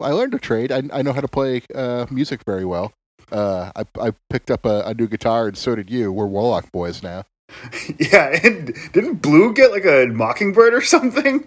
I 0.00 0.10
learned 0.12 0.34
a 0.34 0.38
trade. 0.38 0.72
I, 0.72 0.82
I 0.92 1.02
know 1.02 1.12
how 1.12 1.20
to 1.20 1.28
play 1.28 1.62
uh, 1.74 2.06
music 2.10 2.42
very 2.44 2.64
well. 2.64 2.92
Uh, 3.30 3.70
I, 3.76 3.84
I 4.08 4.12
picked 4.28 4.50
up 4.50 4.64
a, 4.64 4.82
a 4.86 4.94
new 4.94 5.06
guitar, 5.06 5.46
and 5.48 5.56
so 5.56 5.74
did 5.74 5.90
you. 5.90 6.10
We're 6.12 6.26
Warlock 6.26 6.70
boys 6.72 7.02
now. 7.02 7.24
Yeah. 7.98 8.38
And 8.44 8.74
didn't 8.92 9.16
Blue 9.16 9.52
get 9.52 9.72
like 9.72 9.84
a 9.84 10.06
mockingbird 10.06 10.72
or 10.72 10.80
something? 10.80 11.44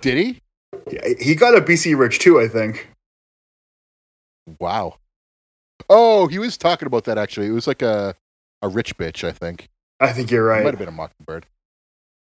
Did 0.00 0.16
he? 0.18 0.40
Yeah, 0.90 1.00
he 1.20 1.34
got 1.34 1.56
a 1.56 1.60
BC 1.60 1.98
Rich 1.98 2.20
too, 2.20 2.40
I 2.40 2.48
think. 2.48 2.88
Wow. 4.58 4.96
Oh, 5.88 6.26
he 6.28 6.38
was 6.38 6.56
talking 6.56 6.86
about 6.86 7.04
that 7.04 7.18
actually. 7.18 7.46
It 7.46 7.52
was 7.52 7.66
like 7.66 7.82
a 7.82 8.14
a 8.62 8.68
rich 8.68 8.96
bitch, 8.96 9.26
I 9.26 9.32
think. 9.32 9.68
I 9.98 10.12
think 10.12 10.30
you're 10.30 10.46
It 10.46 10.50
right. 10.50 10.64
might 10.64 10.70
have 10.74 10.78
been 10.78 10.88
a 10.88 10.92
mockingbird. 10.92 11.46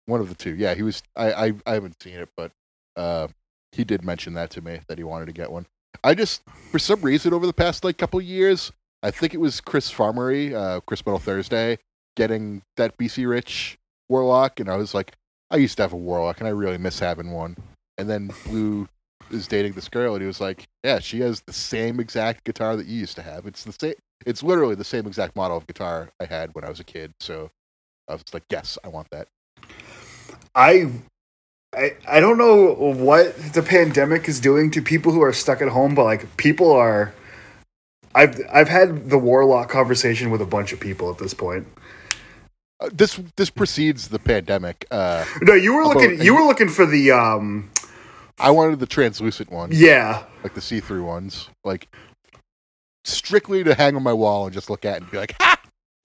One 0.06 0.20
of 0.20 0.28
the 0.28 0.34
two. 0.34 0.54
Yeah, 0.54 0.74
he 0.74 0.82
was. 0.82 1.02
I 1.16 1.32
I, 1.32 1.52
I 1.66 1.72
haven't 1.74 2.00
seen 2.02 2.14
it, 2.16 2.28
but 2.36 2.52
uh, 2.96 3.28
he 3.76 3.84
did 3.84 4.04
mention 4.04 4.34
that 4.34 4.50
to 4.50 4.60
me 4.60 4.80
that 4.88 4.98
he 4.98 5.04
wanted 5.04 5.26
to 5.26 5.32
get 5.32 5.50
one. 5.50 5.66
I 6.02 6.14
just, 6.14 6.42
for 6.70 6.78
some 6.78 7.00
reason, 7.00 7.32
over 7.32 7.46
the 7.46 7.52
past 7.52 7.84
like 7.84 7.98
couple 7.98 8.20
years, 8.20 8.72
I 9.02 9.10
think 9.10 9.34
it 9.34 9.40
was 9.40 9.60
Chris 9.60 9.92
Farmery, 9.92 10.54
uh, 10.54 10.80
Chris 10.80 11.04
Metal 11.04 11.18
Thursday, 11.18 11.78
getting 12.16 12.62
that 12.76 12.96
BC 12.98 13.28
Rich 13.28 13.78
Warlock, 14.08 14.60
and 14.60 14.68
I 14.68 14.76
was 14.76 14.94
like, 14.94 15.12
I 15.50 15.56
used 15.56 15.76
to 15.76 15.82
have 15.82 15.92
a 15.92 15.96
Warlock, 15.96 16.40
and 16.40 16.48
I 16.48 16.50
really 16.50 16.78
miss 16.78 16.98
having 16.98 17.30
one. 17.30 17.56
And 17.98 18.10
then 18.10 18.30
Blue 18.44 18.88
is 19.30 19.46
dating 19.46 19.72
this 19.72 19.88
girl, 19.88 20.14
and 20.14 20.22
he 20.22 20.26
was 20.26 20.40
like, 20.40 20.66
Yeah, 20.82 20.98
she 20.98 21.20
has 21.20 21.42
the 21.46 21.52
same 21.52 22.00
exact 22.00 22.44
guitar 22.44 22.76
that 22.76 22.86
you 22.86 22.98
used 22.98 23.16
to 23.16 23.22
have. 23.22 23.46
It's 23.46 23.64
the 23.64 23.72
same. 23.72 23.94
It's 24.24 24.42
literally 24.42 24.74
the 24.74 24.84
same 24.84 25.06
exact 25.06 25.36
model 25.36 25.56
of 25.56 25.66
guitar 25.66 26.10
I 26.20 26.24
had 26.24 26.54
when 26.54 26.64
I 26.64 26.68
was 26.68 26.80
a 26.80 26.84
kid. 26.84 27.12
So 27.20 27.50
I 28.08 28.14
was 28.14 28.24
like, 28.32 28.44
Yes, 28.50 28.78
I 28.84 28.88
want 28.88 29.08
that. 29.10 29.28
I, 30.54 30.90
I 31.76 31.96
I 32.08 32.20
don't 32.20 32.38
know 32.38 32.74
what 32.74 33.36
the 33.52 33.62
pandemic 33.62 34.28
is 34.28 34.40
doing 34.40 34.70
to 34.72 34.82
people 34.82 35.12
who 35.12 35.22
are 35.22 35.32
stuck 35.32 35.60
at 35.60 35.68
home, 35.68 35.94
but 35.94 36.04
like 36.04 36.36
people 36.36 36.72
are. 36.72 37.12
I've 38.14 38.40
I've 38.50 38.68
had 38.68 39.10
the 39.10 39.18
warlock 39.18 39.68
conversation 39.68 40.30
with 40.30 40.40
a 40.40 40.46
bunch 40.46 40.72
of 40.72 40.80
people 40.80 41.10
at 41.10 41.18
this 41.18 41.34
point. 41.34 41.66
Uh, 42.80 42.88
this 42.92 43.20
this 43.36 43.50
precedes 43.50 44.08
the 44.08 44.18
pandemic. 44.18 44.86
Uh, 44.90 45.24
No, 45.42 45.52
you 45.54 45.74
were 45.74 45.82
About- 45.82 45.96
looking. 45.96 46.22
You 46.22 46.34
were 46.34 46.42
looking 46.46 46.68
for 46.68 46.86
the 46.86 47.10
um. 47.12 47.70
I 48.38 48.50
wanted 48.50 48.80
the 48.80 48.86
translucent 48.86 49.50
ones, 49.50 49.80
Yeah, 49.80 50.24
like 50.42 50.52
the 50.54 50.60
see-through 50.60 51.04
ones, 51.04 51.48
like 51.64 51.88
strictly 53.04 53.64
to 53.64 53.74
hang 53.74 53.96
on 53.96 54.02
my 54.02 54.12
wall 54.12 54.44
and 54.44 54.52
just 54.52 54.68
look 54.68 54.84
at 54.84 55.00
and 55.00 55.10
be 55.10 55.16
like, 55.16 55.34
ha, 55.40 55.56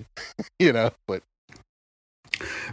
you 0.59 0.71
know. 0.71 0.91
But 1.07 1.23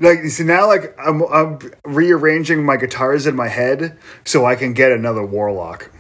like 0.01 0.19
you 0.19 0.31
see 0.31 0.45
now, 0.45 0.67
like 0.67 0.95
I'm 0.99 1.23
I'm 1.23 1.59
rearranging 1.85 2.65
my 2.65 2.77
guitars 2.77 3.27
in 3.27 3.37
my 3.37 3.49
head 3.49 3.99
so 4.25 4.45
I 4.45 4.57
can 4.57 4.73
get 4.73 4.93
another 4.93 5.25
warlock. 5.25 5.91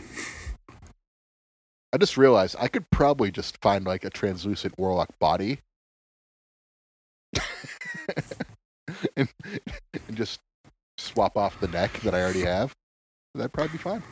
I 1.93 1.97
just 1.97 2.17
realized 2.17 2.57
I 2.59 2.69
could 2.69 2.91
probably 2.91 3.31
just 3.31 3.61
find 3.63 3.85
like 3.85 4.05
a 4.05 4.11
translucent 4.11 4.79
warlock 4.79 5.19
body, 5.19 5.61
and, 9.17 9.29
and 9.57 10.17
just 10.17 10.41
swap 10.99 11.37
off 11.37 11.61
the 11.61 11.69
neck 11.69 11.93
that 12.01 12.15
I 12.15 12.23
already 12.23 12.43
have. 12.43 12.75
That'd 13.35 13.53
probably 13.53 13.73
be 13.73 13.79
fine. 13.79 14.03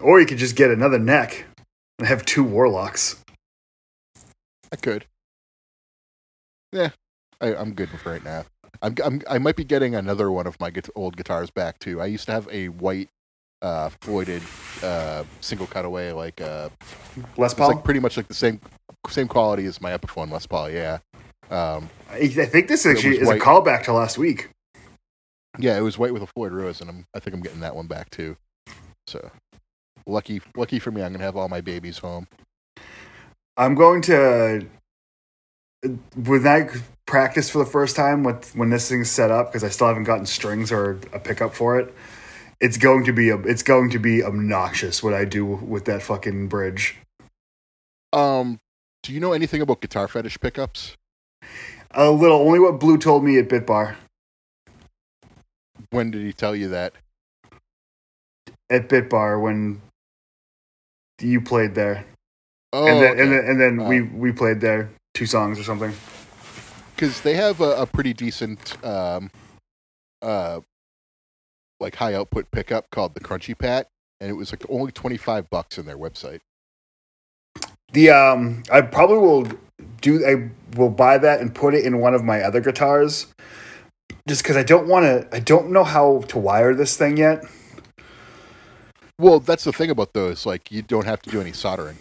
Or 0.00 0.20
you 0.20 0.26
could 0.26 0.38
just 0.38 0.56
get 0.56 0.70
another 0.70 0.98
neck 0.98 1.46
and 1.98 2.06
have 2.06 2.24
two 2.24 2.44
warlocks. 2.44 3.22
I 4.72 4.76
could. 4.76 5.06
Yeah, 6.72 6.90
I, 7.40 7.54
I'm 7.54 7.74
good 7.74 7.88
for 7.90 8.10
right 8.10 8.24
now. 8.24 8.44
I'm, 8.82 8.94
I'm 9.04 9.22
I 9.28 9.38
might 9.38 9.56
be 9.56 9.64
getting 9.64 9.94
another 9.94 10.30
one 10.30 10.46
of 10.46 10.58
my 10.60 10.72
old 10.94 11.16
guitars 11.16 11.50
back 11.50 11.78
too. 11.78 12.00
I 12.00 12.06
used 12.06 12.26
to 12.26 12.32
have 12.32 12.48
a 12.50 12.68
white 12.68 13.08
uh 13.62 13.90
Floyded 14.00 14.42
uh 14.82 15.24
single 15.40 15.66
cutaway 15.66 16.12
like 16.12 16.40
uh 16.40 16.70
Les 17.36 17.52
Paul. 17.52 17.68
like 17.74 17.84
pretty 17.84 18.00
much 18.00 18.16
like 18.16 18.28
the 18.28 18.34
same 18.34 18.60
same 19.08 19.28
quality 19.28 19.66
as 19.66 19.80
my 19.80 19.90
Epiphone 19.90 20.30
Les 20.30 20.46
Paul, 20.46 20.70
yeah. 20.70 20.98
Um 21.50 21.90
I 22.10 22.18
I 22.18 22.46
think 22.46 22.68
this 22.68 22.86
actually 22.86 23.18
is 23.18 23.28
a 23.28 23.38
callback 23.38 23.84
to 23.84 23.92
last 23.92 24.16
week. 24.16 24.48
yeah, 25.58 25.76
it 25.76 25.82
was 25.82 25.98
white 25.98 26.12
with 26.12 26.22
a 26.22 26.26
Floyd 26.26 26.52
Rose 26.52 26.80
and 26.80 26.88
I'm 26.88 27.04
I 27.14 27.18
think 27.18 27.34
I'm 27.34 27.42
getting 27.42 27.60
that 27.60 27.74
one 27.74 27.86
back 27.86 28.08
too. 28.10 28.36
So 29.06 29.30
lucky 30.06 30.40
lucky 30.56 30.78
for 30.78 30.90
me 30.90 31.02
I'm 31.02 31.10
going 31.10 31.18
to 31.20 31.24
have 31.26 31.36
all 31.36 31.48
my 31.48 31.60
babies 31.60 31.98
home. 31.98 32.28
I'm 33.56 33.74
going 33.74 34.00
to 34.02 34.66
when 36.14 36.46
I 36.46 36.68
practice 37.06 37.50
for 37.50 37.58
the 37.58 37.70
first 37.70 37.96
time 37.96 38.22
with 38.22 38.54
when 38.54 38.70
this 38.70 38.88
thing's 38.88 39.10
set 39.10 39.30
up 39.30 39.48
because 39.48 39.64
I 39.64 39.68
still 39.68 39.88
haven't 39.88 40.04
gotten 40.04 40.26
strings 40.26 40.70
or 40.70 41.00
a 41.12 41.18
pickup 41.18 41.54
for 41.54 41.78
it. 41.78 41.94
It's 42.60 42.76
going 42.76 43.04
to 43.06 43.12
be 43.12 43.30
a, 43.30 43.38
it's 43.38 43.62
going 43.62 43.90
to 43.90 43.98
be 43.98 44.22
obnoxious 44.22 45.02
what 45.02 45.14
I 45.14 45.24
do 45.24 45.44
with 45.46 45.86
that 45.86 46.02
fucking 46.02 46.48
bridge. 46.48 46.96
Um 48.12 48.58
do 49.02 49.12
you 49.12 49.20
know 49.20 49.32
anything 49.32 49.62
about 49.62 49.80
guitar 49.80 50.08
fetish 50.08 50.38
pickups? 50.40 50.96
A 51.92 52.10
little, 52.10 52.38
only 52.38 52.58
what 52.60 52.78
Blue 52.78 52.98
told 52.98 53.24
me 53.24 53.38
at 53.38 53.48
Bitbar. 53.48 53.96
When 55.90 56.10
did 56.10 56.22
he 56.22 56.32
tell 56.32 56.54
you 56.54 56.68
that? 56.68 56.92
At 58.68 58.88
Bitbar 58.88 59.40
when 59.40 59.80
you 61.20 61.40
played 61.40 61.74
there, 61.74 62.04
Oh, 62.72 62.86
and 62.86 63.02
then 63.02 63.18
and 63.18 63.32
then, 63.32 63.44
and 63.44 63.60
then 63.60 63.80
Oh. 63.80 63.88
we 63.88 64.02
we 64.02 64.32
played 64.32 64.60
there 64.60 64.90
two 65.14 65.26
songs 65.26 65.58
or 65.58 65.64
something. 65.64 65.92
because 66.94 67.20
they 67.22 67.34
have 67.34 67.60
a, 67.60 67.82
a 67.82 67.86
pretty 67.86 68.12
decent, 68.12 68.76
um, 68.84 69.30
uh, 70.20 70.60
like 71.80 71.94
high 71.96 72.14
output 72.14 72.50
pickup 72.50 72.90
called 72.90 73.14
the 73.14 73.20
Crunchy 73.20 73.56
Pat, 73.56 73.88
and 74.20 74.28
it 74.28 74.34
was 74.34 74.52
like 74.52 74.64
only 74.68 74.92
twenty 74.92 75.16
five 75.16 75.48
bucks 75.48 75.78
on 75.78 75.86
their 75.86 75.96
website. 75.96 76.40
The 77.92 78.10
um, 78.10 78.62
I 78.70 78.82
probably 78.82 79.18
will 79.18 79.48
do. 80.00 80.24
I 80.26 80.50
will 80.78 80.90
buy 80.90 81.18
that 81.18 81.40
and 81.40 81.54
put 81.54 81.74
it 81.74 81.84
in 81.84 81.98
one 81.98 82.14
of 82.14 82.22
my 82.22 82.42
other 82.42 82.60
guitars, 82.60 83.26
just 84.28 84.42
because 84.42 84.56
I 84.56 84.62
don't 84.62 84.86
want 84.86 85.04
to. 85.04 85.26
I 85.34 85.40
don't 85.40 85.70
know 85.70 85.84
how 85.84 86.20
to 86.28 86.38
wire 86.38 86.74
this 86.74 86.96
thing 86.96 87.16
yet. 87.16 87.42
Well, 89.18 89.40
that's 89.40 89.64
the 89.64 89.72
thing 89.72 89.90
about 89.90 90.12
those. 90.12 90.46
Like, 90.46 90.70
you 90.70 90.82
don't 90.82 91.04
have 91.04 91.20
to 91.22 91.30
do 91.30 91.40
any 91.40 91.52
soldering. 91.52 91.96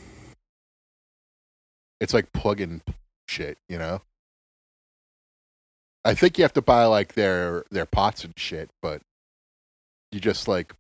It's 2.00 2.14
like 2.14 2.32
plug-in 2.34 2.82
shit, 3.28 3.58
you 3.68 3.78
know. 3.78 4.02
I 6.06 6.14
think 6.14 6.38
you 6.38 6.44
have 6.44 6.54
to 6.54 6.62
buy 6.62 6.86
like 6.86 7.14
their 7.14 7.66
their 7.72 7.86
pots 7.86 8.24
and 8.24 8.34
shit, 8.38 8.70
but 8.82 9.02
you 10.12 10.20
just 10.20 10.48
like 10.48 10.74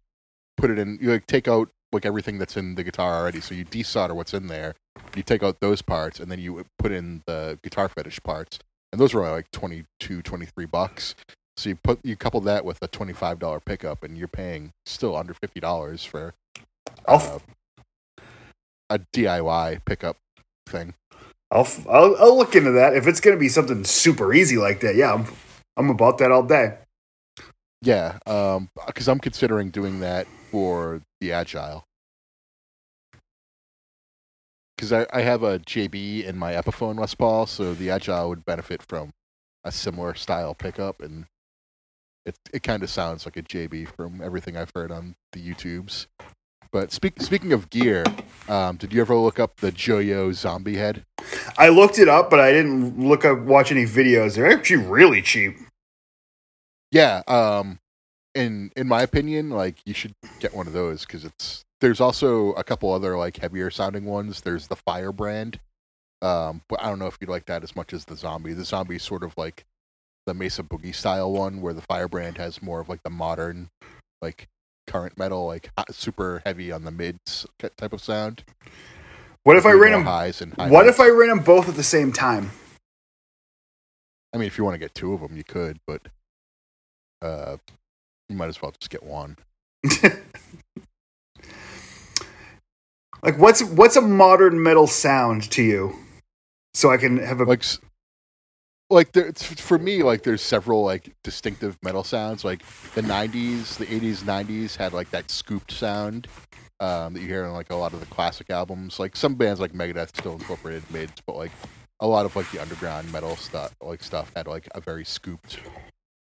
put 0.58 0.70
it 0.70 0.80
in. 0.80 0.98
You 1.02 1.12
like 1.12 1.28
take 1.28 1.48
out 1.48 1.70
like 1.92 2.06
everything 2.06 2.38
that's 2.38 2.56
in 2.56 2.76
the 2.76 2.84
guitar 2.84 3.20
already. 3.20 3.42
So 3.42 3.54
you 3.54 3.66
desolder 3.66 4.16
what's 4.16 4.34
in 4.34 4.48
there. 4.48 4.76
You 5.16 5.24
take 5.24 5.44
out 5.44 5.60
those 5.60 5.82
parts, 5.82 6.20
and 6.20 6.32
then 6.32 6.40
you 6.40 6.66
put 6.78 6.92
in 6.92 7.24
the 7.26 7.60
guitar 7.64 7.90
fetish 7.90 8.22
parts, 8.24 8.60
and 8.92 9.02
those 9.02 9.14
are 9.14 9.20
only 9.20 9.32
like 9.32 9.52
22, 9.52 10.22
23 10.22 10.66
bucks. 10.66 11.16
So 11.58 11.70
you 11.70 11.76
put 11.76 12.00
you 12.06 12.16
couple 12.16 12.40
that 12.42 12.64
with 12.64 12.80
a 12.82 12.88
twenty 12.88 13.12
five 13.12 13.38
dollar 13.38 13.60
pickup, 13.60 14.02
and 14.02 14.18
you're 14.18 14.30
paying 14.30 14.72
still 14.86 15.18
under 15.18 15.34
fifty 15.34 15.60
dollars 15.60 16.06
for 16.06 16.34
uh, 17.06 17.40
a 18.90 19.00
DIY 19.00 19.84
pickup 19.84 20.16
thing. 20.66 20.94
I'll, 21.52 21.68
I'll 21.90 22.16
I'll 22.20 22.38
look 22.38 22.56
into 22.56 22.72
that 22.72 22.96
if 22.96 23.08
it's 23.08 23.20
gonna 23.20 23.38
be 23.38 23.50
something 23.50 23.84
super 23.84 24.34
easy 24.34 24.58
like 24.58 24.82
that. 24.82 24.96
Yeah, 24.96 25.14
I'm 25.14 25.26
I'm 25.78 25.90
about 25.90 26.20
that 26.20 26.32
all 26.32 26.44
day. 26.44 26.78
Yeah, 27.82 28.20
um, 28.26 28.70
because 28.88 29.08
I'm 29.08 29.20
considering 29.20 29.70
doing 29.70 30.02
that 30.02 30.28
for 30.52 31.02
the 31.22 31.32
Agile. 31.32 31.86
Because 34.76 34.94
I, 34.94 35.06
I 35.12 35.22
have 35.22 35.44
a 35.44 35.60
JB 35.60 36.24
in 36.24 36.38
my 36.38 36.54
Epiphone 36.54 37.00
Les 37.00 37.14
Paul, 37.16 37.46
so 37.46 37.74
the 37.74 37.90
Agile 37.90 38.30
would 38.30 38.46
benefit 38.46 38.82
from 38.88 39.12
a 39.64 39.72
similar 39.72 40.14
style 40.14 40.54
pickup, 40.54 41.02
and 41.02 41.26
it 42.26 42.36
it 42.54 42.64
kind 42.64 42.84
of 42.84 42.90
sounds 42.90 43.26
like 43.26 43.38
a 43.38 43.42
JB 43.42 43.96
from 43.96 44.22
everything 44.22 44.56
I've 44.56 44.72
heard 44.76 44.92
on 44.92 45.16
the 45.32 45.42
YouTubes. 45.42 46.08
But 46.72 46.92
speak, 46.92 47.22
speaking 47.22 47.52
of 47.52 47.70
gear, 47.70 48.04
um, 48.48 48.78
did 48.78 48.94
you 48.94 49.02
ever 49.02 49.16
look 49.16 49.40
up 49.40 49.58
the 49.58 49.72
Joyo 49.72 50.34
Zombie 50.34 50.78
Head? 50.78 51.06
I 51.58 51.70
looked 51.70 51.98
it 51.98 52.08
up, 52.08 52.30
but 52.30 52.40
I 52.40 52.52
didn't 52.52 53.00
look 53.00 53.26
up 53.26 53.40
watch 53.40 53.72
any 53.72 53.86
videos. 53.86 54.36
They're 54.36 54.52
actually 54.52 54.86
really 54.86 55.22
cheap. 55.22 55.58
Yeah, 56.92 57.24
um, 57.28 57.80
in 58.36 58.72
in 58.76 58.88
my 58.88 59.02
opinion, 59.02 59.50
like 59.50 59.78
you 59.86 59.94
should 59.94 60.14
get 60.40 60.54
one 60.54 60.68
of 60.68 60.74
those 60.74 61.06
because 61.06 61.26
it's. 61.26 61.64
There's 61.82 62.02
also 62.02 62.52
a 62.54 62.64
couple 62.64 62.92
other 62.92 63.18
like 63.18 63.38
heavier 63.38 63.72
sounding 63.72 64.06
ones. 64.06 64.42
There's 64.42 64.68
the 64.68 64.76
Firebrand, 64.76 65.60
um, 66.22 66.62
but 66.68 66.84
I 66.84 66.90
don't 66.90 67.00
know 67.00 67.08
if 67.08 67.18
you'd 67.22 67.30
like 67.30 67.46
that 67.46 67.64
as 67.64 67.76
much 67.76 67.94
as 67.94 68.06
the 68.06 68.18
Zombie. 68.18 68.54
The 68.54 68.66
Zombie 68.66 68.98
is 68.98 69.04
sort 69.04 69.24
of 69.24 69.34
like 69.38 69.66
the 70.26 70.34
Mesa 70.34 70.62
Boogie 70.62 70.94
style 70.94 71.32
one, 71.32 71.62
where 71.62 71.74
the 71.74 71.82
Firebrand 71.82 72.38
has 72.38 72.62
more 72.62 72.82
of 72.82 72.90
like 72.90 73.02
the 73.04 73.10
modern, 73.10 73.70
like 74.22 74.50
current 74.90 75.18
metal, 75.18 75.46
like 75.46 75.70
super 75.92 76.42
heavy 76.46 76.72
on 76.72 76.84
the 76.84 76.92
mids 76.92 77.46
type 77.78 77.94
of 77.94 78.02
sound. 78.02 78.44
What 79.44 79.56
if 79.56 79.66
I 79.66 79.72
ran 79.72 79.94
them? 79.94 80.04
highs 80.04 80.42
and 80.42 80.54
high 80.54 80.70
What 80.70 80.88
if. 80.88 81.00
I 81.00 81.08
ran 81.08 81.30
them 81.30 81.40
both 81.40 81.70
at 81.70 81.76
the 81.76 81.84
same 81.84 82.12
time? 82.12 82.52
I 84.34 84.38
mean, 84.38 84.48
if 84.48 84.58
you 84.58 84.64
want 84.64 84.76
to 84.76 84.80
get 84.80 84.94
two 84.94 85.14
of 85.14 85.22
them, 85.22 85.36
you 85.38 85.44
could, 85.44 85.80
but 85.88 86.02
uh, 87.22 87.58
you 88.28 88.36
might 88.36 88.48
as 88.48 88.62
well 88.62 88.74
just 88.80 88.90
get 88.90 89.04
one. 89.04 89.38
Like 93.22 93.38
what's 93.38 93.62
what's 93.64 93.96
a 93.96 94.02
modern 94.02 94.62
metal 94.64 94.88
sound 94.88 95.50
to 95.52 95.64
you? 95.64 95.96
So 96.74 96.90
I 96.90 96.98
can 96.98 97.18
have 97.18 97.42
a 97.42 97.44
like 97.44 97.64
like 98.90 99.12
there 99.12 99.28
it's- 99.28 99.60
for 99.62 99.78
me 99.78 100.04
like 100.04 100.24
there's 100.24 100.42
several 100.42 100.84
like 100.84 101.14
distinctive 101.24 101.78
metal 101.84 102.04
sounds. 102.04 102.44
Like 102.44 102.62
the 102.96 103.02
90s 103.02 103.78
the 103.78 103.86
80s 103.86 104.24
90s 104.24 104.76
had 104.76 104.94
like 104.94 105.10
that 105.12 105.30
scooped 105.30 105.72
sound 105.72 106.28
um, 106.80 107.14
that 107.14 107.20
you 107.22 107.28
hear 107.28 107.46
in 107.46 107.54
like 107.54 107.70
a 107.72 107.76
lot 107.76 107.94
of 107.94 108.00
the 108.00 108.06
classic 108.08 108.50
albums. 108.50 109.00
Like 109.00 109.16
some 109.16 109.36
bands 109.36 109.60
like 109.60 109.74
megadeth 109.74 110.10
still 110.18 110.34
incorporated 110.34 110.90
mids 110.92 111.22
but 111.26 111.36
like 111.36 111.52
a 112.00 112.08
lot 112.08 112.26
of 112.26 112.36
like 112.36 112.50
the 112.52 112.60
underground 112.62 113.12
metal 113.12 113.36
stuff 113.36 113.76
like 113.82 114.02
stuff 114.04 114.32
had 114.36 114.48
like 114.48 114.68
a 114.74 114.82
very 114.82 115.06
scooped 115.06 115.60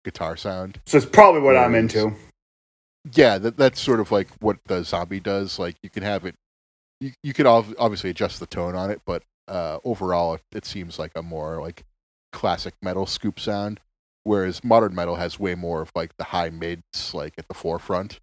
guitar 0.04 0.36
sound. 0.36 0.80
So 0.86 0.98
it's 0.98 1.06
probably 1.06 1.42
what 1.42 1.56
I'm 1.56 1.76
into. 1.76 2.14
yeah 3.16 3.38
that, 3.38 3.58
that's 3.58 3.80
sort 3.80 4.00
of 4.00 4.12
like 4.12 4.28
what 4.40 4.58
the 4.66 4.84
zombie 4.84 5.20
does. 5.20 5.58
Like 5.60 5.76
you 5.84 5.90
can 5.90 6.04
have 6.04 6.26
it 6.26 6.36
you, 7.00 7.12
you 7.24 7.34
could 7.34 7.46
ob- 7.48 7.76
obviously 7.80 8.10
adjust 8.10 8.40
the 8.40 8.46
tone 8.46 8.76
on 8.76 8.92
it 8.92 9.02
but 9.06 9.24
uh, 9.48 9.80
overall 9.84 10.36
it, 10.36 10.42
it 10.52 10.66
seems 10.66 11.00
like 11.00 11.12
a 11.16 11.24
more 11.24 11.60
like 11.62 11.84
classic 12.32 12.74
metal 12.82 13.06
scoop 13.06 13.40
sound 13.40 13.80
whereas 14.24 14.64
modern 14.64 14.94
metal 14.94 15.16
has 15.16 15.40
way 15.40 15.56
more 15.56 15.82
of 15.82 15.92
like 15.96 16.16
the 16.18 16.26
high 16.26 16.50
mids 16.50 17.14
like 17.14 17.34
at 17.38 17.48
the 17.48 17.54
forefront 17.54 18.20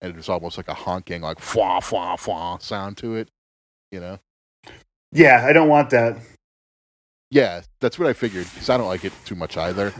and 0.00 0.16
it's 0.16 0.28
almost 0.28 0.56
like 0.56 0.68
a 0.68 0.74
honking 0.74 1.22
like 1.22 1.38
fwa 1.38 1.80
fwa 1.80 2.16
fwa 2.16 2.60
sound 2.62 2.96
to 2.96 3.14
it 3.16 3.28
you 3.90 3.98
know 4.00 4.18
Yeah, 5.12 5.44
I 5.48 5.52
don't 5.52 5.68
want 5.68 5.90
that. 5.90 6.18
yeah 7.30 7.62
that's 7.80 7.98
what 7.98 8.08
i 8.08 8.12
figured 8.12 8.46
because 8.52 8.68
i 8.70 8.76
don't 8.76 8.88
like 8.88 9.04
it 9.04 9.12
too 9.24 9.34
much 9.34 9.56
either 9.56 9.92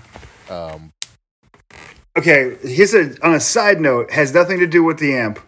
um, 0.51 0.93
Okay, 2.17 2.57
here's 2.63 2.95
a 2.95 3.15
on 3.25 3.33
a 3.35 3.39
side 3.39 3.81
note, 3.81 4.11
has 4.11 4.35
nothing 4.35 4.59
to 4.59 4.67
do 4.67 4.83
with 4.83 4.99
the 4.99 5.15
amp. 5.15 5.39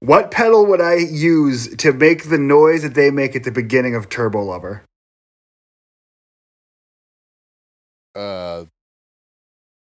What 0.00 0.32
pedal 0.32 0.66
would 0.66 0.80
I 0.80 0.96
use 0.96 1.68
to 1.76 1.92
make 1.92 2.28
the 2.28 2.38
noise 2.38 2.82
that 2.82 2.94
they 2.94 3.12
make 3.12 3.36
at 3.36 3.44
the 3.44 3.52
beginning 3.52 3.94
of 3.94 4.08
Turbo 4.08 4.42
Lover? 4.42 4.82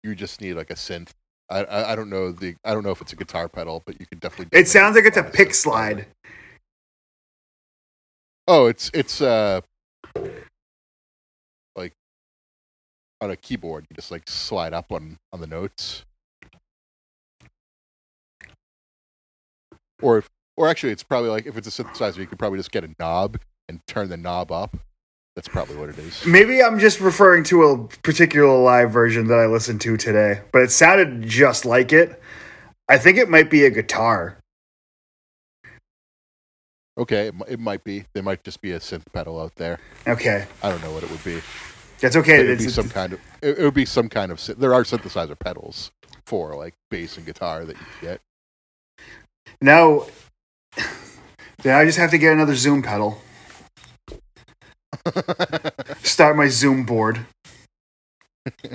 You 0.02 0.14
just 0.14 0.40
need 0.40 0.54
like 0.54 0.70
a 0.70 0.74
synth. 0.74 1.10
I, 1.50 1.64
I 1.64 1.92
I 1.92 1.96
don't 1.96 2.10
know 2.10 2.32
the 2.32 2.56
I 2.64 2.74
don't 2.74 2.82
know 2.84 2.90
if 2.90 3.00
it's 3.00 3.12
a 3.12 3.16
guitar 3.16 3.48
pedal, 3.48 3.82
but 3.86 4.00
you 4.00 4.06
could 4.06 4.20
definitely. 4.20 4.58
It 4.58 4.68
sounds 4.68 4.96
like 4.96 5.04
it's 5.04 5.16
a 5.16 5.22
pick 5.24 5.54
slide. 5.54 6.06
Oh, 8.48 8.66
it's 8.66 8.90
it's 8.94 9.20
uh 9.20 9.60
like 11.76 11.92
on 13.20 13.30
a 13.30 13.36
keyboard. 13.36 13.86
You 13.90 13.94
just 13.96 14.10
like 14.10 14.28
slide 14.28 14.72
up 14.72 14.92
on 14.92 15.18
on 15.32 15.40
the 15.40 15.46
notes, 15.46 16.04
or 20.00 20.18
if 20.18 20.28
or 20.56 20.68
actually, 20.68 20.92
it's 20.92 21.02
probably 21.02 21.30
like 21.30 21.46
if 21.46 21.56
it's 21.56 21.66
a 21.66 21.82
synthesizer, 21.82 22.18
you 22.18 22.26
could 22.26 22.38
probably 22.38 22.58
just 22.58 22.72
get 22.72 22.84
a 22.84 22.90
knob 22.98 23.38
and 23.68 23.80
turn 23.86 24.08
the 24.08 24.16
knob 24.16 24.52
up. 24.52 24.76
That's 25.34 25.48
probably 25.48 25.76
what 25.76 25.88
it 25.88 25.98
is. 25.98 26.26
Maybe 26.26 26.62
I'm 26.62 26.78
just 26.78 27.00
referring 27.00 27.44
to 27.44 27.62
a 27.62 27.88
particular 28.02 28.54
live 28.58 28.90
version 28.90 29.28
that 29.28 29.38
I 29.38 29.46
listened 29.46 29.80
to 29.82 29.96
today, 29.96 30.42
but 30.52 30.62
it 30.62 30.70
sounded 30.70 31.22
just 31.22 31.64
like 31.64 31.92
it. 31.92 32.20
I 32.88 32.98
think 32.98 33.16
it 33.16 33.30
might 33.30 33.48
be 33.48 33.64
a 33.64 33.70
guitar. 33.70 34.36
Okay, 36.98 37.28
it, 37.28 37.34
it 37.48 37.58
might 37.58 37.82
be. 37.82 38.04
There 38.12 38.22
might 38.22 38.44
just 38.44 38.60
be 38.60 38.72
a 38.72 38.78
synth 38.78 39.10
pedal 39.14 39.40
out 39.40 39.54
there. 39.56 39.78
Okay, 40.06 40.46
I 40.62 40.68
don't 40.68 40.82
know 40.82 40.92
what 40.92 41.02
it 41.02 41.10
would 41.10 41.24
be. 41.24 41.40
that's 41.98 42.16
okay. 42.16 42.40
It'd 42.40 42.58
be 42.58 42.68
some 42.68 42.90
kind 42.90 43.14
of. 43.14 43.20
It, 43.40 43.58
it 43.58 43.64
would 43.64 43.72
be 43.72 43.86
some 43.86 44.10
kind 44.10 44.30
of. 44.30 44.44
There 44.58 44.74
are 44.74 44.82
synthesizer 44.82 45.38
pedals 45.38 45.90
for 46.26 46.54
like 46.54 46.74
bass 46.90 47.16
and 47.16 47.24
guitar 47.24 47.64
that 47.64 47.76
you 47.78 47.86
can 47.98 48.08
get. 48.08 48.20
now, 49.62 50.04
then 51.62 51.74
I 51.74 51.86
just 51.86 51.96
have 51.96 52.10
to 52.10 52.18
get 52.18 52.34
another 52.34 52.54
Zoom 52.54 52.82
pedal. 52.82 53.18
Start 56.02 56.36
my 56.36 56.48
Zoom 56.48 56.84
board. 56.84 57.26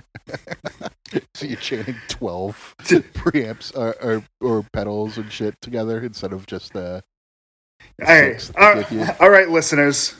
so 1.33 1.45
you're 1.45 1.57
chaining 1.57 1.95
twelve 2.07 2.75
preamps 2.79 3.75
or, 3.75 3.95
or 4.01 4.23
or 4.41 4.65
pedals 4.73 5.17
and 5.17 5.31
shit 5.31 5.55
together 5.61 5.99
instead 6.01 6.31
of 6.33 6.45
just 6.47 6.75
uh. 6.75 7.01
all 8.01 8.07
right, 8.07 8.51
all, 8.57 9.15
all 9.19 9.29
right, 9.29 9.49
listeners. 9.49 10.15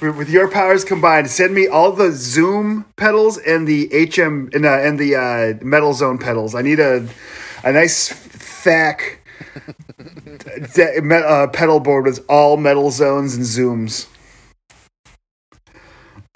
With 0.00 0.28
your 0.28 0.50
powers 0.50 0.84
combined, 0.84 1.30
send 1.30 1.54
me 1.54 1.66
all 1.66 1.90
the 1.92 2.12
Zoom 2.12 2.84
pedals 2.96 3.38
and 3.38 3.66
the 3.66 3.88
HM 3.88 4.50
and, 4.52 4.66
uh, 4.66 4.78
and 4.80 4.98
the 4.98 5.16
uh, 5.16 5.64
Metal 5.64 5.94
Zone 5.94 6.18
pedals. 6.18 6.54
I 6.54 6.60
need 6.62 6.80
a 6.80 7.08
a 7.64 7.72
nice 7.72 8.10
thack 8.10 9.20
de- 10.74 11.26
uh, 11.26 11.46
pedal 11.48 11.80
board 11.80 12.04
with 12.04 12.24
all 12.28 12.56
metal 12.56 12.90
zones 12.90 13.34
and 13.34 13.44
zooms. 13.44 14.06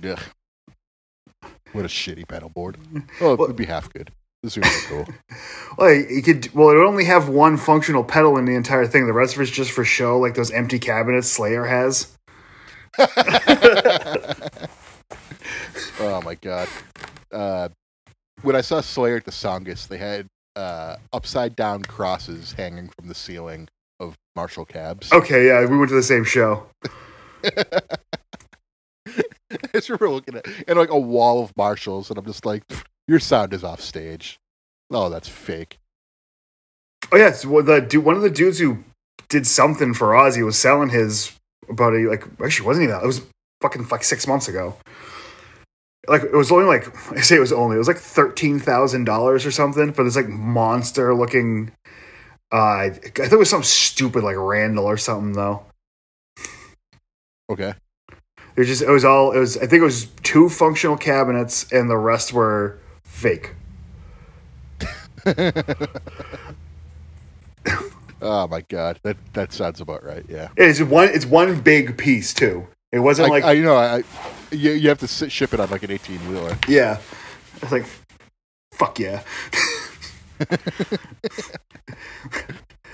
Ugh. 0.05 0.19
What 1.73 1.85
a 1.85 1.89
shitty 1.89 2.27
pedal 2.29 2.49
board. 2.49 2.79
Oh, 3.21 3.33
it 3.35 3.39
would 3.41 3.57
be 3.57 3.67
half 3.67 3.93
good. 3.93 4.11
The 4.43 4.49
Zoomer 4.51 4.67
are 4.67 4.89
cool. 5.05 5.15
Well, 5.79 5.95
you 5.95 6.23
could. 6.23 6.53
Well, 6.55 6.71
it 6.71 6.77
would 6.77 6.87
only 6.87 7.05
have 7.05 7.29
one 7.29 7.57
functional 7.57 8.03
pedal 8.03 8.37
in 8.39 8.45
the 8.47 8.55
entire 8.55 8.87
thing. 8.87 9.07
The 9.07 9.13
rest 9.13 9.35
of 9.37 9.43
it's 9.43 9.51
just 9.51 9.71
for 9.71 9.85
show, 9.85 10.19
like 10.19 10.35
those 10.35 10.51
empty 10.51 10.79
cabinets 10.79 11.29
Slayer 11.29 11.65
has. 11.67 12.17
Oh 16.01 16.23
my 16.23 16.37
god. 16.37 16.69
Uh, 17.33 17.69
when 18.43 18.55
I 18.55 18.61
saw 18.61 18.81
Slayer 18.81 19.17
at 19.17 19.25
the 19.25 19.33
Songus, 19.33 19.89
they 19.89 19.99
had 19.99 20.27
uh, 20.55 20.97
upside 21.13 21.57
down 21.57 21.83
crosses 21.83 22.53
hanging 22.53 22.89
from 22.97 23.09
the 23.09 23.15
ceiling 23.15 23.69
of 23.99 24.17
Marshall 24.37 24.65
cabs. 24.65 25.13
Okay, 25.13 25.47
yeah, 25.49 25.65
we 25.67 25.77
went 25.77 25.89
to 25.91 25.97
the 25.97 26.03
same 26.03 26.23
show. 26.25 26.67
I 29.51 29.57
just 29.73 29.89
remember 29.89 30.11
looking 30.11 30.37
at 30.37 30.47
and 30.67 30.79
like 30.79 30.91
a 30.91 30.99
wall 30.99 31.43
of 31.43 31.57
Marshalls, 31.57 32.11
and 32.11 32.19
I'm 32.19 32.27
just 32.27 32.45
like, 32.45 32.63
your 33.07 33.21
sound 33.21 33.53
is 33.53 33.65
off 33.65 33.81
stage. 33.81 34.39
Oh, 34.91 35.09
that's 35.09 35.29
fake. 35.29 35.79
Oh 37.13 37.17
yeah, 37.17 37.33
so 37.33 37.49
well, 37.49 37.65
the 37.65 37.81
dude, 37.81 38.05
one 38.05 38.17
of 38.17 38.23
the 38.23 38.31
dudes 38.31 38.59
who 38.59 38.85
did 39.29 39.47
something 39.47 39.95
for 39.95 40.09
Ozzy 40.09 40.45
was 40.45 40.59
selling 40.59 40.91
his 40.91 41.33
about 41.69 41.95
a 41.95 42.09
like 42.09 42.25
actually 42.43 42.67
wasn't 42.67 42.85
even 42.85 42.95
that. 42.95 43.05
It 43.05 43.07
was 43.07 43.23
fucking 43.61 43.89
like 43.89 44.05
six 44.05 44.27
months 44.27 44.49
ago. 44.49 44.77
Like 46.07 46.23
it 46.23 46.35
was 46.35 46.53
only 46.53 46.67
like 46.67 46.87
I 47.17 47.21
say 47.21 47.37
it 47.37 47.41
was 47.41 47.53
only 47.53 47.77
it 47.77 47.79
was 47.79 47.89
like 47.89 47.99
thirteen 47.99 48.59
thousand 48.59 49.05
dollars 49.05 49.47
or 49.47 49.51
something 49.51 49.93
for 49.93 50.05
this 50.05 50.17
like 50.17 50.29
monster 50.29 51.15
looking. 51.15 51.73
Uh, 52.51 52.77
I 52.77 52.91
think 52.91 53.19
it 53.19 53.39
was 53.39 53.51
something 53.51 53.65
stupid 53.65 54.25
like 54.25 54.37
Randall 54.39 54.87
or 54.87 54.97
something 54.97 55.33
though. 55.33 55.65
Okay. 57.51 57.75
It 58.59 58.63
was 58.63 58.69
just 58.71 58.83
it 58.83 58.91
was 58.91 59.05
all 59.05 59.31
it 59.31 59.39
was 59.39 59.57
I 59.57 59.69
think 59.69 59.83
it 59.83 59.85
was 59.85 60.07
two 60.25 60.49
functional 60.49 60.97
cabinets 60.97 61.71
and 61.71 61.89
the 61.89 61.97
rest 61.97 62.33
were 62.33 62.81
fake. 63.05 63.55
Oh 68.21 68.49
my 68.49 68.63
god, 68.63 68.99
that 69.05 69.17
that 69.35 69.53
sounds 69.53 69.81
about 69.81 70.03
right. 70.03 70.25
Yeah. 70.29 70.49
It's 70.57 70.83
one 70.83 71.09
it's 71.09 71.25
one 71.25 71.61
big 71.61 71.97
piece 71.97 72.35
too. 72.35 72.67
It 72.91 72.99
wasn't 72.99 73.29
I, 73.29 73.31
like 73.31 73.45
I, 73.45 73.53
you 73.53 73.63
know, 73.63 73.77
I, 73.77 74.03
you, 74.51 74.73
you 74.73 74.89
have 74.89 74.99
to 74.99 75.07
sit, 75.07 75.31
ship 75.31 75.55
it 75.55 75.61
on 75.61 75.71
like 75.71 75.85
an 75.85 75.93
18 75.93 76.29
wheeler. 76.29 76.59
Yeah. 76.67 76.99
I 77.63 77.65
was 77.65 77.71
like, 77.71 77.87
fuck 78.73 78.99
yeah. 78.99 79.23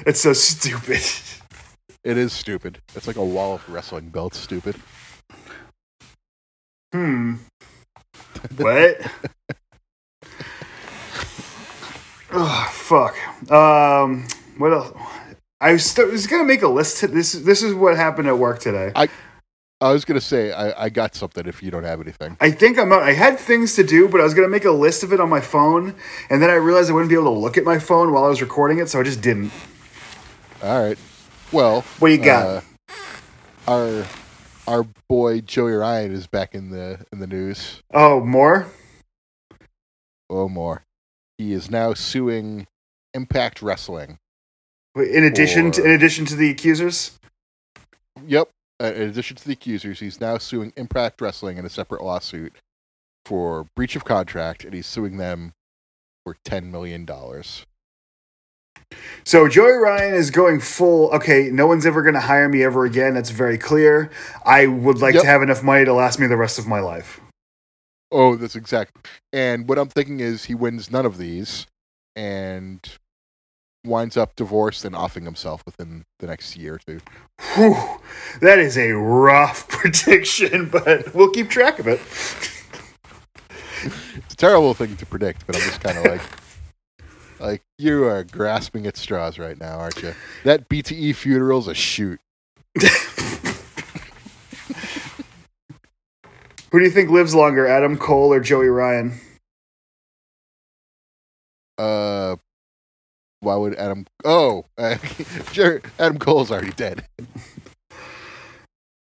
it's 0.05 0.21
so 0.21 0.35
stupid. 0.35 1.01
It 2.05 2.19
is 2.19 2.35
stupid. 2.35 2.83
It's 2.95 3.07
like 3.07 3.17
a 3.17 3.25
wall 3.25 3.55
of 3.55 3.67
wrestling 3.67 4.11
belts. 4.11 4.37
Stupid. 4.37 4.77
Hmm. 6.95 7.35
What? 8.59 9.01
oh, 12.33 12.71
fuck. 12.73 13.51
Um, 13.51 14.27
what 14.59 14.73
else? 14.73 14.97
I 15.61 15.73
was, 15.73 15.85
st- 15.87 16.11
was 16.13 16.27
gonna 16.27 16.45
make 16.45 16.63
a 16.63 16.69
list. 16.69 17.01
This 17.11 17.33
this 17.33 17.63
is 17.63 17.75
what 17.75 17.97
happened 17.97 18.29
at 18.29 18.39
work 18.39 18.61
today. 18.61 18.93
I 18.95 19.09
was 19.93 20.05
gonna 20.05 20.21
say 20.21 20.53
I, 20.53 20.85
I 20.85 20.89
got 20.91 21.15
something 21.15 21.47
if 21.47 21.63
you 21.63 21.71
don't 21.71 21.85
have 21.85 22.01
anything. 22.01 22.37
I 22.41 22.51
think 22.51 22.79
I'm 22.79 22.93
out. 22.93 23.03
I 23.03 23.13
had 23.13 23.39
things 23.39 23.75
to 23.77 23.83
do, 23.83 24.09
but 24.09 24.21
I 24.21 24.25
was 24.25 24.35
gonna 24.35 24.49
make 24.49 24.65
a 24.67 24.71
list 24.71 25.03
of 25.03 25.13
it 25.13 25.21
on 25.21 25.29
my 25.29 25.41
phone, 25.41 25.95
and 26.31 26.43
then 26.43 26.51
I 26.51 26.55
realized 26.55 26.91
I 26.91 26.93
wouldn't 26.93 27.09
be 27.11 27.17
able 27.17 27.33
to 27.35 27.39
look 27.39 27.57
at 27.57 27.65
my 27.65 27.79
phone 27.79 28.13
while 28.13 28.25
I 28.25 28.29
was 28.29 28.41
recording 28.43 28.79
it, 28.79 28.89
so 28.89 29.01
I 29.01 29.03
just 29.03 29.21
didn't. 29.23 29.51
All 30.63 30.81
right. 30.87 30.99
Well, 31.51 31.81
What 31.99 32.09
you 32.13 32.19
got? 32.19 32.47
uh, 32.47 32.61
our 33.67 34.05
our 34.67 34.87
boy 35.09 35.41
Joey 35.41 35.73
Ryan 35.73 36.13
is 36.13 36.27
back 36.27 36.55
in 36.55 36.71
the 36.71 37.05
in 37.13 37.19
the 37.19 37.27
news. 37.27 37.83
Oh, 37.93 38.21
more? 38.21 38.67
Oh, 40.31 40.49
more. 40.49 40.83
He 41.39 41.53
is 41.53 41.71
now 41.71 41.95
suing 41.95 42.67
Impact 43.13 43.63
Wrestling. 43.63 44.19
In 44.97 45.25
addition 45.25 45.71
to 45.73 45.85
in 45.85 45.91
addition 45.91 46.25
to 46.27 46.37
the 46.37 46.51
accusers. 46.51 47.19
Yep. 48.27 48.49
Uh, 48.81 48.93
in 48.93 49.03
addition 49.03 49.37
to 49.37 49.45
the 49.45 49.53
accusers, 49.53 50.01
he's 50.01 50.21
now 50.21 50.39
suing 50.39 50.73
Impact 50.77 51.21
Wrestling 51.21 51.59
in 51.59 51.65
a 51.65 51.71
separate 51.71 52.03
lawsuit 52.03 52.55
for 53.25 53.67
breach 53.77 53.97
of 53.97 54.05
contract, 54.05 54.65
and 54.65 54.75
he's 54.75 54.87
suing 54.87 55.17
them 55.17 55.53
for 56.25 56.37
ten 56.45 56.71
million 56.71 57.05
dollars. 57.05 57.67
So 59.25 59.49
Joey 59.49 59.73
Ryan 59.73 60.15
is 60.15 60.31
going 60.31 60.61
full. 60.61 61.11
Okay, 61.13 61.51
no 61.51 61.67
one's 61.67 61.87
ever 61.87 62.03
going 62.03 62.15
to 62.15 62.21
hire 62.21 62.49
me 62.49 62.63
ever 62.63 62.85
again. 62.85 63.15
That's 63.15 63.31
very 63.31 63.59
clear. 63.59 64.11
I 64.45 64.67
would 64.67 64.99
like 64.99 65.15
Yep. 65.15 65.23
to 65.23 65.29
have 65.29 65.43
enough 65.43 65.63
money 65.63 65.85
to 65.85 65.93
last 65.93 66.19
me 66.19 66.27
the 66.27 66.37
rest 66.37 66.59
of 66.59 66.67
my 66.67 66.81
life. 66.81 67.21
Oh, 68.13 68.37
that's 68.37 68.55
exact. 68.57 69.09
And 69.33 69.69
what 69.69 69.79
I'm 69.79 69.89
thinking 69.89 70.21
is 70.21 70.45
he 70.45 70.55
wins 70.55 70.91
none 70.91 71.05
of 71.07 71.19
these, 71.19 71.67
and 72.15 72.81
winds 73.85 74.17
up 74.17 74.35
divorced 74.37 74.85
and 74.85 74.95
offing 74.97 75.25
himself 75.25 75.63
within 75.67 76.05
the 76.21 76.27
next 76.27 76.57
year 76.57 76.75
or 76.75 76.79
two. 76.79 77.01
Whew, 77.55 77.77
that 78.41 78.59
is 78.59 78.79
a 78.79 78.93
rough 78.93 79.67
prediction, 79.69 80.69
but 80.71 81.15
we'll 81.15 81.31
keep 81.31 81.51
track 81.51 81.79
of 81.79 81.87
it. 81.89 82.01
It's 84.17 84.33
a 84.33 84.37
terrible 84.37 84.73
thing 84.75 84.97
to 84.97 85.07
predict, 85.07 85.47
but 85.47 85.57
I'm 85.57 85.63
just 85.63 85.81
kind 85.83 85.99
of 85.99 86.05
like, 86.07 86.23
like 87.45 87.63
you 87.79 88.05
are 88.05 88.25
grasping 88.25 88.87
at 88.87 88.97
straws 88.97 89.39
right 89.39 89.59
now, 89.59 89.79
aren't 89.79 90.03
you? 90.03 90.15
That 90.45 90.69
BTE 90.69 91.15
funeral's 91.15 91.69
a 91.69 91.75
shoot. 91.75 92.21
Who 96.71 96.81
do 96.81 96.85
you 96.85 96.91
think 96.91 97.11
lives 97.11 97.35
longer, 97.35 97.67
Adam 97.67 97.97
Cole 97.97 98.33
or 98.33 98.41
Joey 98.41 98.67
Ryan? 98.67 99.21
Uh, 101.79 102.37
why 103.41 103.57
would 103.57 103.75
Adam? 103.77 104.07
Oh, 104.25 104.65
uh, 104.77 104.97
Adam 105.99 106.19
Cole's 106.19 106.51
already 106.51 106.73
dead. 106.73 107.07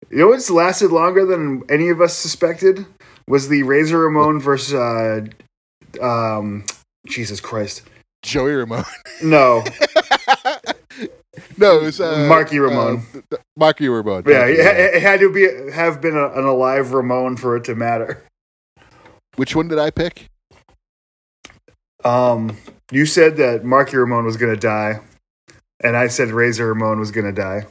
You 0.10 0.18
know 0.18 0.28
what's 0.28 0.50
lasted 0.50 0.92
longer 0.92 1.26
than 1.26 1.64
any 1.70 1.88
of 1.88 2.02
us 2.02 2.14
suspected 2.18 2.86
was 3.28 3.48
the 3.48 3.64
Razor 3.64 4.00
Ramon 4.00 4.42
versus 4.42 4.74
uh, 4.74 5.22
um, 6.02 6.66
Jesus 7.08 7.40
Christ. 7.40 7.84
Joey 8.22 8.52
Ramone. 8.54 8.84
No, 9.24 9.64
no, 11.58 11.78
it 11.80 11.84
was 11.84 12.00
uh, 12.02 12.26
Marky 12.28 12.60
Ramone. 12.60 12.98
Uh, 13.00 13.12
th- 13.14 13.26
th- 13.32 13.42
Marky 13.58 13.90
Ramone. 13.90 14.24
yeah, 14.28 14.46
it, 14.46 14.96
it 14.96 15.02
had 15.02 15.20
to 15.22 15.32
be 15.32 15.72
have 15.72 16.02
been 16.02 16.16
a, 16.16 16.28
an 16.32 16.46
alive 16.46 16.94
Ramone 16.94 17.38
for 17.38 17.56
it 17.56 17.64
to 17.66 17.76
matter. 17.76 18.24
Which 19.36 19.56
one 19.56 19.68
did 19.68 19.80
I 19.80 19.90
pick? 19.92 20.28
Um, 22.04 22.58
you 22.92 23.06
said 23.06 23.38
that 23.38 23.64
Marky 23.64 23.96
Ramone 23.98 24.26
was 24.26 24.38
going 24.38 24.54
to 24.54 24.60
die, 24.60 25.00
and 25.84 25.96
I 25.96 26.08
said 26.08 26.30
Razor 26.30 26.68
Ramone 26.68 27.00
was 27.00 27.12
going 27.12 27.26
to 27.28 27.32
die. 27.42 27.66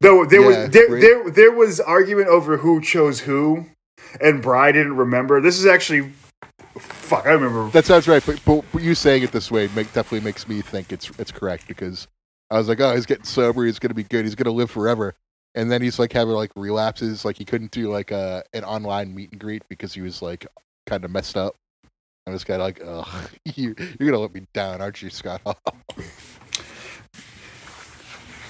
Though 0.00 0.24
there 0.24 0.40
Yeah, 0.40 0.46
was 0.64 0.70
there, 0.70 0.88
Ra- 0.88 1.00
there 1.00 1.30
there 1.30 1.52
was 1.52 1.80
argument 1.80 2.28
over 2.28 2.56
who 2.58 2.80
chose 2.80 3.20
who, 3.20 3.66
and 4.20 4.42
Bry 4.42 4.72
didn't 4.72 4.96
remember. 4.96 5.40
This 5.40 5.58
is 5.58 5.66
actually, 5.66 6.12
fuck, 7.12 7.26
I 7.26 7.32
remember. 7.32 7.70
That 7.70 7.84
sounds 7.84 8.08
right, 8.08 8.22
but, 8.24 8.40
but 8.44 8.82
you 8.82 8.94
saying 8.94 9.22
it 9.22 9.32
this 9.32 9.50
way 9.50 9.68
make, 9.74 9.92
definitely 9.92 10.20
makes 10.20 10.48
me 10.48 10.60
think 10.62 10.92
it's 10.92 11.10
it's 11.18 11.30
correct 11.30 11.68
because 11.68 12.08
I 12.50 12.58
was 12.58 12.68
like, 12.68 12.80
oh, 12.80 12.94
he's 12.94 13.06
getting 13.06 13.24
sober, 13.24 13.64
he's 13.64 13.78
gonna 13.78 13.94
be 13.94 14.04
good, 14.04 14.24
he's 14.24 14.34
gonna 14.34 14.54
live 14.54 14.70
forever, 14.70 15.14
and 15.54 15.70
then 15.70 15.82
he's 15.82 15.98
like 15.98 16.12
having 16.12 16.34
like 16.34 16.50
relapses, 16.56 17.24
like 17.24 17.36
he 17.36 17.44
couldn't 17.44 17.70
do 17.70 17.90
like 17.90 18.10
a 18.10 18.42
an 18.54 18.64
online 18.64 19.14
meet 19.14 19.32
and 19.32 19.40
greet 19.40 19.62
because 19.68 19.92
he 19.92 20.00
was 20.00 20.22
like 20.22 20.46
kind 20.86 21.04
of 21.04 21.10
messed 21.10 21.36
up. 21.36 21.54
Just 22.28 22.46
kind 22.46 22.62
of 22.62 22.66
like, 22.66 22.80
ugh, 22.86 23.30
you, 23.56 23.74
you're 23.98 24.10
gonna 24.10 24.18
let 24.18 24.32
me 24.32 24.46
down, 24.54 24.80
aren't 24.80 25.02
you, 25.02 25.10
Scott 25.10 25.40
Hall? 25.44 25.58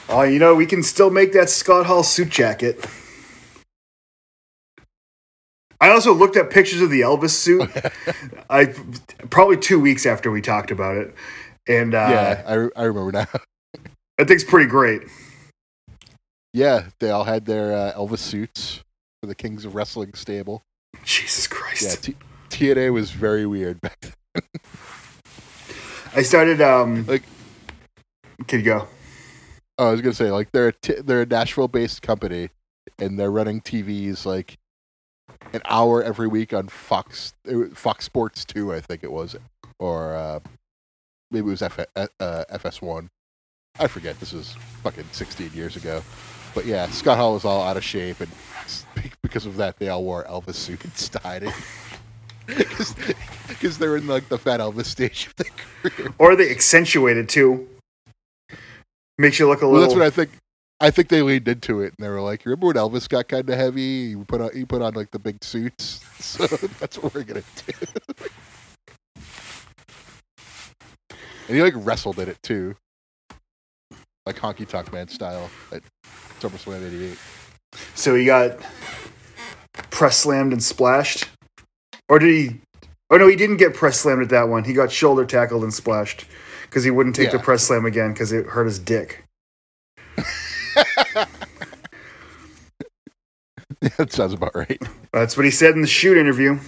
Oh, 0.09 0.25
you 0.25 0.39
know 0.39 0.55
we 0.55 0.67
can 0.67 0.83
still 0.83 1.09
make 1.09 1.33
that 1.33 1.49
Scott 1.49 1.87
Hall 1.87 2.03
suit 2.03 2.29
jacket. 2.29 2.85
I 5.83 5.91
also 5.91 6.15
looked 6.15 6.37
at 6.37 6.49
pictures 6.49 6.81
of 6.81 6.91
the 6.91 7.01
Elvis 7.01 7.31
suit. 7.31 7.69
I 8.51 8.67
probably 9.31 9.57
two 9.57 9.81
weeks 9.81 10.07
after 10.07 10.31
we 10.31 10.41
talked 10.41 10.71
about 10.71 10.97
it, 10.97 11.13
and 11.69 11.93
uh, 11.95 12.07
yeah, 12.09 12.43
I, 12.47 12.53
I 12.81 12.85
remember 12.85 13.11
now. 13.13 13.27
I 14.19 14.25
think 14.25 14.31
it's 14.31 14.45
pretty 14.45 14.71
great. 14.71 15.03
yeah, 16.55 16.85
they 17.01 17.11
all 17.11 17.25
had 17.25 17.47
their 17.47 17.75
uh, 17.75 17.93
Elvis 17.95 18.19
suits 18.21 18.85
for 19.21 19.27
the 19.27 19.35
Kings 19.35 19.65
of 19.65 19.75
Wrestling 19.75 20.15
stable. 20.15 20.63
Jesus 21.05 21.47
Christ! 21.49 21.83
Yeah, 22.09 22.15
T- 22.51 22.75
TNA 22.75 22.93
was 22.93 23.11
very 23.11 23.45
weird 23.47 23.81
back 23.81 23.99
then. 24.01 24.43
I 26.15 26.23
started. 26.23 26.61
Um, 26.61 27.07
Like- 27.07 27.25
can 28.47 28.59
you 28.61 28.65
go? 28.65 28.89
Oh, 29.79 29.89
I 29.89 29.91
was 29.93 30.01
gonna 30.01 30.15
say 30.15 30.31
like 30.31 30.53
they're 30.53 30.69
a 30.69 30.73
t- 30.73 31.01
they're 31.03 31.23
a 31.23 31.27
Nashville-based 31.27 32.03
company, 32.03 32.51
and 32.99 33.19
they're 33.19 33.31
running 33.33 33.61
TVs 33.61 34.25
like 34.27 34.59
an 35.53 35.61
hour 35.67 36.03
every 36.03 36.29
week 36.29 36.53
on 36.53 36.69
Fox 36.69 37.35
Fox 37.75 38.05
Sports 38.05 38.45
Two, 38.45 38.73
I 38.73 38.81
think 38.81 39.03
it 39.05 39.13
was, 39.13 39.37
or 39.79 40.15
uh, 40.15 40.41
maybe 41.31 41.47
it 41.47 41.51
was 41.51 41.63
F- 41.63 41.79
uh, 41.97 42.07
FS1. 42.21 43.09
I 43.79 43.87
forget. 43.87 44.19
This 44.21 44.33
was 44.33 44.55
fucking 44.83 45.05
16 45.13 45.51
years 45.55 45.77
ago, 45.77 46.03
but 46.55 46.67
yeah, 46.67 46.87
Scott 46.89 47.17
Hall 47.17 47.35
was 47.35 47.45
all 47.45 47.63
out 47.63 47.77
of 47.77 47.85
shape, 47.85 48.21
and 48.21 48.31
because 49.23 49.47
of 49.47 49.57
that, 49.57 49.79
they 49.79 49.89
all 49.89 50.05
wore 50.05 50.25
Elvis 50.25 50.55
suits 50.55 51.11
hide 51.23 51.45
it. 51.45 51.55
because 53.49 53.79
they're 53.79 53.97
in 53.97 54.07
like 54.07 54.29
the 54.29 54.37
Fat 54.39 54.61
Elvis 54.61 54.87
stage 54.87 55.27
of 55.29 55.37
their 55.37 55.91
career. 55.91 56.15
Or 56.19 56.35
they 56.37 56.51
accentuated 56.51 57.29
too. 57.29 57.69
Makes 59.19 59.39
you 59.39 59.47
look 59.49 59.63
a 59.63 59.67
Well, 59.69 59.81
little. 59.81 59.95
that's 59.97 59.99
what 59.99 60.07
I 60.07 60.11
think. 60.11 60.42
I 60.83 60.91
think 60.91 61.09
they 61.09 61.23
leaned 61.23 61.47
into 61.47 61.81
it, 61.81 61.95
and 61.97 62.05
they 62.05 62.09
were 62.09 62.21
like, 62.21 62.45
"Remember 62.45 62.67
when 62.67 62.75
Elvis 62.75 63.09
got 63.09 63.29
kind 63.29 63.49
of 63.49 63.57
heavy? 63.57 64.09
He 64.09 64.17
put 64.17 64.41
on 64.41 64.51
he 64.53 64.65
put 64.65 64.83
on 64.83 64.95
like 64.95 65.13
the 65.13 65.21
big 65.21 65.45
suits, 65.45 66.01
so 66.19 66.45
that's 66.81 66.99
what 66.99 67.15
we're 67.15 67.23
gonna 67.23 67.45
do." 67.67 67.73
and 71.47 71.57
he 71.57 71.63
like 71.63 71.75
wrestled 71.77 72.19
in 72.19 72.29
it 72.29 72.43
too, 72.43 72.75
like 74.27 74.35
Honky 74.35 74.67
Tonk 74.67 74.93
Man 74.93 75.07
style 75.07 75.49
at 75.71 75.83
SummerSlam 76.41 76.85
'88. 76.85 77.17
So 77.95 78.17
he 78.17 78.25
got 78.25 78.59
press 79.91 80.17
slammed 80.17 80.53
and 80.53 80.61
splashed, 80.61 81.29
or 82.09 82.19
did 82.19 82.29
he? 82.29 82.61
Oh 83.09 83.19
no, 83.19 83.29
he 83.29 83.37
didn't 83.37 83.59
get 83.59 83.73
press 83.73 84.01
slammed 84.01 84.23
at 84.23 84.31
that 84.31 84.49
one. 84.49 84.65
He 84.65 84.73
got 84.73 84.91
shoulder 84.91 85.25
tackled 85.25 85.63
and 85.63 85.73
splashed 85.73 86.25
because 86.63 86.83
he 86.83 86.91
wouldn't 86.91 87.15
take 87.15 87.31
the 87.31 87.39
press 87.39 87.63
slam 87.63 87.85
again 87.85 88.13
because 88.13 88.33
it 88.33 88.47
hurt 88.47 88.65
his 88.65 88.81
dick. 88.81 89.22
Yeah, 93.89 93.89
that 93.99 94.13
sounds 94.13 94.33
about 94.33 94.55
right. 94.55 94.81
That's 95.13 95.37
what 95.37 95.45
he 95.45 95.51
said 95.51 95.75
in 95.75 95.81
the 95.81 95.89
shoot 95.89 96.17
interview. 96.17 96.61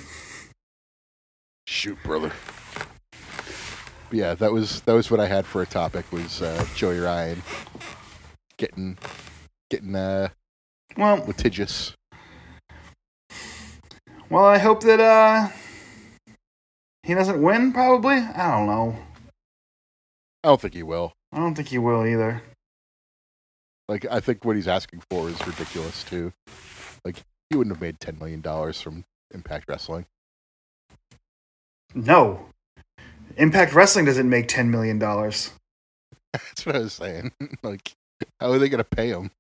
Shoot, 1.68 1.96
brother. 2.02 2.32
Yeah, 4.10 4.34
that 4.34 4.52
was 4.52 4.80
that 4.82 4.94
was 4.94 5.10
what 5.12 5.20
I 5.20 5.28
had 5.28 5.46
for 5.46 5.62
a 5.62 5.66
topic 5.66 6.10
was 6.12 6.42
uh, 6.42 6.66
Joey 6.74 6.98
Ryan 6.98 7.40
getting 8.58 8.98
getting 9.70 9.94
uh, 9.94 10.28
Well, 10.96 11.24
litigious. 11.24 11.94
well, 14.28 14.44
I 14.44 14.58
hope 14.58 14.82
that 14.82 14.98
uh 15.00 15.48
he 17.04 17.14
doesn't 17.14 17.40
win. 17.40 17.72
Probably. 17.72 18.16
I 18.16 18.56
don't 18.56 18.66
know. 18.66 18.96
I 20.42 20.48
don't 20.48 20.60
think 20.60 20.74
he 20.74 20.82
will. 20.82 21.12
I 21.32 21.38
don't 21.38 21.54
think 21.54 21.68
he 21.68 21.78
will 21.78 22.04
either. 22.04 22.42
Like, 23.88 24.04
I 24.10 24.18
think 24.20 24.44
what 24.44 24.56
he's 24.56 24.66
asking 24.68 25.02
for 25.10 25.28
is 25.28 25.46
ridiculous 25.46 26.02
too. 26.04 26.32
Like, 27.05 27.22
he 27.50 27.57
wouldn't 27.57 27.74
have 27.74 27.82
made 27.82 28.00
ten 28.00 28.18
million 28.18 28.40
dollars 28.40 28.80
from 28.80 29.05
Impact 29.32 29.68
Wrestling. 29.68 30.07
No. 31.94 32.46
Impact 33.36 33.74
Wrestling 33.74 34.05
doesn't 34.05 34.28
make 34.28 34.48
ten 34.48 34.70
million 34.70 34.98
dollars. 34.98 35.52
That's 36.32 36.66
what 36.66 36.76
I 36.76 36.80
was 36.80 36.92
saying. 36.92 37.32
like, 37.62 37.92
how 38.40 38.52
are 38.52 38.59
they 38.59 38.68
gonna 38.68 38.84
pay 38.84 39.09
him? 39.09 39.30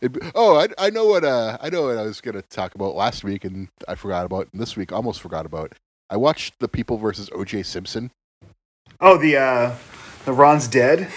Be- 0.00 0.20
oh, 0.34 0.56
I, 0.58 0.68
I 0.78 0.90
know 0.90 1.06
what 1.06 1.24
uh 1.24 1.58
I 1.60 1.70
know 1.70 1.82
what 1.82 1.98
I 1.98 2.02
was 2.02 2.20
gonna 2.20 2.42
talk 2.42 2.74
about 2.74 2.94
last 2.94 3.24
week, 3.24 3.44
and 3.44 3.68
I 3.88 3.94
forgot 3.94 4.26
about 4.26 4.48
and 4.52 4.60
this 4.60 4.76
week. 4.76 4.92
Almost 4.92 5.20
forgot 5.20 5.46
about. 5.46 5.72
I 6.08 6.16
watched 6.16 6.54
the 6.58 6.68
People 6.68 6.96
versus 6.96 7.30
O.J. 7.32 7.62
Simpson. 7.62 8.10
Oh, 9.00 9.16
the 9.16 9.36
uh 9.36 9.74
the 10.24 10.32
Ron's 10.32 10.68
dead. 10.68 11.08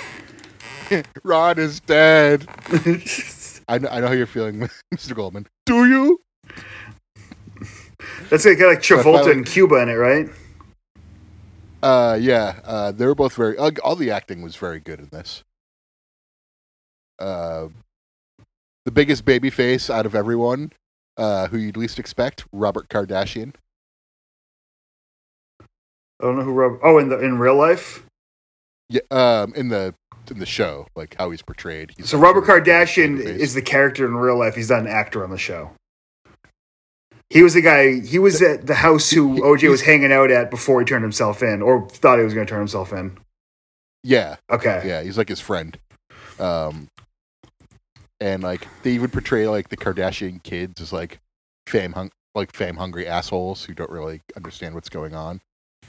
Ron 1.23 1.57
is 1.57 1.79
dead. 1.79 2.47
I 3.67 3.77
know, 3.77 3.89
I 3.89 3.99
know 3.99 4.07
how 4.07 4.13
you're 4.13 4.25
feeling, 4.25 4.69
Mr. 4.93 5.15
Goldman. 5.15 5.47
Do 5.65 5.85
you? 5.87 6.19
That's 8.29 8.45
like, 8.45 8.59
got 8.59 8.67
like 8.67 8.79
Travolta 8.79 9.31
and 9.31 9.45
Cuba 9.45 9.75
in 9.77 9.89
it, 9.89 9.93
right? 9.93 10.27
Uh, 11.81 12.17
yeah. 12.19 12.59
Uh, 12.63 12.91
they 12.91 13.05
were 13.05 13.15
both 13.15 13.35
very. 13.35 13.57
Uh, 13.57 13.71
all 13.83 13.95
the 13.95 14.11
acting 14.11 14.41
was 14.41 14.55
very 14.55 14.79
good 14.79 14.99
in 14.99 15.09
this. 15.11 15.43
Uh, 17.19 17.67
the 18.85 18.91
biggest 18.91 19.25
baby 19.25 19.49
face 19.49 19.89
out 19.89 20.05
of 20.05 20.15
everyone, 20.15 20.71
uh, 21.17 21.47
who 21.47 21.57
you'd 21.57 21.77
least 21.77 21.99
expect, 21.99 22.45
Robert 22.51 22.89
Kardashian. 22.89 23.53
I 25.61 26.25
don't 26.25 26.37
know 26.37 26.43
who 26.43 26.53
Rob. 26.53 26.79
Oh, 26.83 26.97
in 26.97 27.09
the 27.09 27.19
in 27.19 27.37
real 27.37 27.55
life. 27.55 28.05
Yeah, 28.89 29.01
um, 29.11 29.53
in 29.55 29.69
the 29.69 29.93
in 30.31 30.39
the 30.39 30.45
show, 30.45 30.87
like 30.95 31.15
how 31.17 31.31
he's 31.31 31.41
portrayed. 31.41 31.93
He's 31.97 32.09
So 32.09 32.17
Robert 32.17 32.45
sort 32.45 32.59
of 32.59 32.67
a 32.67 32.71
Kardashian 32.71 33.19
is 33.19 33.53
the 33.53 33.61
character 33.61 34.05
in 34.05 34.15
real 34.15 34.37
life. 34.37 34.55
He's 34.55 34.69
not 34.69 34.81
an 34.81 34.87
actor 34.87 35.23
on 35.23 35.29
the 35.29 35.37
show. 35.37 35.71
He 37.29 37.41
was 37.41 37.53
the 37.55 37.61
guy. 37.61 37.99
He 38.01 38.19
was 38.19 38.41
at 38.41 38.67
the 38.67 38.75
house 38.75 39.09
who 39.09 39.41
OJ 39.41 39.69
was 39.69 39.81
hanging 39.81 40.11
out 40.11 40.29
at 40.29 40.51
before 40.51 40.79
he 40.81 40.85
turned 40.85 41.03
himself 41.03 41.41
in, 41.41 41.61
or 41.61 41.87
thought 41.89 42.19
he 42.19 42.23
was 42.25 42.33
going 42.33 42.45
to 42.45 42.49
turn 42.49 42.59
himself 42.59 42.93
in. 42.93 43.17
yeah, 44.03 44.35
Okay. 44.51 44.83
yeah. 44.85 45.01
He's 45.01 45.17
like 45.17 45.29
his 45.29 45.39
friend. 45.39 45.77
Um, 46.39 46.87
and 48.19 48.43
like 48.43 48.67
they 48.83 48.91
even 48.91 49.09
portray 49.09 49.47
like 49.47 49.69
the 49.69 49.77
Kardashian 49.77 50.43
kids 50.43 50.79
as 50.81 50.93
like 50.93 51.19
fame 51.67 51.93
hung 51.93 52.11
like 52.35 52.55
fame 52.55 52.77
hungry 52.77 53.07
assholes 53.07 53.63
who 53.65 53.73
don't 53.73 53.89
really 53.91 54.21
understand 54.35 54.75
what's 54.75 54.89
going 54.89 55.13
on. 55.15 55.41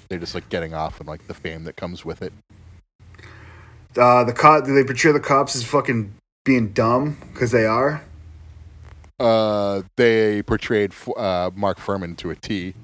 They're 0.08 0.18
just 0.18 0.34
like 0.34 0.48
getting 0.48 0.74
off 0.74 1.00
on 1.00 1.06
like 1.06 1.26
the 1.26 1.34
fame 1.34 1.64
that 1.64 1.76
comes 1.76 2.04
with 2.04 2.22
it. 2.22 2.32
Uh, 3.96 4.24
the 4.24 4.32
cop. 4.32 4.64
Do 4.64 4.74
they 4.74 4.84
portray 4.84 5.12
the 5.12 5.20
cops 5.20 5.54
as 5.56 5.64
fucking 5.64 6.14
being 6.44 6.72
dumb 6.72 7.16
because 7.32 7.50
they 7.50 7.66
are? 7.66 8.02
Uh, 9.18 9.82
they 9.96 10.42
portrayed 10.42 10.92
uh, 11.16 11.50
Mark 11.54 11.78
Fuhrman 11.78 12.16
to 12.18 12.30
a 12.30 12.36
T. 12.36 12.74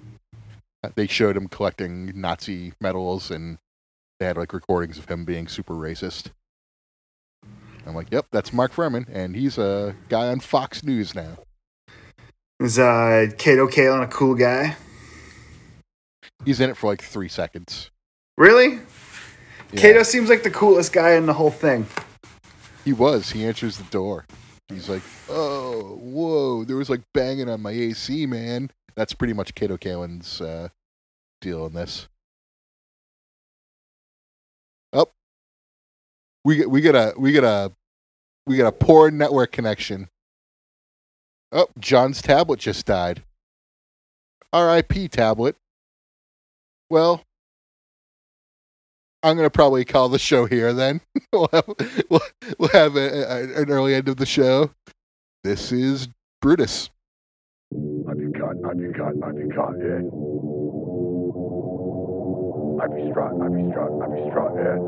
They 0.94 1.06
showed 1.06 1.36
him 1.36 1.48
collecting 1.48 2.12
Nazi 2.18 2.72
medals, 2.80 3.30
and 3.30 3.58
they 4.18 4.26
had 4.26 4.36
like 4.36 4.52
recordings 4.52 4.98
of 4.98 5.08
him 5.08 5.24
being 5.24 5.48
super 5.48 5.74
racist. 5.74 6.30
I'm 7.86 7.94
like, 7.94 8.10
yep, 8.10 8.26
that's 8.30 8.52
Mark 8.52 8.72
Fuhrman, 8.72 9.06
and 9.12 9.34
he's 9.34 9.58
a 9.58 9.94
guy 10.08 10.28
on 10.28 10.40
Fox 10.40 10.84
News 10.84 11.14
now. 11.14 11.38
Is 12.60 12.78
uh, 12.78 13.26
Kato 13.38 13.66
Kaelin 13.66 14.02
a 14.02 14.06
cool 14.06 14.34
guy? 14.34 14.76
He's 16.44 16.60
in 16.60 16.70
it 16.70 16.76
for 16.76 16.86
like 16.86 17.02
three 17.02 17.28
seconds. 17.28 17.90
Really? 18.36 18.80
Yeah, 19.72 19.80
Kato 19.80 20.02
seems 20.02 20.28
like 20.28 20.42
the 20.42 20.50
coolest 20.50 20.92
guy 20.92 21.12
in 21.12 21.26
the 21.26 21.32
whole 21.32 21.50
thing. 21.50 21.86
he 22.84 22.92
was. 22.92 23.30
He 23.30 23.44
answers 23.44 23.76
the 23.78 23.84
door. 23.84 24.26
He's 24.68 24.88
like, 24.88 25.02
oh, 25.28 25.98
whoa, 26.00 26.64
there 26.64 26.76
was 26.76 26.88
like 26.90 27.02
banging 27.12 27.48
on 27.48 27.60
my 27.60 27.70
AC, 27.72 28.26
man. 28.26 28.70
That's 28.94 29.14
pretty 29.14 29.32
much 29.32 29.54
Kato 29.54 29.76
Kaelin's 29.76 30.40
uh, 30.40 30.68
deal 31.40 31.66
in 31.66 31.72
this. 31.74 32.08
Oh, 34.92 35.06
we 36.44 36.56
get 36.56 36.70
we 36.70 36.80
get 36.80 36.94
a 36.94 37.14
we 37.16 37.32
get 37.32 37.44
a 37.44 37.72
we 38.46 38.56
get 38.56 38.66
a 38.66 38.72
poor 38.72 39.10
network 39.10 39.52
connection. 39.52 40.08
Oh, 41.52 41.68
John's 41.78 42.22
tablet 42.22 42.60
just 42.60 42.86
died. 42.86 43.22
R.I.P. 44.52 45.08
tablet. 45.08 45.56
Well, 46.88 47.22
I'm 49.22 49.36
gonna 49.36 49.50
probably 49.50 49.84
call 49.84 50.08
the 50.08 50.18
show 50.18 50.46
here 50.46 50.72
then. 50.72 51.02
we'll 51.32 51.48
have 51.52 51.68
we'll, 52.08 52.68
have 52.72 52.96
a, 52.96 53.22
a, 53.22 53.62
an 53.62 53.70
early 53.70 53.94
end 53.94 54.08
of 54.08 54.16
the 54.16 54.26
show. 54.26 54.70
This 55.44 55.72
is 55.72 56.08
Brutus. 56.40 56.88
I've 57.72 58.16
been 58.16 58.32
I've 58.34 58.76
been 58.76 58.94
I've 59.22 59.34
been 59.34 59.50
yeah. 59.50 60.00
I've 62.82 62.90
been 62.90 63.10
struck, 63.12 63.32
I've 63.42 63.52
been 63.52 63.70
struck, 63.70 63.90
I've 64.02 64.10
been 64.10 64.30
struck, 64.30 64.52
yeah. 64.56 64.78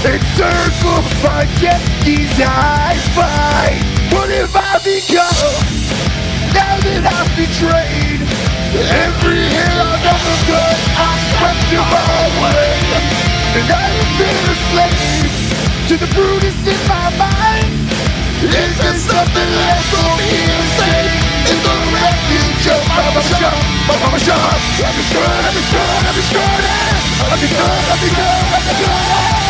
Encircled 0.00 1.04
by 1.20 1.44
these 2.08 2.32
high 2.40 2.96
five 3.12 3.76
What 4.16 4.32
have 4.32 4.56
I 4.56 4.80
become 4.80 5.52
Now 6.56 6.80
that 6.80 7.04
I've 7.04 7.28
betrayed 7.36 8.24
Every 8.96 9.44
hill 9.44 9.76
I've 9.76 10.00
ever 10.00 10.36
cut 10.48 10.78
I 10.96 11.12
swept 11.36 11.68
you 11.68 11.84
way, 11.84 12.80
And 13.60 13.68
I 13.68 13.86
have 13.92 14.12
been 14.16 14.40
a 14.48 14.56
slave 14.72 15.32
To 15.92 15.94
the 16.00 16.08
brutus 16.16 16.56
in 16.64 16.80
my 16.88 17.12
mind 17.20 17.68
Is 18.40 18.72
there 18.80 18.96
something 19.04 19.50
left 19.52 19.84
for 19.92 20.16
me 20.16 20.32
to 20.32 20.64
say? 20.80 21.00
In 21.44 21.58
the 21.60 21.76
refuge 21.92 22.64
of 22.72 22.80
my 22.88 23.04
mama 23.04 23.20
shop 23.36 23.52
My 23.84 23.96
mama 24.00 24.16
shop 24.16 24.40
I'm 24.80 24.96
destroyed, 24.96 25.28
I'm 25.28 25.52
destroyed, 25.52 26.04
I'm 26.08 26.16
destroyed 26.16 26.64
I'm 27.20 27.36
destroyed, 27.36 27.84
I'm 27.84 28.00
destroyed, 28.00 28.48
I'm 28.48 28.64
destroyed 28.64 29.49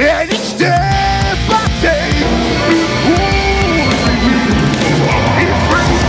and 0.00 0.32
each 0.32 0.40
step 0.40 0.72
I 0.72 1.68
take, 1.84 2.24
ooh, 2.72 3.84
it 5.44 5.54
brings 5.68 6.00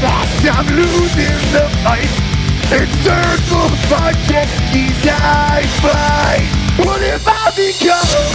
gas. 0.00 0.32
I'm 0.48 0.66
losing 0.74 1.38
the 1.52 1.68
fight. 1.84 2.08
Encircled 2.72 3.76
by 3.92 4.12
jetskis 4.24 5.04
I 5.06 5.62
fight. 5.84 6.48
What 6.86 7.02
have 7.02 7.28
I 7.28 7.52
become? 7.54 8.32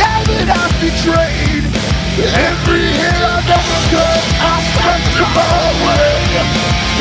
Now 0.00 0.24
that 0.24 0.48
I'm 0.48 0.72
betrayed, 0.80 1.68
every 2.32 2.88
hair 2.96 3.20
I've 3.28 3.44
ever 3.44 3.80
cut, 3.92 4.24
I 4.40 4.56
swept 4.72 5.12
them 5.20 5.36
all 5.36 5.70
away. 5.76 6.16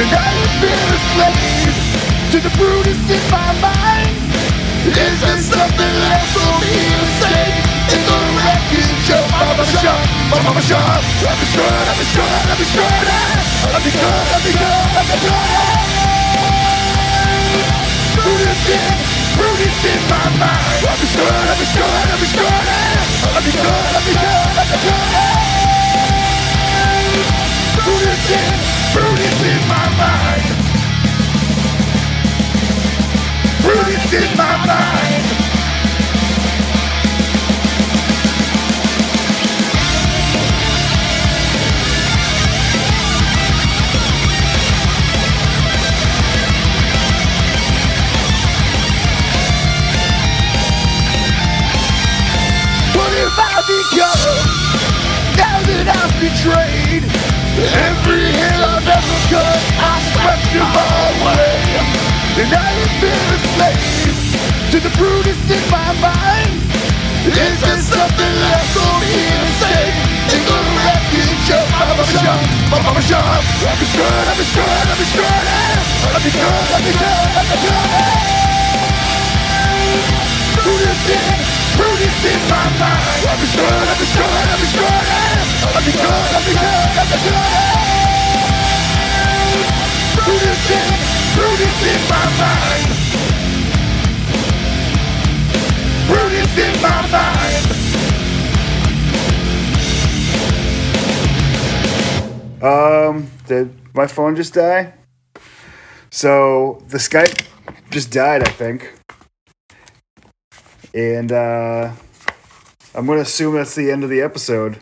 And 0.04 0.12
I 0.12 0.30
have 0.36 0.56
been 0.60 0.92
a 0.92 1.00
slave 1.16 1.78
to 2.32 2.38
the 2.44 2.52
Brutus 2.58 3.02
in 3.10 3.24
my 3.32 3.50
mind. 3.62 4.23
Is 4.84 4.92
there 4.92 5.40
something 5.40 5.96
left 6.04 6.36
to 6.36 6.44
say? 7.24 7.56
In 7.96 8.04
the 8.04 8.20
wreckage 8.36 9.16
of 9.16 9.24
Mama 9.32 9.64
Shop, 9.64 9.96
my 10.28 10.44
Mama 10.44 10.60
Shop. 10.60 11.00
I'm 11.24 11.40
destroyed, 11.40 11.88
I'm 11.88 11.96
destroyed, 12.04 12.28
I'm 12.52 12.60
destroyed. 12.60 13.08
I'm 13.64 13.80
destroyed, 13.80 14.28
I'm 14.28 14.44
destroyed, 14.44 14.92
I'm 15.00 15.08
destroyed. 15.08 16.04
Brutus 18.12 18.64
in, 18.76 18.92
Brutus 19.40 19.80
in 19.88 20.02
my 20.12 20.28
mind. 20.36 20.84
I'm 20.84 21.00
destroyed, 21.00 21.32
I'm 21.32 21.56
destroyed, 21.64 21.88
I'm 21.88 22.20
destroyed. 22.20 22.52
I'm 23.24 23.40
destroyed, 23.40 23.88
I'm 23.88 24.04
destroyed, 24.04 24.52
I'm 24.60 24.68
destroyed. 24.68 25.32
Brutus 27.88 28.26
in, 28.36 28.52
Brutus 28.92 29.40
in 29.48 29.64
my 29.72 29.88
mind. 29.96 30.43
What 33.64 33.78
I 53.38 53.62
become? 53.66 54.74
Now 55.38 55.58
that 55.64 55.88
I'm 55.88 56.12
betrayed 56.20 57.04
Every 57.88 58.28
hair 58.36 58.60
I've 58.60 58.88
ever 58.88 59.20
cut 59.32 59.60
I 59.80 59.96
swept 60.12 60.52
all 60.60 61.32
away 61.32 62.13
And 62.34 62.50
I 62.50 62.66
have 62.66 62.98
been 62.98 63.14
a 63.14 63.38
slave 63.54 64.18
To 64.74 64.82
the 64.82 64.90
Brutus 64.98 65.38
in 65.54 65.62
my 65.70 65.86
mind 66.02 66.66
Is 67.30 67.62
there 67.62 67.78
something 67.78 68.34
left 68.42 68.74
for 68.74 68.90
me 69.06 69.22
to 69.22 69.50
say 69.62 69.94
In 70.34 70.42
the 70.42 70.58
wreckage 70.82 71.50
of 71.54 71.62
Mama 71.78 72.02
Shop 72.10 72.42
Mama 72.74 73.06
Shop 73.06 73.22
I'm 73.70 73.78
destroyed, 73.78 74.10
I'm 74.10 74.34
destroyed, 74.34 74.66
I'm 74.66 74.98
destroyed 74.98 75.46
I'm 76.10 76.26
destroyed, 76.26 76.74
I'm 76.74 76.82
destroyed, 76.82 77.38
I'm 77.38 77.46
destroyed 77.54 78.34
Brutus 80.58 81.06
in, 81.14 81.38
Brutus 81.78 82.18
in 82.34 82.42
my 82.50 82.66
mind. 82.82 83.30
I'm 83.30 83.38
destroyed, 83.46 83.68
I'm 83.68 83.98
destroyed, 84.00 84.26
I'm 84.26 84.58
destroyed. 84.58 85.06
I'm 85.70 85.84
destroyed, 85.86 86.34
I'm 86.34 86.42
destroyed, 86.50 86.98
I'm 86.98 87.08
destroyed. 87.14 87.94
Brutus 90.26 90.72
in, 90.72 91.23
Brutus 91.36 91.78
in 91.92 92.02
my 92.10 92.26
mind. 92.42 92.88
Brutus 96.08 96.54
in 96.58 96.74
my 96.82 97.00
mind. 97.12 97.66
Um, 102.64 103.30
did 103.48 103.68
my 103.94 104.08
phone 104.08 104.36
just 104.36 104.54
die? 104.54 104.94
So 106.10 106.82
the 106.88 106.98
Skype 106.98 107.46
just 107.90 108.12
died, 108.12 108.48
I 108.48 108.52
think. 108.52 108.94
And 110.94 111.32
uh, 111.32 111.92
I'm 112.96 113.06
going 113.08 113.18
to 113.18 113.24
assume 113.24 113.56
that's 113.56 113.76
the 113.76 113.90
end 113.92 114.04
of 114.04 114.10
the 114.10 114.22
episode. 114.22 114.80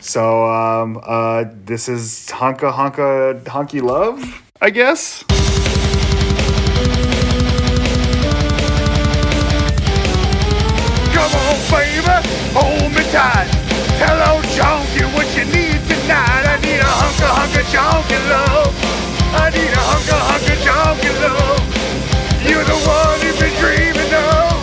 So 0.00 0.44
um, 0.44 1.00
uh, 1.02 1.44
this 1.64 1.88
is 1.88 2.28
Hunka 2.30 2.72
Hunka 2.72 3.42
Honky 3.44 3.82
Love, 3.82 4.42
I 4.60 4.70
guess. 4.70 5.22
Come 11.14 11.30
on, 11.30 11.54
baby, 11.70 12.02
hold 12.50 12.90
me 12.90 13.04
tight. 13.14 13.46
Hello, 14.02 14.42
junkie, 14.58 15.06
what 15.14 15.30
you 15.38 15.46
need 15.46 15.78
tonight? 15.86 16.42
I 16.42 16.58
need 16.58 16.82
a 16.82 16.90
hunker, 16.90 17.30
hunker, 17.38 17.62
junkie 17.70 18.18
love. 18.26 18.74
I 19.30 19.50
need 19.54 19.70
a 19.70 19.78
hunker, 19.78 20.18
hunker, 20.26 20.58
junkie 20.66 21.14
love. 21.22 21.62
You're 22.42 22.66
the 22.66 22.78
one 22.82 23.14
you've 23.22 23.38
been 23.38 23.54
dreaming 23.62 24.10
of. 24.10 24.58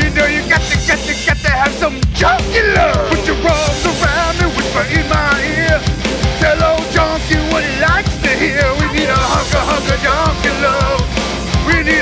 You 0.00 0.08
know 0.16 0.24
you 0.24 0.48
got 0.48 0.64
to, 0.64 0.76
got 0.88 0.96
to, 0.96 1.12
got 1.28 1.36
to 1.44 1.50
have 1.50 1.74
some 1.76 2.00
junkie 2.16 2.64
love. 2.72 3.04
Put 3.12 3.26
your 3.28 3.36
arms 3.36 3.84
around 3.84 4.40
and 4.40 4.56
whisper 4.56 4.84
in 4.96 5.04
my 5.12 5.44
ear. 5.44 5.65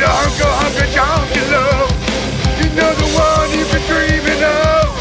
A 0.04 0.06
hunker, 0.06 0.52
hunker, 0.60 0.88
junkie 0.92 1.40
love. 1.48 1.88
You 2.60 2.68
know 2.76 2.92
the 2.92 3.08
one 3.16 3.48
you've 3.56 3.72
been 3.72 3.80
dreaming 3.88 4.44
of. 4.44 4.92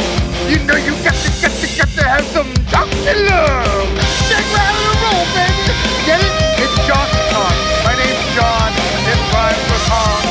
You 0.47 0.63
know 0.63 0.79
you 0.79 0.95
got 1.03 1.11
to, 1.11 1.29
got 1.43 1.51
to, 1.51 1.67
got 1.75 1.91
to 1.91 2.03
have 2.07 2.23
some 2.31 2.47
junkie 2.71 3.11
love. 3.27 3.83
Shake, 4.31 4.47
rattle, 4.55 4.79
and 4.79 4.99
roll, 5.03 5.27
baby. 5.35 5.75
Get 6.07 6.23
it? 6.23 6.33
It's 6.55 6.77
Johnson 6.87 7.19
Kong. 7.35 7.57
My 7.83 7.99
name's 7.99 8.27
John. 8.31 8.71
It 9.03 9.19
rhymes 9.35 9.65
with 9.67 9.85
Kong. 9.91 10.23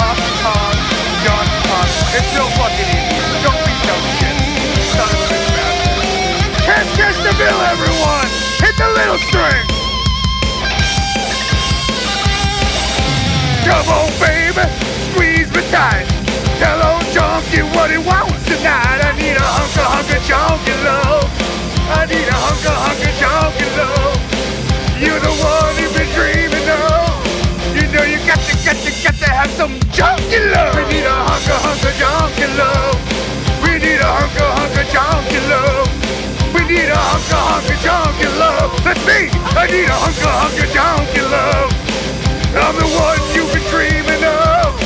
Kong, 0.00 0.18
Kong, 0.40 0.76
Johnson 1.20 1.60
Kong. 1.68 1.88
It's 2.16 2.30
real 2.32 2.48
fucking 2.56 2.90
easy. 2.96 3.28
Don't 3.44 3.60
be 3.60 3.74
so 3.84 3.94
shit. 4.24 4.36
Son 4.96 5.04
of 5.04 5.20
a 5.20 5.26
bitch. 5.36 5.52
Can't 6.64 6.88
catch 6.96 7.18
the 7.20 7.32
bill, 7.36 7.60
everyone. 7.76 8.28
Hit 8.64 8.72
the 8.80 8.88
little 8.88 9.20
string. 9.28 9.64
Come 13.64 13.88
on, 13.88 14.12
baby, 14.20 14.68
squeeze 15.08 15.48
me 15.48 15.64
tight. 15.72 16.04
Tell 16.60 16.76
old 16.84 17.04
junkie 17.16 17.64
what 17.72 17.88
he 17.90 17.96
wants 17.96 18.44
tonight. 18.44 19.00
I 19.00 19.16
need 19.16 19.40
a 19.40 19.40
hunker, 19.40 19.88
hunker, 19.88 20.20
junkie 20.28 20.76
love. 20.84 21.24
I 21.88 22.04
need 22.04 22.28
a 22.28 22.36
hunker, 22.36 22.76
hunker, 22.76 23.14
junkie 23.16 23.70
love. 23.80 24.20
You're 25.00 25.16
the 25.16 25.32
one 25.40 25.72
you've 25.80 25.96
been 25.96 26.12
dreaming 26.12 26.68
of. 26.68 27.08
You 27.72 27.88
know 27.88 28.04
you 28.04 28.20
got 28.28 28.36
to, 28.36 28.52
got 28.68 28.76
to, 28.76 28.90
got 29.00 29.16
to 29.24 29.28
have 29.32 29.50
some 29.56 29.80
junkie 29.96 30.44
love. 30.52 30.76
We 30.76 30.84
need 30.92 31.08
a 31.08 31.16
hunker, 31.24 31.56
hunker, 31.64 31.94
junkie 31.96 32.52
love. 32.60 33.00
We 33.64 33.80
need 33.80 34.04
a 34.04 34.10
hunker, 34.12 34.44
hunker, 34.60 34.86
junkie 34.92 35.40
love. 35.48 35.88
We 36.52 36.60
need 36.68 36.92
a 36.92 37.00
hunker, 37.00 37.40
hunker, 37.48 37.80
junkie 37.80 38.28
love. 38.36 38.76
That's 38.84 39.00
me. 39.08 39.32
I 39.56 39.64
need 39.72 39.88
a 39.88 39.96
hunker, 39.96 40.28
hunker, 40.28 40.68
junkie 40.68 41.24
love. 41.32 41.83
I'm 42.56 42.76
the 42.76 42.86
one 42.94 43.18
you've 43.34 43.52
been 43.52 43.66
dreaming 43.68 44.22
of. 44.22 44.78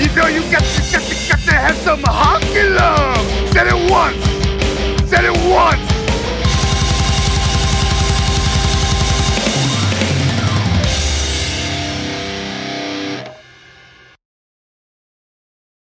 You 0.00 0.08
know 0.16 0.26
you 0.26 0.42
got 0.50 0.64
to, 0.64 0.80
got 0.90 1.02
to, 1.02 1.28
got 1.28 1.38
to 1.38 1.54
have 1.54 1.76
some 1.76 2.02
hockey 2.02 2.68
love. 2.68 3.24
Said 3.52 3.68
it 3.68 3.90
once. 3.90 4.24
Said 5.08 5.24
it 5.24 5.36
once. 5.48 5.91